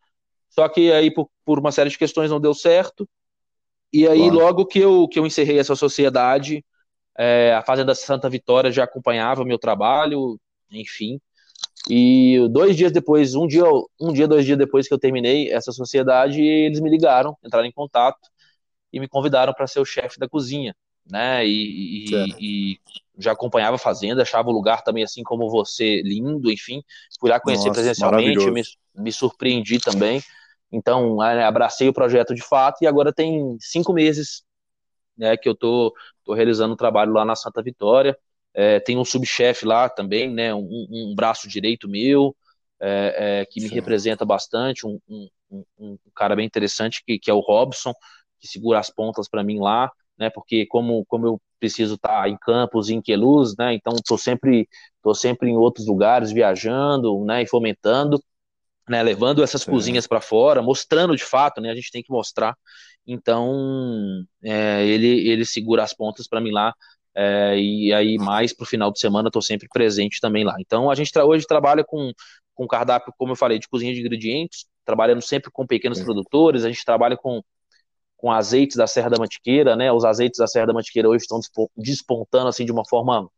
só 0.54 0.68
que 0.68 0.92
aí 0.92 1.10
por, 1.10 1.28
por, 1.44 1.58
uma 1.58 1.72
série 1.72 1.90
de 1.90 1.98
questões 1.98 2.30
não 2.30 2.40
deu 2.40 2.54
certo, 2.54 3.08
e 3.92 4.06
aí 4.06 4.30
claro. 4.30 4.34
logo 4.34 4.66
que 4.66 4.78
eu, 4.78 5.08
que 5.08 5.18
eu 5.18 5.26
encerrei 5.26 5.58
essa 5.58 5.74
sociedade, 5.74 6.64
é, 7.16 7.54
a 7.54 7.62
Fazenda 7.62 7.94
Santa 7.94 8.28
Vitória 8.28 8.70
já 8.70 8.84
acompanhava 8.84 9.44
meu 9.44 9.58
trabalho, 9.58 10.38
enfim, 10.70 11.20
e 11.88 12.38
dois 12.50 12.76
dias 12.76 12.92
depois, 12.92 13.34
um 13.34 13.46
dia, 13.46 13.64
um 14.00 14.12
dia, 14.12 14.26
dois 14.26 14.44
dias 14.44 14.56
depois 14.56 14.88
que 14.88 14.94
eu 14.94 14.98
terminei 14.98 15.52
essa 15.52 15.72
sociedade, 15.72 16.40
eles 16.40 16.80
me 16.80 16.90
ligaram, 16.90 17.36
entraram 17.44 17.66
em 17.66 17.72
contato, 17.72 18.28
e 18.92 19.00
me 19.00 19.08
convidaram 19.08 19.52
para 19.52 19.66
ser 19.66 19.80
o 19.80 19.84
chefe 19.84 20.20
da 20.20 20.28
cozinha, 20.28 20.74
né? 21.10 21.44
E, 21.44 22.06
e, 22.08 22.34
e, 22.38 22.78
já 23.18 23.32
acompanhava 23.32 23.74
a 23.74 23.78
fazenda, 23.78 24.22
achava 24.22 24.48
o 24.48 24.52
lugar 24.52 24.82
também 24.82 25.02
assim 25.02 25.22
como 25.24 25.50
você 25.50 26.00
lindo, 26.02 26.50
enfim, 26.50 26.82
fui 27.18 27.28
lá 27.28 27.40
conhecer 27.40 27.68
Nossa, 27.68 27.80
presencialmente, 27.80 28.50
me, 28.50 28.62
me 28.94 29.12
surpreendi 29.12 29.80
também. 29.80 30.22
Então, 30.74 31.20
abracei 31.20 31.88
o 31.88 31.92
projeto 31.92 32.34
de 32.34 32.42
fato 32.42 32.82
e 32.82 32.86
agora 32.86 33.12
tem 33.12 33.56
cinco 33.60 33.92
meses 33.92 34.44
né, 35.16 35.36
que 35.36 35.48
eu 35.48 35.54
tô, 35.54 35.94
tô 36.24 36.34
realizando 36.34 36.74
o 36.74 36.76
trabalho 36.76 37.12
lá 37.12 37.24
na 37.24 37.36
Santa 37.36 37.62
Vitória. 37.62 38.16
É, 38.52 38.80
tem 38.80 38.98
um 38.98 39.04
subchefe 39.04 39.64
lá 39.64 39.88
também, 39.88 40.30
né, 40.32 40.54
um, 40.54 40.86
um 40.90 41.14
braço 41.14 41.48
direito 41.48 41.88
meu, 41.88 42.36
é, 42.80 43.40
é, 43.40 43.46
que 43.46 43.60
me 43.60 43.68
Sim. 43.68 43.74
representa 43.74 44.24
bastante, 44.24 44.86
um, 44.86 44.98
um, 45.08 45.28
um, 45.78 45.98
cara 46.14 46.36
bem 46.36 46.46
interessante 46.46 47.02
que, 47.04 47.18
que 47.18 47.30
é 47.30 47.34
o 47.34 47.40
Robson, 47.40 47.92
que 48.38 48.46
segura 48.46 48.78
as 48.78 48.90
pontas 48.90 49.28
para 49.28 49.42
mim 49.42 49.58
lá, 49.58 49.90
né? 50.18 50.30
Porque 50.30 50.66
como, 50.66 51.04
como 51.06 51.26
eu 51.26 51.40
preciso 51.58 51.94
estar 51.94 52.22
tá 52.22 52.28
em 52.28 52.36
Campos, 52.36 52.90
em 52.90 53.00
Queluz, 53.00 53.56
né? 53.56 53.74
Então 53.74 53.94
estou 53.94 54.18
sempre 54.18 54.68
tô 55.02 55.14
sempre 55.14 55.48
em 55.48 55.56
outros 55.56 55.86
lugares 55.86 56.30
viajando, 56.30 57.24
né? 57.24 57.42
E 57.42 57.46
fomentando, 57.46 58.22
né? 58.88 59.02
Levando 59.02 59.42
essas 59.42 59.64
cozinhas 59.64 60.06
para 60.06 60.20
fora, 60.20 60.62
mostrando 60.62 61.16
de 61.16 61.24
fato, 61.24 61.60
né? 61.60 61.70
A 61.70 61.74
gente 61.74 61.90
tem 61.90 62.02
que 62.02 62.12
mostrar. 62.12 62.56
Então 63.06 64.24
é, 64.42 64.86
ele 64.86 65.28
ele 65.28 65.44
segura 65.44 65.82
as 65.82 65.92
pontas 65.92 66.26
para 66.26 66.40
mim 66.40 66.50
lá. 66.52 66.74
É, 67.16 67.56
e 67.58 67.92
aí 67.92 68.16
mais 68.18 68.52
para 68.52 68.64
o 68.64 68.66
final 68.66 68.90
de 68.90 68.98
semana 68.98 69.28
estou 69.28 69.42
sempre 69.42 69.68
presente 69.68 70.20
também 70.20 70.44
lá. 70.44 70.56
Então 70.58 70.90
a 70.90 70.94
gente 70.94 71.12
tra 71.12 71.24
hoje 71.24 71.46
trabalha 71.46 71.84
com 71.84 72.12
com 72.54 72.68
cardápio, 72.68 73.12
como 73.18 73.32
eu 73.32 73.36
falei, 73.36 73.58
de 73.58 73.68
cozinha 73.68 73.92
de 73.92 74.00
ingredientes, 74.00 74.66
trabalhando 74.84 75.20
sempre 75.22 75.50
com 75.50 75.66
pequenos 75.66 76.00
produtores. 76.00 76.64
A 76.64 76.68
gente 76.68 76.84
trabalha 76.84 77.16
com 77.16 77.42
com 78.16 78.32
azeites 78.32 78.76
da 78.76 78.86
Serra 78.86 79.10
da 79.10 79.18
Mantiqueira, 79.18 79.76
né? 79.76 79.92
Os 79.92 80.04
azeites 80.04 80.38
da 80.38 80.46
Serra 80.46 80.66
da 80.68 80.72
Mantiqueira 80.72 81.08
hoje 81.08 81.24
estão 81.24 81.40
despontando 81.76 82.48
assim 82.48 82.64
de 82.64 82.72
uma 82.72 82.84
forma 82.88 83.28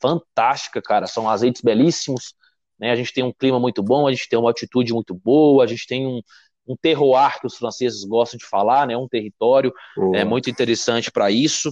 fantástica, 0.00 0.80
cara. 0.80 1.06
São 1.06 1.28
azeites 1.28 1.60
belíssimos, 1.60 2.34
né? 2.78 2.90
A 2.90 2.96
gente 2.96 3.12
tem 3.12 3.24
um 3.24 3.32
clima 3.32 3.58
muito 3.58 3.82
bom, 3.82 4.06
a 4.06 4.12
gente 4.12 4.28
tem 4.28 4.38
uma 4.38 4.48
altitude 4.48 4.92
muito 4.92 5.14
boa, 5.14 5.64
a 5.64 5.66
gente 5.66 5.86
tem 5.86 6.06
um, 6.06 6.20
um 6.66 6.76
terroir 6.76 7.40
que 7.40 7.46
os 7.46 7.56
franceses 7.56 8.04
gostam 8.04 8.38
de 8.38 8.46
falar, 8.46 8.86
né? 8.86 8.96
Um 8.96 9.08
território 9.08 9.72
é 10.14 10.24
muito 10.24 10.50
interessante 10.50 11.10
para 11.10 11.30
isso, 11.30 11.70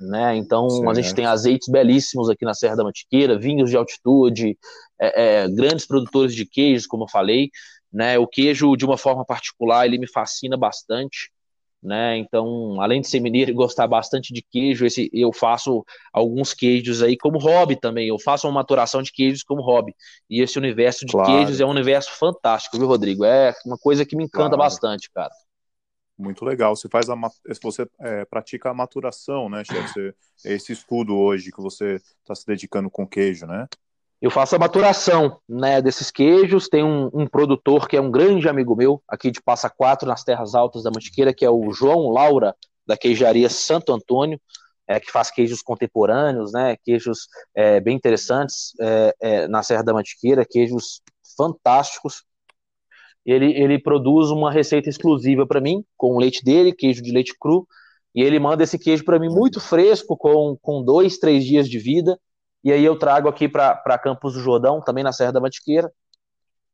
né? 0.00 0.36
Então 0.36 0.70
certo. 0.70 0.90
a 0.90 0.94
gente 0.94 1.14
tem 1.14 1.26
azeites 1.26 1.68
belíssimos 1.68 2.30
aqui 2.30 2.44
na 2.44 2.54
Serra 2.54 2.76
da 2.76 2.84
Mantiqueira, 2.84 3.38
vinhos 3.38 3.70
de 3.70 3.76
altitude, 3.76 4.56
é, 5.00 5.42
é, 5.42 5.48
grandes 5.48 5.86
produtores 5.86 6.34
de 6.34 6.46
queijos, 6.46 6.86
como 6.86 7.04
eu 7.04 7.08
falei, 7.08 7.50
né? 7.92 8.18
O 8.18 8.26
queijo 8.26 8.76
de 8.76 8.84
uma 8.84 8.96
forma 8.96 9.24
particular 9.24 9.86
ele 9.86 9.98
me 9.98 10.08
fascina 10.08 10.56
bastante 10.56 11.30
né? 11.82 12.16
Então, 12.16 12.80
além 12.80 13.00
de 13.00 13.08
ser 13.08 13.18
mineiro 13.20 13.50
e 13.50 13.54
gostar 13.54 13.88
bastante 13.88 14.32
de 14.32 14.40
queijo, 14.40 14.86
esse, 14.86 15.10
eu 15.12 15.32
faço 15.32 15.84
alguns 16.12 16.54
queijos 16.54 17.02
aí 17.02 17.16
como 17.16 17.38
hobby 17.38 17.74
também. 17.74 18.08
Eu 18.08 18.18
faço 18.18 18.46
uma 18.46 18.54
maturação 18.54 19.02
de 19.02 19.12
queijos 19.12 19.42
como 19.42 19.62
hobby. 19.62 19.94
E 20.30 20.40
esse 20.40 20.58
universo 20.58 21.04
de 21.04 21.12
claro. 21.12 21.30
queijos 21.30 21.60
é 21.60 21.66
um 21.66 21.70
universo 21.70 22.12
fantástico, 22.12 22.78
viu, 22.78 22.86
Rodrigo? 22.86 23.24
É 23.24 23.52
uma 23.66 23.76
coisa 23.76 24.06
que 24.06 24.14
me 24.14 24.24
encanta 24.24 24.50
claro. 24.50 24.58
bastante, 24.58 25.10
cara. 25.10 25.32
Muito 26.16 26.44
legal. 26.44 26.76
Você 26.76 26.88
faz 26.88 27.08
a 27.10 27.16
você 27.60 27.88
é, 28.00 28.24
pratica 28.24 28.70
a 28.70 28.74
maturação, 28.74 29.48
né, 29.48 29.64
chefe? 29.64 30.14
Esse 30.44 30.72
estudo 30.72 31.16
hoje 31.16 31.50
que 31.50 31.60
você 31.60 31.96
está 32.20 32.34
se 32.34 32.46
dedicando 32.46 32.88
com 32.88 33.06
queijo, 33.06 33.46
né? 33.46 33.66
Eu 34.22 34.30
faço 34.30 34.54
a 34.54 34.58
maturação 34.58 35.40
né, 35.48 35.82
desses 35.82 36.08
queijos. 36.08 36.68
Tem 36.68 36.84
um, 36.84 37.10
um, 37.12 37.26
produtor 37.26 37.88
que 37.88 37.96
é 37.96 38.00
um 38.00 38.10
grande 38.10 38.48
amigo 38.48 38.76
meu, 38.76 39.02
aqui 39.08 39.32
de 39.32 39.42
Passa 39.42 39.68
Quatro, 39.68 40.06
nas 40.06 40.22
Terras 40.22 40.54
Altas 40.54 40.84
da 40.84 40.92
Mantiqueira, 40.94 41.34
que 41.34 41.44
é 41.44 41.50
o 41.50 41.72
João 41.72 42.08
Laura, 42.08 42.54
da 42.86 42.96
queijaria 42.96 43.50
Santo 43.50 43.92
Antônio, 43.92 44.40
é, 44.86 45.00
que 45.00 45.10
faz 45.10 45.28
queijos 45.28 45.60
contemporâneos, 45.60 46.52
né, 46.52 46.76
queijos 46.84 47.26
é, 47.52 47.80
bem 47.80 47.96
interessantes 47.96 48.72
é, 48.80 49.14
é 49.20 49.48
na 49.48 49.60
Serra 49.64 49.82
da 49.82 49.92
Mantiqueira, 49.92 50.46
queijos 50.48 51.02
fantásticos. 51.36 52.22
Ele, 53.26 53.52
ele 53.60 53.80
produz 53.80 54.30
uma 54.30 54.52
receita 54.52 54.88
exclusiva 54.88 55.44
para 55.48 55.60
mim, 55.60 55.84
com 55.96 56.14
o 56.14 56.20
leite 56.20 56.44
dele, 56.44 56.72
queijo 56.72 57.02
de 57.02 57.10
leite 57.10 57.34
cru, 57.40 57.66
e 58.14 58.22
ele 58.22 58.38
manda 58.38 58.62
esse 58.62 58.78
queijo 58.78 59.04
para 59.04 59.18
mim 59.18 59.30
muito 59.30 59.60
fresco, 59.60 60.16
com, 60.16 60.56
com 60.62 60.80
dois, 60.84 61.18
três 61.18 61.44
dias 61.44 61.68
de 61.68 61.80
vida 61.80 62.16
e 62.64 62.72
aí 62.72 62.84
eu 62.84 62.98
trago 62.98 63.28
aqui 63.28 63.48
para 63.48 63.98
Campos 63.98 64.34
do 64.34 64.40
Jordão, 64.40 64.80
também 64.80 65.02
na 65.02 65.12
Serra 65.12 65.32
da 65.32 65.40
Mantiqueira, 65.40 65.90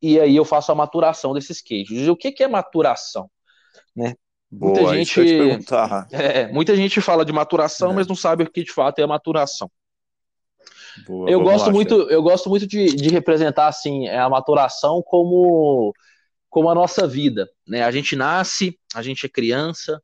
e 0.00 0.20
aí 0.20 0.36
eu 0.36 0.44
faço 0.44 0.70
a 0.70 0.74
maturação 0.74 1.32
desses 1.32 1.60
queijos. 1.60 1.98
E 1.98 2.10
o 2.10 2.16
que, 2.16 2.30
que 2.30 2.42
é 2.42 2.48
maturação? 2.48 3.30
Né? 3.96 4.14
Boa, 4.50 4.74
muita 4.74 4.94
gente, 4.94 5.20
é, 6.12 6.52
muita 6.52 6.76
gente 6.76 7.00
fala 7.00 7.24
de 7.24 7.32
maturação, 7.32 7.90
é. 7.92 7.94
mas 7.94 8.06
não 8.06 8.14
sabe 8.14 8.44
o 8.44 8.50
que 8.50 8.62
de 8.62 8.72
fato 8.72 8.98
é 8.98 9.02
a 9.02 9.08
maturação. 9.08 9.70
Boa, 11.06 11.30
eu, 11.30 11.40
gosto 11.40 11.66
lá, 11.66 11.72
muito, 11.72 11.94
eu 12.10 12.22
gosto 12.22 12.48
muito 12.48 12.66
de, 12.66 12.94
de 12.94 13.08
representar 13.08 13.68
assim 13.68 14.08
a 14.08 14.28
maturação 14.28 15.02
como 15.04 15.94
como 16.50 16.70
a 16.70 16.74
nossa 16.74 17.06
vida, 17.06 17.46
né? 17.66 17.82
A 17.82 17.90
gente 17.90 18.16
nasce, 18.16 18.78
a 18.94 19.02
gente 19.02 19.26
é 19.26 19.28
criança, 19.28 20.02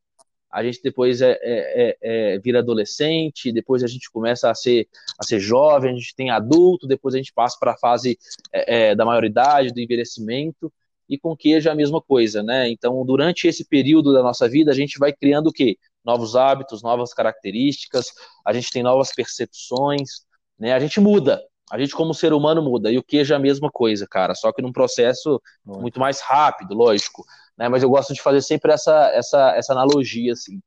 a 0.55 0.63
gente 0.63 0.81
depois 0.81 1.21
é, 1.21 1.31
é, 1.31 1.37
é, 1.43 1.97
é, 2.01 2.39
vira 2.39 2.59
adolescente, 2.59 3.51
depois 3.51 3.83
a 3.83 3.87
gente 3.87 4.09
começa 4.09 4.49
a 4.49 4.55
ser, 4.55 4.87
a 5.19 5.23
ser 5.25 5.37
jovem, 5.37 5.91
a 5.91 5.93
gente 5.93 6.15
tem 6.15 6.29
adulto, 6.29 6.87
depois 6.87 7.13
a 7.13 7.17
gente 7.17 7.33
passa 7.33 7.57
para 7.59 7.73
a 7.73 7.77
fase 7.77 8.17
é, 8.53 8.91
é, 8.91 8.95
da 8.95 9.03
maioridade, 9.03 9.73
do 9.73 9.81
envelhecimento, 9.81 10.71
e 11.09 11.17
com 11.17 11.35
queijo 11.35 11.67
é 11.67 11.71
a 11.73 11.75
mesma 11.75 12.01
coisa, 12.01 12.41
né? 12.41 12.69
Então, 12.69 13.05
durante 13.05 13.49
esse 13.49 13.65
período 13.65 14.13
da 14.13 14.23
nossa 14.23 14.47
vida, 14.47 14.71
a 14.71 14.73
gente 14.73 14.97
vai 14.97 15.11
criando 15.11 15.47
o 15.47 15.51
quê? 15.51 15.77
Novos 16.05 16.37
hábitos, 16.37 16.81
novas 16.81 17.13
características, 17.13 18.13
a 18.45 18.53
gente 18.53 18.71
tem 18.71 18.81
novas 18.81 19.13
percepções, 19.13 20.21
né? 20.57 20.71
A 20.71 20.79
gente 20.79 21.01
muda, 21.01 21.43
a 21.71 21.79
gente 21.79 21.93
como 21.93 22.13
ser 22.13 22.33
humano 22.33 22.61
muda, 22.61 22.91
e 22.91 22.97
o 22.97 23.03
queijo 23.03 23.33
é 23.33 23.37
a 23.37 23.39
mesma 23.39 23.71
coisa, 23.71 24.07
cara, 24.07 24.35
só 24.35 24.51
que 24.51 24.61
num 24.61 24.71
processo 24.71 25.41
muito 25.65 25.99
mais 25.99 26.21
rápido, 26.21 26.73
lógico 26.73 27.25
né? 27.57 27.69
Mas 27.69 27.83
eu 27.83 27.89
gosto 27.89 28.13
de 28.13 28.21
fazer 28.21 28.41
sempre 28.41 28.71
essa, 28.71 29.11
essa, 29.13 29.55
essa 29.55 29.73
analogia, 29.73 30.33
assim. 30.33 30.61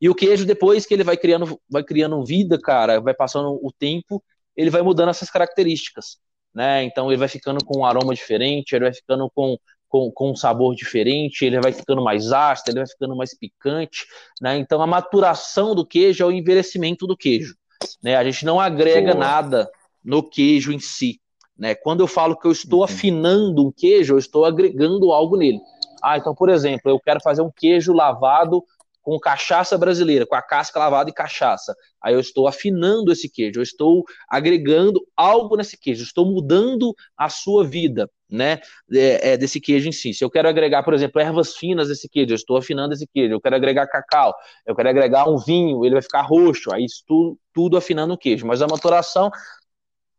E 0.00 0.08
o 0.08 0.14
queijo, 0.14 0.46
depois 0.46 0.86
que 0.86 0.94
ele 0.94 1.04
vai 1.04 1.16
criando, 1.16 1.60
vai 1.68 1.82
criando 1.82 2.24
vida, 2.24 2.58
cara, 2.60 3.00
vai 3.00 3.14
passando 3.14 3.58
o 3.62 3.72
tempo, 3.72 4.22
ele 4.56 4.70
vai 4.70 4.82
mudando 4.82 5.10
essas 5.10 5.30
características, 5.30 6.18
né? 6.54 6.84
Então 6.84 7.10
ele 7.10 7.18
vai 7.18 7.28
ficando 7.28 7.64
com 7.64 7.80
um 7.80 7.84
aroma 7.84 8.14
diferente, 8.14 8.74
ele 8.74 8.84
vai 8.84 8.94
ficando 8.94 9.30
com, 9.34 9.58
com, 9.88 10.10
com 10.12 10.30
um 10.30 10.36
sabor 10.36 10.74
diferente, 10.74 11.44
ele 11.44 11.60
vai 11.60 11.72
ficando 11.72 12.02
mais 12.02 12.32
ácido, 12.32 12.70
ele 12.70 12.78
vai 12.78 12.88
ficando 12.88 13.16
mais 13.16 13.36
picante, 13.36 14.06
né? 14.40 14.56
Então 14.56 14.80
a 14.80 14.86
maturação 14.86 15.74
do 15.74 15.84
queijo 15.84 16.22
é 16.22 16.26
o 16.26 16.32
envelhecimento 16.32 17.06
do 17.06 17.16
queijo, 17.16 17.56
né? 18.02 18.16
A 18.16 18.22
gente 18.22 18.44
não 18.44 18.60
agrega 18.60 19.14
nada 19.14 19.68
no 20.06 20.22
queijo 20.22 20.72
em 20.72 20.78
si, 20.78 21.20
né? 21.58 21.74
Quando 21.74 22.00
eu 22.00 22.06
falo 22.06 22.38
que 22.38 22.46
eu 22.46 22.52
estou 22.52 22.84
afinando 22.84 23.66
um 23.66 23.72
queijo, 23.72 24.14
eu 24.14 24.18
estou 24.18 24.44
agregando 24.44 25.10
algo 25.10 25.36
nele. 25.36 25.60
Ah, 26.02 26.16
então, 26.16 26.32
por 26.32 26.48
exemplo, 26.48 26.88
eu 26.88 27.00
quero 27.00 27.20
fazer 27.20 27.42
um 27.42 27.50
queijo 27.50 27.92
lavado 27.92 28.62
com 29.02 29.18
cachaça 29.20 29.78
brasileira, 29.78 30.26
com 30.26 30.34
a 30.34 30.42
casca 30.42 30.78
lavada 30.78 31.08
e 31.10 31.12
cachaça. 31.12 31.74
Aí 32.02 32.12
eu 32.14 32.20
estou 32.20 32.48
afinando 32.48 33.12
esse 33.12 33.28
queijo, 33.28 33.60
eu 33.60 33.62
estou 33.62 34.04
agregando 34.28 35.00
algo 35.16 35.56
nesse 35.56 35.78
queijo, 35.78 36.02
estou 36.02 36.26
mudando 36.26 36.92
a 37.16 37.28
sua 37.28 37.64
vida, 37.64 38.10
né? 38.28 38.60
É, 38.92 39.32
é, 39.32 39.36
desse 39.36 39.60
queijo 39.60 39.88
em 39.88 39.92
si. 39.92 40.12
Se 40.12 40.24
eu 40.24 40.30
quero 40.30 40.48
agregar, 40.48 40.82
por 40.82 40.92
exemplo, 40.92 41.20
ervas 41.20 41.54
finas 41.54 41.86
desse 41.88 42.08
queijo, 42.08 42.32
eu 42.32 42.36
estou 42.36 42.56
afinando 42.56 42.94
esse 42.94 43.06
queijo. 43.06 43.32
Eu 43.32 43.40
quero 43.40 43.54
agregar 43.54 43.86
cacau, 43.86 44.34
eu 44.66 44.74
quero 44.74 44.88
agregar 44.88 45.28
um 45.28 45.38
vinho, 45.38 45.84
ele 45.84 45.94
vai 45.94 46.02
ficar 46.02 46.22
roxo. 46.22 46.72
Aí 46.72 46.84
isso 46.84 47.04
tudo, 47.06 47.38
tudo 47.54 47.76
afinando 47.76 48.14
o 48.14 48.18
queijo. 48.18 48.44
Mas 48.44 48.60
a 48.60 48.66
maturação 48.66 49.30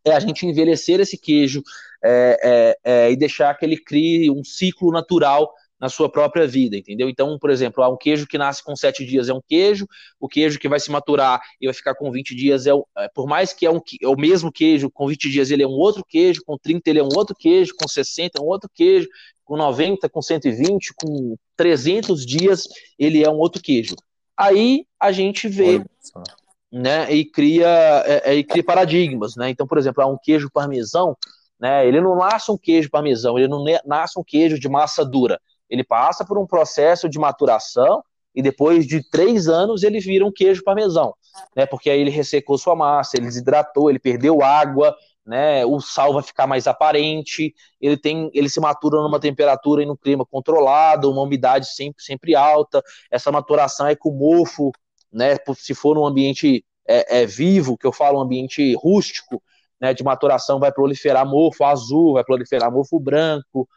é 0.07 0.15
a 0.15 0.19
gente 0.19 0.45
envelhecer 0.45 0.99
esse 0.99 1.17
queijo 1.17 1.61
é, 2.03 2.75
é, 2.83 3.07
é 3.07 3.11
e 3.11 3.15
deixar 3.15 3.53
que 3.57 3.65
ele 3.65 3.77
crie 3.77 4.29
um 4.29 4.43
ciclo 4.43 4.91
natural 4.91 5.51
na 5.79 5.89
sua 5.89 6.09
própria 6.09 6.47
vida, 6.47 6.75
entendeu? 6.75 7.07
Então, 7.07 7.37
por 7.37 7.49
exemplo, 7.49 7.87
um 7.87 7.97
queijo 7.97 8.27
que 8.27 8.37
nasce 8.37 8.63
com 8.63 8.75
7 8.75 9.05
dias 9.05 9.29
é 9.29 9.33
um 9.33 9.41
queijo, 9.47 9.87
o 10.19 10.27
queijo 10.27 10.59
que 10.59 10.67
vai 10.67 10.79
se 10.79 10.89
maturar 10.89 11.39
e 11.61 11.67
vai 11.67 11.73
ficar 11.73 11.93
com 11.95 12.11
20 12.11 12.35
dias 12.35 12.65
é, 12.65 12.71
é 12.97 13.09
por 13.13 13.27
mais 13.27 13.53
que 13.53 13.65
é, 13.65 13.71
um, 13.71 13.79
é 14.01 14.07
o 14.07 14.15
mesmo 14.15 14.51
queijo, 14.51 14.89
com 14.89 15.07
20 15.07 15.29
dias 15.29 15.51
ele 15.51 15.63
é 15.63 15.67
um 15.67 15.71
outro 15.71 16.03
queijo, 16.03 16.41
com 16.45 16.57
30 16.57 16.89
ele 16.89 16.99
é 16.99 17.03
um 17.03 17.15
outro 17.15 17.35
queijo, 17.35 17.75
com 17.79 17.87
60 17.87 18.39
é 18.39 18.41
um 18.41 18.47
outro 18.47 18.69
queijo, 18.73 19.07
com 19.45 19.55
90, 19.55 20.09
com 20.09 20.21
120, 20.21 20.93
com 20.95 21.37
300 21.55 22.25
dias 22.25 22.67
ele 22.97 23.23
é 23.23 23.29
um 23.29 23.37
outro 23.37 23.61
queijo. 23.61 23.95
Aí 24.35 24.85
a 24.99 25.11
gente 25.11 25.47
vê, 25.47 25.83
né, 26.71 27.11
e 27.11 27.25
cria, 27.25 27.67
é, 28.05 28.31
é, 28.31 28.35
e 28.35 28.43
cria 28.43 28.63
paradigmas, 28.63 29.35
né? 29.35 29.49
Então, 29.49 29.65
por 29.65 29.77
exemplo, 29.77 30.03
há 30.03 30.07
um 30.07 30.17
queijo 30.21 30.49
parmesão, 30.51 31.15
né, 31.59 31.87
ele 31.87 32.01
não 32.01 32.15
nasce 32.15 32.51
um 32.51 32.57
queijo 32.57 32.89
parmesão, 32.89 33.37
ele 33.37 33.47
não 33.47 33.63
nasce 33.85 34.19
um 34.19 34.23
queijo 34.23 34.59
de 34.59 34.69
massa 34.69 35.05
dura 35.05 35.39
ele 35.69 35.83
passa 35.83 36.25
por 36.25 36.37
um 36.37 36.45
processo 36.45 37.09
de 37.09 37.19
maturação 37.19 38.03
e 38.33 38.41
depois 38.41 38.85
de 38.85 39.07
três 39.09 39.47
anos 39.47 39.83
ele 39.83 39.99
vira 39.99 40.25
um 40.25 40.31
queijo 40.31 40.63
parmesão, 40.63 41.13
né? 41.55 41.65
Porque 41.65 41.89
aí 41.89 41.99
ele 41.99 42.09
ressecou 42.09 42.57
sua 42.57 42.75
massa, 42.75 43.17
ele 43.17 43.25
desidratou, 43.25 43.89
ele 43.89 43.99
perdeu 43.99 44.43
água, 44.43 44.95
né? 45.25 45.65
O 45.65 45.79
sal 45.79 46.13
vai 46.13 46.23
ficar 46.23 46.45
mais 46.45 46.67
aparente, 46.67 47.53
ele 47.81 47.97
tem, 47.97 48.29
ele 48.33 48.47
se 48.47 48.59
matura 48.59 49.01
numa 49.01 49.19
temperatura 49.19 49.81
e 49.81 49.85
num 49.85 49.95
clima 49.95 50.25
controlado, 50.25 51.11
uma 51.11 51.23
umidade 51.23 51.73
sempre, 51.73 52.03
sempre 52.03 52.35
alta. 52.35 52.81
Essa 53.11 53.31
maturação 53.31 53.87
é 53.87 53.95
com 53.95 54.11
mofo, 54.11 54.71
né? 55.17 55.35
Se 55.55 55.73
for 55.73 55.95
num 55.95 56.05
ambiente 56.05 56.63
é, 56.87 57.21
é 57.21 57.25
vivo, 57.25 57.77
que 57.77 57.87
eu 57.87 57.91
falo 57.91 58.19
um 58.19 58.21
ambiente 58.21 58.75
rústico, 58.75 59.41
né? 59.81 59.93
De 59.93 60.03
maturação 60.03 60.59
vai 60.59 60.71
proliferar 60.71 61.25
mofo 61.25 61.63
azul, 61.63 62.13
vai 62.13 62.23
proliferar 62.23 62.71
mofo 62.71 62.99
branco, 62.99 63.67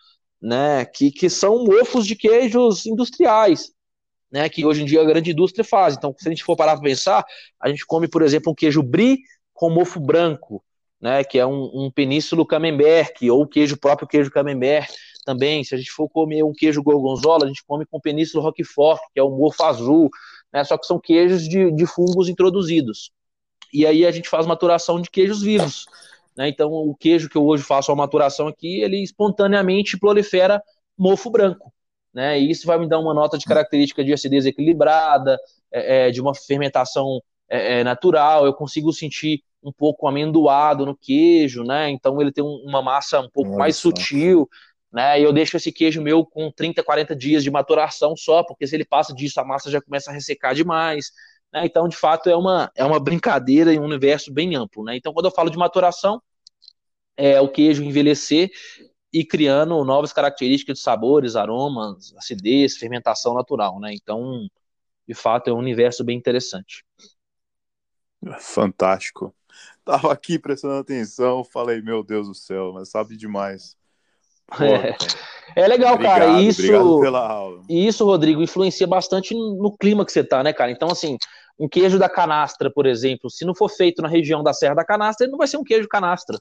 né, 0.40 0.84
que, 0.86 1.10
que 1.10 1.28
são 1.28 1.64
mofos 1.64 2.06
de 2.06 2.16
queijos 2.16 2.86
industriais, 2.86 3.72
né, 4.32 4.48
que 4.48 4.64
hoje 4.64 4.82
em 4.82 4.86
dia 4.86 5.02
a 5.02 5.04
grande 5.04 5.32
indústria 5.32 5.64
faz. 5.64 5.94
Então, 5.94 6.14
se 6.16 6.26
a 6.26 6.30
gente 6.30 6.44
for 6.44 6.56
parar 6.56 6.72
para 6.74 6.84
pensar, 6.84 7.24
a 7.60 7.68
gente 7.68 7.84
come, 7.84 8.08
por 8.08 8.22
exemplo, 8.22 8.50
um 8.50 8.54
queijo 8.54 8.82
brie 8.82 9.18
com 9.52 9.68
mofo 9.68 10.00
branco, 10.00 10.64
né, 11.00 11.22
que 11.24 11.38
é 11.38 11.46
um, 11.46 11.70
um 11.74 11.90
península 11.90 12.46
camembert, 12.46 13.12
ou 13.30 13.46
queijo 13.46 13.76
próprio 13.76 14.08
queijo 14.08 14.30
camembert 14.30 14.90
também. 15.24 15.62
Se 15.64 15.74
a 15.74 15.78
gente 15.78 15.90
for 15.90 16.08
comer 16.08 16.42
um 16.42 16.52
queijo 16.52 16.82
gorgonzola, 16.82 17.44
a 17.44 17.48
gente 17.48 17.64
come 17.66 17.84
com 17.84 18.00
península 18.00 18.42
roquefort, 18.42 19.00
que 19.12 19.20
é 19.20 19.22
o 19.22 19.30
mofo 19.30 19.62
azul, 19.62 20.10
né, 20.52 20.64
só 20.64 20.76
que 20.76 20.86
são 20.86 20.98
queijos 20.98 21.48
de, 21.48 21.70
de 21.72 21.86
fungos 21.86 22.28
introduzidos. 22.28 23.10
E 23.72 23.86
aí 23.86 24.04
a 24.04 24.10
gente 24.10 24.28
faz 24.28 24.46
maturação 24.46 25.00
de 25.00 25.10
queijos 25.10 25.42
vivos. 25.42 25.86
Né? 26.36 26.48
Então, 26.48 26.70
o 26.70 26.94
queijo 26.94 27.28
que 27.28 27.36
eu 27.36 27.44
hoje 27.44 27.62
faço 27.62 27.92
a 27.92 27.96
maturação 27.96 28.48
aqui, 28.48 28.80
ele 28.80 29.02
espontaneamente 29.02 29.98
prolifera 29.98 30.62
mofo 30.98 31.30
branco. 31.30 31.72
Né? 32.12 32.40
E 32.40 32.50
isso 32.50 32.66
vai 32.66 32.78
me 32.78 32.88
dar 32.88 32.98
uma 32.98 33.14
nota 33.14 33.38
de 33.38 33.44
característica 33.44 34.04
de 34.04 34.12
acidez 34.12 34.44
equilibrada, 34.44 35.38
é, 35.72 36.08
é, 36.08 36.10
de 36.10 36.20
uma 36.20 36.34
fermentação 36.34 37.22
é, 37.48 37.80
é, 37.80 37.84
natural. 37.84 38.44
Eu 38.44 38.54
consigo 38.54 38.92
sentir 38.92 39.42
um 39.62 39.72
pouco 39.72 40.08
amendoado 40.08 40.86
no 40.86 40.96
queijo, 40.96 41.62
né? 41.62 41.90
Então 41.90 42.20
ele 42.20 42.32
tem 42.32 42.42
uma 42.42 42.80
massa 42.80 43.20
um 43.20 43.28
pouco 43.28 43.50
Nossa. 43.50 43.58
mais 43.58 43.76
sutil, 43.76 44.48
né? 44.92 45.20
E 45.20 45.22
eu 45.22 45.32
deixo 45.32 45.56
esse 45.56 45.70
queijo 45.70 46.02
meu 46.02 46.24
com 46.24 46.50
30, 46.50 46.82
40 46.82 47.14
dias 47.14 47.44
de 47.44 47.50
maturação 47.50 48.16
só, 48.16 48.42
porque 48.42 48.66
se 48.66 48.74
ele 48.74 48.84
passa 48.84 49.14
disso, 49.14 49.40
a 49.40 49.44
massa 49.44 49.70
já 49.70 49.80
começa 49.80 50.10
a 50.10 50.14
ressecar 50.14 50.54
demais. 50.54 51.12
Né? 51.52 51.64
Então, 51.64 51.88
de 51.88 51.96
fato, 51.96 52.28
é 52.28 52.36
uma, 52.36 52.70
é 52.74 52.84
uma 52.84 52.98
brincadeira 52.98 53.72
e 53.72 53.78
um 53.78 53.84
universo 53.84 54.32
bem 54.32 54.56
amplo. 54.56 54.84
Né? 54.84 54.96
Então, 54.96 55.12
quando 55.12 55.26
eu 55.26 55.30
falo 55.30 55.50
de 55.50 55.58
maturação, 55.58 56.20
é 57.16 57.40
o 57.40 57.48
queijo 57.48 57.82
envelhecer 57.82 58.50
e 59.12 59.24
criando 59.24 59.84
novas 59.84 60.12
características 60.12 60.78
de 60.78 60.82
sabores, 60.82 61.36
aromas, 61.36 62.14
acidez, 62.16 62.76
fermentação 62.76 63.34
natural. 63.34 63.78
Né? 63.78 63.92
Então, 63.94 64.48
de 65.06 65.14
fato, 65.14 65.50
é 65.50 65.52
um 65.52 65.58
universo 65.58 66.04
bem 66.04 66.16
interessante. 66.16 66.84
Fantástico. 68.38 69.34
Tava 69.84 70.12
aqui 70.12 70.38
prestando 70.38 70.74
atenção, 70.74 71.42
falei, 71.42 71.80
meu 71.80 72.04
Deus 72.04 72.28
do 72.28 72.34
céu, 72.34 72.72
mas 72.72 72.90
sabe 72.90 73.16
demais. 73.16 73.76
Pô, 74.56 74.64
é. 74.64 74.96
É 75.56 75.66
legal, 75.66 75.94
obrigado, 75.94 76.20
cara. 76.20 76.40
Isso, 76.40 76.62
isso, 77.68 78.04
Rodrigo, 78.04 78.42
influencia 78.42 78.86
bastante 78.86 79.34
no 79.34 79.76
clima 79.76 80.04
que 80.04 80.12
você 80.12 80.22
tá, 80.22 80.42
né, 80.42 80.52
cara? 80.52 80.70
Então, 80.70 80.88
assim, 80.88 81.16
um 81.58 81.68
queijo 81.68 81.98
da 81.98 82.08
canastra, 82.08 82.70
por 82.70 82.86
exemplo, 82.86 83.28
se 83.28 83.44
não 83.44 83.54
for 83.54 83.68
feito 83.68 84.00
na 84.00 84.08
região 84.08 84.42
da 84.42 84.52
Serra 84.52 84.74
da 84.74 84.84
Canastra, 84.84 85.24
ele 85.24 85.32
não 85.32 85.38
vai 85.38 85.48
ser 85.48 85.56
um 85.56 85.64
queijo 85.64 85.88
canastra, 85.88 86.38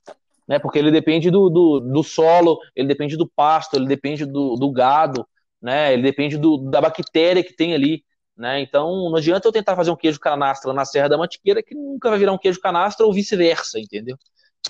né? 0.47 0.59
Porque 0.59 0.79
ele 0.79 0.91
depende 0.91 1.29
do, 1.29 1.49
do, 1.49 1.79
do 1.79 2.03
solo, 2.03 2.59
ele 2.75 2.87
depende 2.87 3.17
do 3.17 3.27
pasto, 3.27 3.75
ele 3.75 3.87
depende 3.87 4.25
do, 4.25 4.55
do 4.55 4.71
gado, 4.71 5.27
né? 5.61 5.93
Ele 5.93 6.03
depende 6.03 6.37
do, 6.37 6.57
da 6.69 6.79
bactéria 6.79 7.43
que 7.43 7.53
tem 7.53 7.73
ali. 7.73 8.03
Né? 8.37 8.61
Então, 8.61 9.09
não 9.09 9.17
adianta 9.17 9.45
eu 9.45 9.51
tentar 9.51 9.75
fazer 9.75 9.91
um 9.91 9.97
queijo 9.97 10.17
canastra 10.17 10.71
na 10.71 10.85
Serra 10.85 11.09
da 11.09 11.17
Mantiqueira 11.17 11.61
que 11.61 11.75
nunca 11.75 12.09
vai 12.09 12.17
virar 12.17 12.31
um 12.31 12.37
queijo 12.37 12.61
canastra 12.61 13.05
ou 13.05 13.11
vice-versa, 13.11 13.77
entendeu? 13.77 14.15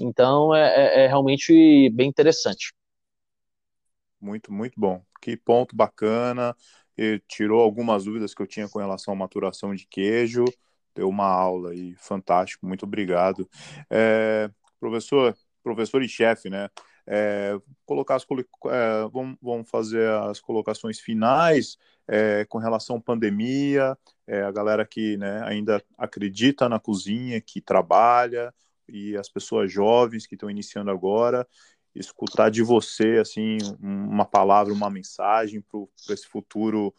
Então, 0.01 0.55
é, 0.55 1.01
é, 1.01 1.03
é 1.03 1.07
realmente 1.07 1.91
bem 1.91 2.09
interessante. 2.09 2.73
Muito, 4.22 4.51
muito 4.51 4.80
bom. 4.80 5.03
Que 5.22 5.38
ponto 5.38 5.76
bacana. 5.76 6.55
E 6.97 7.22
tirou 7.28 7.61
algumas 7.61 8.05
dúvidas 8.05 8.34
que 8.34 8.41
eu 8.41 8.47
tinha 8.47 8.67
com 8.67 8.80
relação 8.80 9.13
à 9.13 9.17
maturação 9.17 9.74
de 9.74 9.86
queijo. 9.86 10.45
Deu 10.93 11.07
uma 11.07 11.28
aula 11.28 11.72
aí, 11.72 11.95
fantástico. 11.95 12.65
Muito 12.65 12.84
obrigado. 12.84 13.49
É, 13.89 14.49
professor, 14.80 15.36
professor 15.63 16.01
e 16.03 16.09
chefe, 16.09 16.49
né? 16.49 16.70
É, 17.07 17.59
colocar 17.86 18.15
as, 18.15 18.24
é, 18.24 19.09
vamos, 19.11 19.38
vamos, 19.41 19.70
fazer 19.70 20.07
as 20.09 20.39
colocações 20.39 20.99
finais 20.99 21.78
é, 22.07 22.45
com 22.45 22.59
relação 22.59 22.97
à 22.97 23.01
pandemia, 23.01 23.97
é, 24.28 24.43
a 24.43 24.51
galera 24.51 24.86
que 24.86 25.17
né, 25.17 25.41
ainda 25.43 25.84
acredita 25.97 26.70
na 26.70 26.80
cozinha, 26.80 27.41
que 27.41 27.61
trabalha, 27.61 28.53
e 28.88 29.17
as 29.17 29.30
pessoas 29.30 29.72
jovens 29.72 30.28
que 30.28 30.36
estão 30.36 30.49
iniciando 30.49 30.91
agora, 30.91 31.47
escutar 31.95 32.49
de 32.49 32.61
você 32.61 33.17
assim 33.19 33.57
uma 33.79 34.25
palavra, 34.25 34.73
uma 34.73 34.89
mensagem 34.89 35.61
para 35.61 36.13
esse 36.13 36.27
futuro 36.27 36.93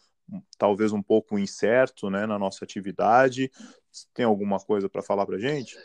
talvez 0.57 0.93
um 0.93 1.01
pouco 1.01 1.37
incerto, 1.37 2.09
né, 2.09 2.25
na 2.25 2.37
nossa 2.37 2.63
atividade. 2.63 3.51
Tem 4.13 4.25
alguma 4.25 4.59
coisa 4.59 4.87
para 4.87 5.01
falar 5.01 5.25
para 5.25 5.37
gente? 5.37 5.75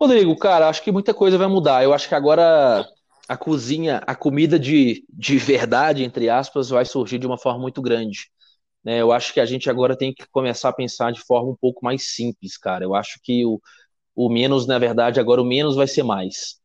Rodrigo, 0.00 0.36
cara, 0.36 0.68
acho 0.68 0.82
que 0.82 0.92
muita 0.92 1.14
coisa 1.14 1.38
vai 1.38 1.46
mudar. 1.46 1.82
Eu 1.82 1.92
acho 1.92 2.08
que 2.08 2.14
agora 2.14 2.86
a 3.28 3.36
cozinha, 3.36 4.02
a 4.06 4.14
comida 4.14 4.58
de, 4.58 5.04
de 5.08 5.38
verdade, 5.38 6.02
entre 6.02 6.28
aspas, 6.28 6.70
vai 6.70 6.84
surgir 6.84 7.18
de 7.18 7.26
uma 7.26 7.38
forma 7.38 7.60
muito 7.60 7.80
grande. 7.80 8.30
Né? 8.82 9.00
Eu 9.00 9.12
acho 9.12 9.32
que 9.32 9.40
a 9.40 9.46
gente 9.46 9.68
agora 9.68 9.96
tem 9.96 10.12
que 10.12 10.26
começar 10.30 10.70
a 10.70 10.74
pensar 10.74 11.12
de 11.12 11.20
forma 11.20 11.50
um 11.50 11.56
pouco 11.56 11.84
mais 11.84 12.14
simples, 12.14 12.56
cara. 12.56 12.84
Eu 12.84 12.94
acho 12.94 13.20
que 13.22 13.44
o, 13.44 13.60
o 14.14 14.28
menos, 14.28 14.66
na 14.66 14.78
verdade, 14.78 15.20
agora 15.20 15.42
o 15.42 15.44
menos 15.44 15.76
vai 15.76 15.86
ser 15.86 16.02
mais. 16.02 16.59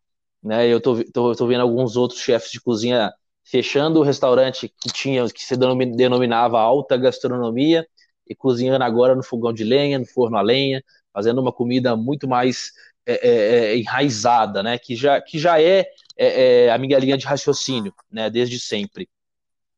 Né? 0.46 0.68
Eu 0.68 0.80
tô, 0.80 1.04
tô, 1.06 1.36
tô 1.36 1.48
vendo 1.48 1.62
alguns 1.62 1.98
outros 1.98 2.20
chefes 2.20 2.52
de 2.52 2.62
cozinha 2.62 3.12
fechando 3.44 4.00
o 4.00 4.04
restaurante 4.04 4.72
que 4.80 4.90
tinha 4.90 5.28
que 5.28 5.44
se 5.44 5.56
denominava 5.58 6.60
alta 6.60 6.96
gastronomia 6.96 7.86
e 8.28 8.36
cozinhando 8.36 8.84
agora 8.84 9.16
no 9.16 9.24
fogão 9.24 9.52
de 9.52 9.64
lenha, 9.64 9.98
no 9.98 10.06
forno 10.06 10.38
a 10.38 10.42
lenha, 10.42 10.84
fazendo 11.12 11.42
uma 11.42 11.52
comida 11.52 11.96
muito 11.96 12.28
mais 12.28 12.72
é, 13.08 13.28
é, 13.28 13.66
é 13.74 13.78
enraizada, 13.78 14.62
né? 14.62 14.78
Que 14.78 14.96
já, 14.96 15.20
que 15.20 15.40
já 15.40 15.60
é, 15.60 15.88
é, 16.16 16.66
é, 16.66 16.72
a 16.72 16.78
minha 16.78 16.98
linha 17.00 17.18
de 17.18 17.26
raciocínio, 17.26 17.94
né? 18.12 18.30
Desde 18.30 18.60
sempre. 18.60 19.10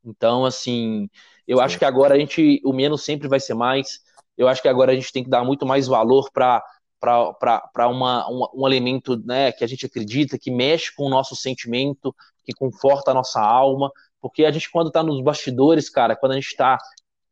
Então, 0.03 0.45
assim, 0.45 1.09
eu 1.47 1.61
acho 1.61 1.77
que 1.79 1.85
agora 1.85 2.15
a 2.15 2.19
gente, 2.19 2.61
o 2.65 2.73
menos 2.73 3.03
sempre 3.03 3.27
vai 3.29 3.39
ser 3.39 3.53
mais. 3.53 4.01
Eu 4.37 4.47
acho 4.49 4.61
que 4.61 4.67
agora 4.67 4.91
a 4.91 4.95
gente 4.95 5.11
tem 5.13 5.23
que 5.23 5.29
dar 5.29 5.43
muito 5.45 5.65
mais 5.65 5.87
valor 5.87 6.29
para 6.31 6.63
para 6.99 7.89
um, 7.89 8.61
um 8.61 8.65
alimento 8.65 9.17
né, 9.25 9.51
que 9.51 9.63
a 9.63 9.67
gente 9.67 9.85
acredita, 9.85 10.37
que 10.37 10.51
mexe 10.51 10.93
com 10.95 11.05
o 11.05 11.09
nosso 11.09 11.35
sentimento, 11.35 12.15
que 12.43 12.53
conforta 12.53 13.11
a 13.11 13.13
nossa 13.13 13.41
alma, 13.41 13.91
porque 14.21 14.45
a 14.45 14.51
gente, 14.51 14.69
quando 14.71 14.87
está 14.87 15.03
nos 15.03 15.21
bastidores, 15.21 15.89
cara, 15.89 16.15
quando 16.15 16.33
a 16.33 16.35
gente 16.35 16.47
está 16.47 16.77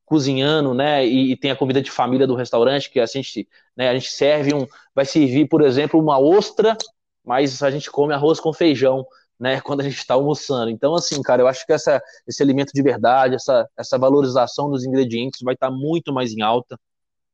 cozinhando, 0.06 0.74
né, 0.74 1.06
e, 1.06 1.32
e, 1.32 1.38
tem 1.38 1.52
a 1.52 1.56
comida 1.56 1.82
de 1.82 1.90
família 1.90 2.28
do 2.28 2.36
restaurante, 2.36 2.92
que 2.92 3.00
a 3.00 3.06
gente, 3.06 3.48
né, 3.76 3.90
a 3.90 3.94
gente 3.94 4.12
serve 4.12 4.54
um, 4.54 4.68
vai 4.94 5.04
servir, 5.04 5.48
por 5.48 5.62
exemplo, 5.62 6.00
uma 6.00 6.20
ostra, 6.20 6.78
mas 7.24 7.64
a 7.64 7.72
gente 7.72 7.90
come 7.90 8.14
arroz 8.14 8.40
com 8.40 8.54
feijão, 8.54 9.06
né, 9.40 9.60
quando 9.62 9.82
a 9.82 9.84
gente 9.84 9.98
está 9.98 10.14
almoçando. 10.14 10.70
Então, 10.70 10.94
assim, 10.94 11.22
cara, 11.22 11.42
eu 11.42 11.48
acho 11.48 11.66
que 11.66 11.74
essa, 11.74 12.02
esse 12.28 12.44
alimento 12.44 12.72
de 12.72 12.82
verdade, 12.84 13.36
essa, 13.36 13.68
essa 13.78 13.98
valorização 13.98 14.70
dos 14.70 14.86
ingredientes 14.86 15.42
vai 15.42 15.56
estar 15.56 15.70
tá 15.70 15.76
muito 15.76 16.14
mais 16.14 16.32
em 16.32 16.42
alta, 16.42 16.80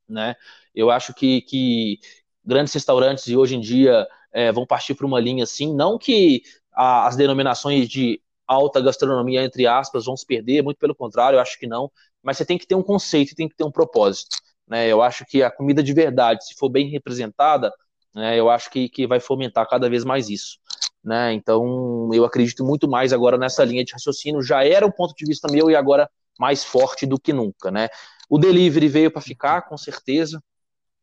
né? 0.07 0.35
Eu 0.73 0.89
acho 0.89 1.13
que, 1.13 1.41
que 1.41 1.99
grandes 2.43 2.73
restaurantes 2.73 3.27
e 3.27 3.35
hoje 3.35 3.55
em 3.55 3.59
dia 3.59 4.07
é, 4.33 4.51
vão 4.51 4.65
partir 4.65 4.95
para 4.95 5.05
uma 5.05 5.19
linha 5.19 5.43
assim, 5.43 5.73
não 5.73 5.97
que 5.97 6.43
a, 6.73 7.07
as 7.07 7.15
denominações 7.15 7.87
de 7.87 8.21
alta 8.47 8.81
gastronomia, 8.81 9.43
entre 9.43 9.65
aspas, 9.67 10.05
vão 10.05 10.17
se 10.17 10.25
perder, 10.25 10.61
muito 10.61 10.77
pelo 10.77 10.95
contrário, 10.95 11.37
eu 11.37 11.41
acho 11.41 11.57
que 11.57 11.67
não, 11.67 11.91
mas 12.21 12.37
você 12.37 12.45
tem 12.45 12.57
que 12.57 12.67
ter 12.67 12.75
um 12.75 12.83
conceito, 12.83 13.35
tem 13.35 13.47
que 13.47 13.55
ter 13.55 13.63
um 13.63 13.71
propósito. 13.71 14.37
Né? 14.67 14.87
Eu 14.87 15.01
acho 15.01 15.25
que 15.25 15.41
a 15.41 15.51
comida 15.51 15.81
de 15.81 15.93
verdade, 15.93 16.45
se 16.45 16.55
for 16.55 16.69
bem 16.69 16.89
representada, 16.89 17.71
né, 18.13 18.37
eu 18.37 18.49
acho 18.49 18.69
que, 18.69 18.89
que 18.89 19.07
vai 19.07 19.19
fomentar 19.19 19.67
cada 19.69 19.89
vez 19.89 20.03
mais 20.03 20.29
isso. 20.29 20.59
Né? 21.03 21.33
Então, 21.33 22.09
eu 22.13 22.23
acredito 22.25 22.63
muito 22.63 22.87
mais 22.87 23.11
agora 23.11 23.37
nessa 23.37 23.63
linha 23.63 23.83
de 23.83 23.93
raciocínio. 23.93 24.41
Já 24.41 24.63
era 24.63 24.85
o 24.85 24.91
ponto 24.91 25.13
de 25.15 25.25
vista 25.25 25.51
meu 25.51 25.69
e 25.69 25.75
agora 25.75 26.09
mais 26.39 26.63
forte 26.63 27.05
do 27.05 27.19
que 27.19 27.33
nunca. 27.33 27.71
Né? 27.71 27.89
O 28.29 28.37
delivery 28.37 28.87
veio 28.87 29.11
para 29.11 29.21
ficar, 29.21 29.63
com 29.63 29.77
certeza. 29.77 30.41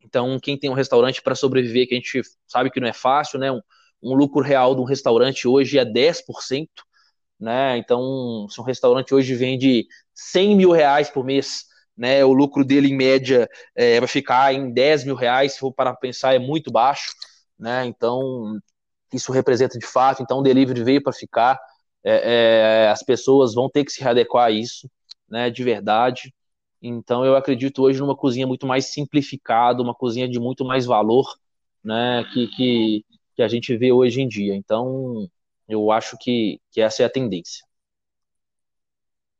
Então, 0.03 0.39
quem 0.39 0.57
tem 0.57 0.69
um 0.69 0.73
restaurante 0.73 1.21
para 1.21 1.35
sobreviver, 1.35 1.87
que 1.87 1.93
a 1.93 1.97
gente 1.97 2.21
sabe 2.47 2.71
que 2.71 2.79
não 2.79 2.87
é 2.87 2.93
fácil, 2.93 3.39
né? 3.39 3.51
Um, 3.51 3.61
um 4.01 4.13
lucro 4.13 4.41
real 4.41 4.75
de 4.75 4.81
um 4.81 4.85
restaurante 4.85 5.47
hoje 5.47 5.77
é 5.77 5.85
10%. 5.85 6.83
Né? 7.39 7.77
Então, 7.77 8.47
se 8.49 8.59
um 8.59 8.63
restaurante 8.63 9.13
hoje 9.13 9.33
vende 9.35 9.87
100 10.13 10.55
mil 10.55 10.71
reais 10.71 11.09
por 11.09 11.23
mês, 11.23 11.65
né, 11.97 12.23
o 12.23 12.33
lucro 12.33 12.65
dele 12.65 12.89
em 12.89 12.95
média 12.95 13.49
é, 13.75 13.99
vai 13.99 14.07
ficar 14.07 14.53
em 14.53 14.71
10 14.73 15.05
mil 15.05 15.15
reais, 15.15 15.53
se 15.53 15.59
for 15.59 15.71
para 15.73 15.93
pensar, 15.93 16.33
é 16.33 16.39
muito 16.39 16.71
baixo, 16.71 17.11
né? 17.57 17.85
Então, 17.85 18.57
isso 19.13 19.31
representa 19.31 19.77
de 19.77 19.85
fato. 19.85 20.21
Então, 20.23 20.39
o 20.39 20.41
delivery 20.41 20.83
veio 20.83 21.03
para 21.03 21.13
ficar. 21.13 21.59
É, 22.03 22.85
é, 22.85 22.89
as 22.89 23.03
pessoas 23.03 23.53
vão 23.53 23.69
ter 23.69 23.83
que 23.83 23.91
se 23.91 24.01
readequar 24.01 24.45
a 24.47 24.51
isso, 24.51 24.89
né, 25.29 25.49
de 25.49 25.63
verdade. 25.63 26.33
Então, 26.81 27.25
eu 27.25 27.35
acredito 27.35 27.81
hoje 27.83 27.99
numa 27.99 28.15
cozinha 28.15 28.47
muito 28.47 28.65
mais 28.67 28.85
simplificada, 28.87 29.81
uma 29.81 29.93
cozinha 29.95 30.27
de 30.29 30.39
muito 30.39 30.63
mais 30.65 30.85
valor, 30.85 31.25
né, 31.83 32.23
que, 32.33 32.47
que, 32.47 33.05
que 33.35 33.41
a 33.41 33.47
gente 33.47 33.75
vê 33.77 33.91
hoje 33.91 34.21
em 34.21 34.27
dia. 34.27 34.55
Então, 34.55 35.27
eu 35.67 35.91
acho 35.91 36.17
que, 36.19 36.59
que 36.71 36.81
essa 36.81 37.03
é 37.03 37.05
a 37.05 37.09
tendência. 37.09 37.65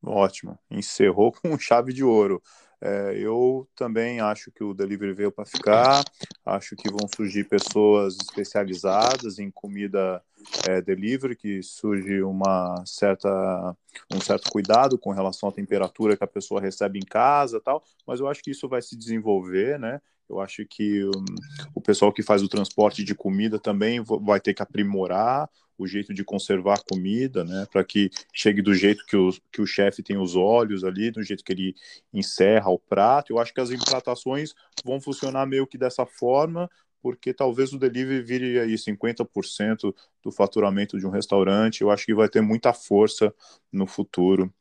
Ótimo. 0.04 0.58
Encerrou 0.70 1.32
com 1.42 1.58
chave 1.58 1.94
de 1.94 2.04
ouro. 2.04 2.42
É, 2.82 3.14
eu 3.18 3.68
também 3.76 4.22
acho 4.22 4.52
que 4.52 4.64
o 4.64 4.74
delivery 4.74 5.14
veio 5.14 5.32
para 5.32 5.46
ficar. 5.46 6.04
Acho 6.46 6.76
que 6.76 6.90
vão 6.90 7.08
surgir 7.08 7.44
pessoas 7.44 8.16
especializadas 8.22 9.38
em 9.38 9.52
comida 9.52 10.24
é, 10.66 10.82
delivery, 10.82 11.36
que 11.36 11.62
surge 11.62 12.22
uma 12.22 12.82
certa, 12.86 13.76
um 14.14 14.22
certo 14.22 14.50
cuidado 14.50 14.98
com 14.98 15.12
relação 15.12 15.50
à 15.50 15.52
temperatura 15.52 16.16
que 16.16 16.24
a 16.24 16.28
pessoa 16.28 16.62
recebe 16.62 17.00
em 17.00 17.06
casa, 17.06 17.60
tal. 17.60 17.84
Mas 18.08 18.20
eu 18.20 18.28
acho 18.28 18.42
que 18.42 18.52
isso 18.52 18.70
vai 18.70 18.82
se 18.82 18.96
desenvolver, 18.96 19.78
né? 19.78 20.00
Eu 20.30 20.40
acho 20.40 20.66
que 20.66 21.04
um, 21.06 21.26
o 21.74 21.82
pessoal 21.82 22.14
que 22.14 22.22
faz 22.22 22.44
o 22.44 22.48
transporte 22.48 23.04
de 23.04 23.16
comida 23.16 23.60
também 23.60 24.02
vai 24.22 24.40
ter 24.40 24.54
que 24.54 24.62
aprimorar 24.62 25.50
o 25.78 25.88
jeito 25.88 26.14
de 26.14 26.26
conservar 26.26 26.76
a 26.76 26.84
comida, 26.84 27.44
né, 27.46 27.66
para 27.72 27.84
que 27.86 28.10
chegue 28.34 28.62
do 28.62 28.74
jeito 28.74 29.06
que 29.06 29.16
o, 29.16 29.32
que 29.52 29.62
o 29.62 29.66
chefe 29.66 30.04
tem 30.04 30.18
os 30.18 30.36
olhos 30.36 30.84
ali, 30.84 31.10
do 31.10 31.24
jeito 31.24 31.44
que 31.44 31.54
ele 31.54 31.74
encerra 32.14 32.70
o 32.70 32.78
prato. 32.78 33.32
Eu 33.32 33.40
acho 33.40 33.54
que 33.54 33.62
as 33.62 33.72
emplatações 33.72 34.54
vão 34.84 35.00
funcionar 35.00 35.46
meio 35.46 35.66
que 35.66 35.78
dessa 35.78 36.06
forma, 36.06 36.70
porque 37.02 37.34
talvez 37.34 37.72
o 37.72 37.80
delivery 37.80 38.22
vire 38.22 38.60
aí 38.60 38.78
50% 38.78 39.96
do 40.22 40.32
faturamento 40.32 41.00
de 41.00 41.08
um 41.08 41.12
restaurante. 41.12 41.82
Eu 41.82 41.90
acho 41.90 42.06
que 42.06 42.14
vai 42.14 42.28
ter 42.28 42.42
muita 42.42 42.74
força 42.74 43.34
no 43.72 43.88
futuro. 43.88 44.54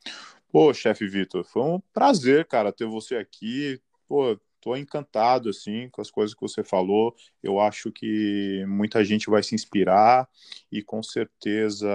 Pô, 0.50 0.72
chefe 0.72 1.06
Vitor, 1.08 1.44
foi 1.44 1.62
um 1.62 1.80
prazer, 1.92 2.46
cara, 2.46 2.72
ter 2.72 2.86
você 2.86 3.16
aqui. 3.16 3.80
Pô, 4.06 4.38
estou 4.68 4.76
encantado 4.76 5.48
assim 5.48 5.88
com 5.90 6.00
as 6.00 6.10
coisas 6.10 6.34
que 6.34 6.40
você 6.40 6.62
falou. 6.62 7.14
Eu 7.42 7.58
acho 7.60 7.90
que 7.90 8.64
muita 8.66 9.04
gente 9.04 9.30
vai 9.30 9.42
se 9.42 9.54
inspirar 9.54 10.28
e 10.70 10.82
com 10.82 11.02
certeza 11.02 11.88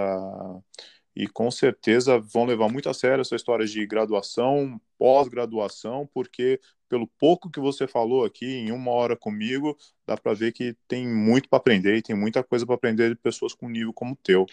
e 1.16 1.28
com 1.28 1.52
certeza 1.52 2.18
vão 2.20 2.46
levar 2.46 2.70
muito 2.70 2.90
a 2.90 2.94
sério 2.94 3.22
essa 3.22 3.36
história 3.36 3.68
de 3.68 3.86
graduação, 3.86 4.82
pós-graduação, 4.98 6.10
porque 6.12 6.60
pelo 6.90 7.08
pouco 7.20 7.52
que 7.52 7.60
você 7.60 7.88
falou 7.88 8.26
aqui 8.26 8.46
em 8.46 8.72
uma 8.72 8.90
hora 8.90 9.16
comigo, 9.16 9.78
dá 10.08 10.18
para 10.18 10.34
ver 10.34 10.52
que 10.52 10.76
tem 10.88 11.08
muito 11.08 11.48
para 11.48 11.58
aprender 11.58 11.98
e 11.98 12.02
tem 12.02 12.16
muita 12.16 12.44
coisa 12.44 12.66
para 12.66 12.74
aprender 12.74 13.10
de 13.10 13.16
pessoas 13.16 13.54
com 13.54 13.70
nível 13.70 13.94
como 13.94 14.14
o 14.14 14.18
teu. 14.24 14.48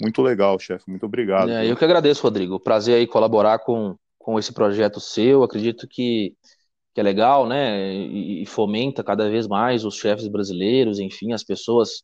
Muito 0.00 0.20
legal, 0.20 0.58
chefe. 0.58 0.84
Muito 0.88 1.06
obrigado. 1.06 1.50
É, 1.50 1.70
eu 1.70 1.76
que 1.76 1.84
agradeço, 1.84 2.22
Rodrigo. 2.22 2.60
Prazer 2.60 2.96
aí 2.96 3.06
colaborar 3.06 3.60
com, 3.60 3.96
com 4.18 4.38
esse 4.38 4.52
projeto 4.52 5.00
seu. 5.00 5.42
Acredito 5.42 5.88
que 5.88 6.36
que 6.94 7.00
é 7.00 7.02
legal, 7.02 7.46
né? 7.46 7.94
E, 7.94 8.42
e, 8.42 8.46
fomenta 8.46 9.02
cada 9.04 9.28
vez 9.30 9.46
mais 9.46 9.84
os 9.84 9.96
chefes 9.96 10.28
brasileiros, 10.28 10.98
enfim, 10.98 11.32
as 11.32 11.42
pessoas 11.44 12.02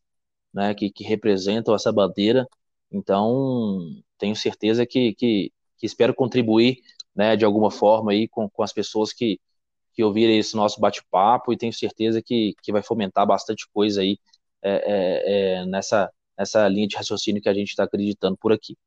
né, 0.53 0.73
que, 0.73 0.89
que 0.91 1.03
representam 1.03 1.75
essa 1.75 1.91
bandeira. 1.91 2.47
Então, 2.91 3.79
tenho 4.17 4.35
certeza 4.35 4.85
que, 4.85 5.13
que, 5.15 5.51
que, 5.77 5.85
espero 5.85 6.13
contribuir 6.13 6.79
né, 7.15 7.35
de 7.35 7.45
alguma 7.45 7.71
forma 7.71 8.11
aí 8.11 8.27
com, 8.27 8.49
com 8.49 8.63
as 8.63 8.73
pessoas 8.73 9.13
que, 9.13 9.39
que 9.93 10.03
ouvirem 10.03 10.39
esse 10.39 10.55
nosso 10.55 10.79
bate-papo 10.79 11.53
e 11.53 11.57
tenho 11.57 11.73
certeza 11.73 12.21
que, 12.21 12.55
que 12.63 12.71
vai 12.71 12.81
fomentar 12.83 13.27
bastante 13.27 13.67
coisa 13.73 14.01
aí 14.01 14.17
é, 14.61 14.71
é, 14.71 15.61
é, 15.61 15.65
nessa, 15.65 16.11
nessa 16.37 16.67
linha 16.67 16.87
de 16.87 16.95
raciocínio 16.97 17.41
que 17.41 17.49
a 17.49 17.53
gente 17.53 17.69
está 17.69 17.83
acreditando 17.83 18.37
por 18.37 18.51
aqui. 18.51 18.77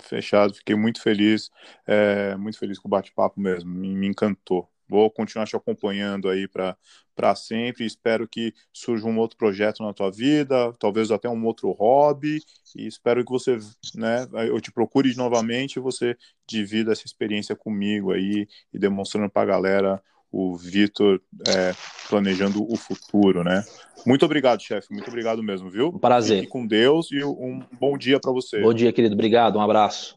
Fechado, 0.00 0.54
fiquei 0.54 0.74
muito 0.74 1.00
feliz, 1.00 1.50
é, 1.86 2.34
muito 2.36 2.58
feliz 2.58 2.78
com 2.78 2.88
o 2.88 2.90
bate-papo 2.90 3.38
mesmo, 3.40 3.70
me, 3.70 3.94
me, 3.94 4.06
encantou. 4.06 4.68
Vou 4.88 5.10
continuar 5.10 5.46
te 5.46 5.56
acompanhando 5.56 6.28
aí 6.28 6.46
para 6.48 7.34
sempre. 7.34 7.84
Espero 7.84 8.28
que 8.28 8.54
surja 8.72 9.06
um 9.06 9.18
outro 9.18 9.36
projeto 9.36 9.82
na 9.82 9.92
tua 9.92 10.10
vida, 10.10 10.72
talvez 10.78 11.10
até 11.10 11.28
um 11.28 11.44
outro 11.44 11.70
hobby. 11.72 12.40
E 12.76 12.86
espero 12.86 13.24
que 13.24 13.30
você, 13.30 13.58
né, 13.94 14.26
eu 14.48 14.60
te 14.60 14.70
procure 14.70 15.14
novamente 15.16 15.76
e 15.76 15.80
você 15.80 16.16
divida 16.46 16.92
essa 16.92 17.06
experiência 17.06 17.56
comigo 17.56 18.12
aí 18.12 18.46
e 18.72 18.78
demonstrando 18.78 19.30
para 19.30 19.42
a 19.42 19.46
galera 19.46 20.02
o 20.34 20.56
Vitor 20.56 21.20
é, 21.46 21.72
planejando 22.08 22.66
o 22.68 22.76
futuro, 22.76 23.44
né? 23.44 23.64
Muito 24.04 24.24
obrigado, 24.24 24.60
chefe. 24.60 24.92
Muito 24.92 25.06
obrigado 25.06 25.42
mesmo, 25.42 25.70
viu? 25.70 25.88
Um 25.88 25.98
prazer. 25.98 26.40
Fique 26.40 26.50
com 26.50 26.66
Deus 26.66 27.10
e 27.12 27.22
um 27.22 27.62
bom 27.78 27.96
dia 27.96 28.18
para 28.18 28.32
você. 28.32 28.60
Bom 28.60 28.74
dia, 28.74 28.92
querido. 28.92 29.14
Obrigado. 29.14 29.56
Um 29.56 29.62
abraço. 29.62 30.16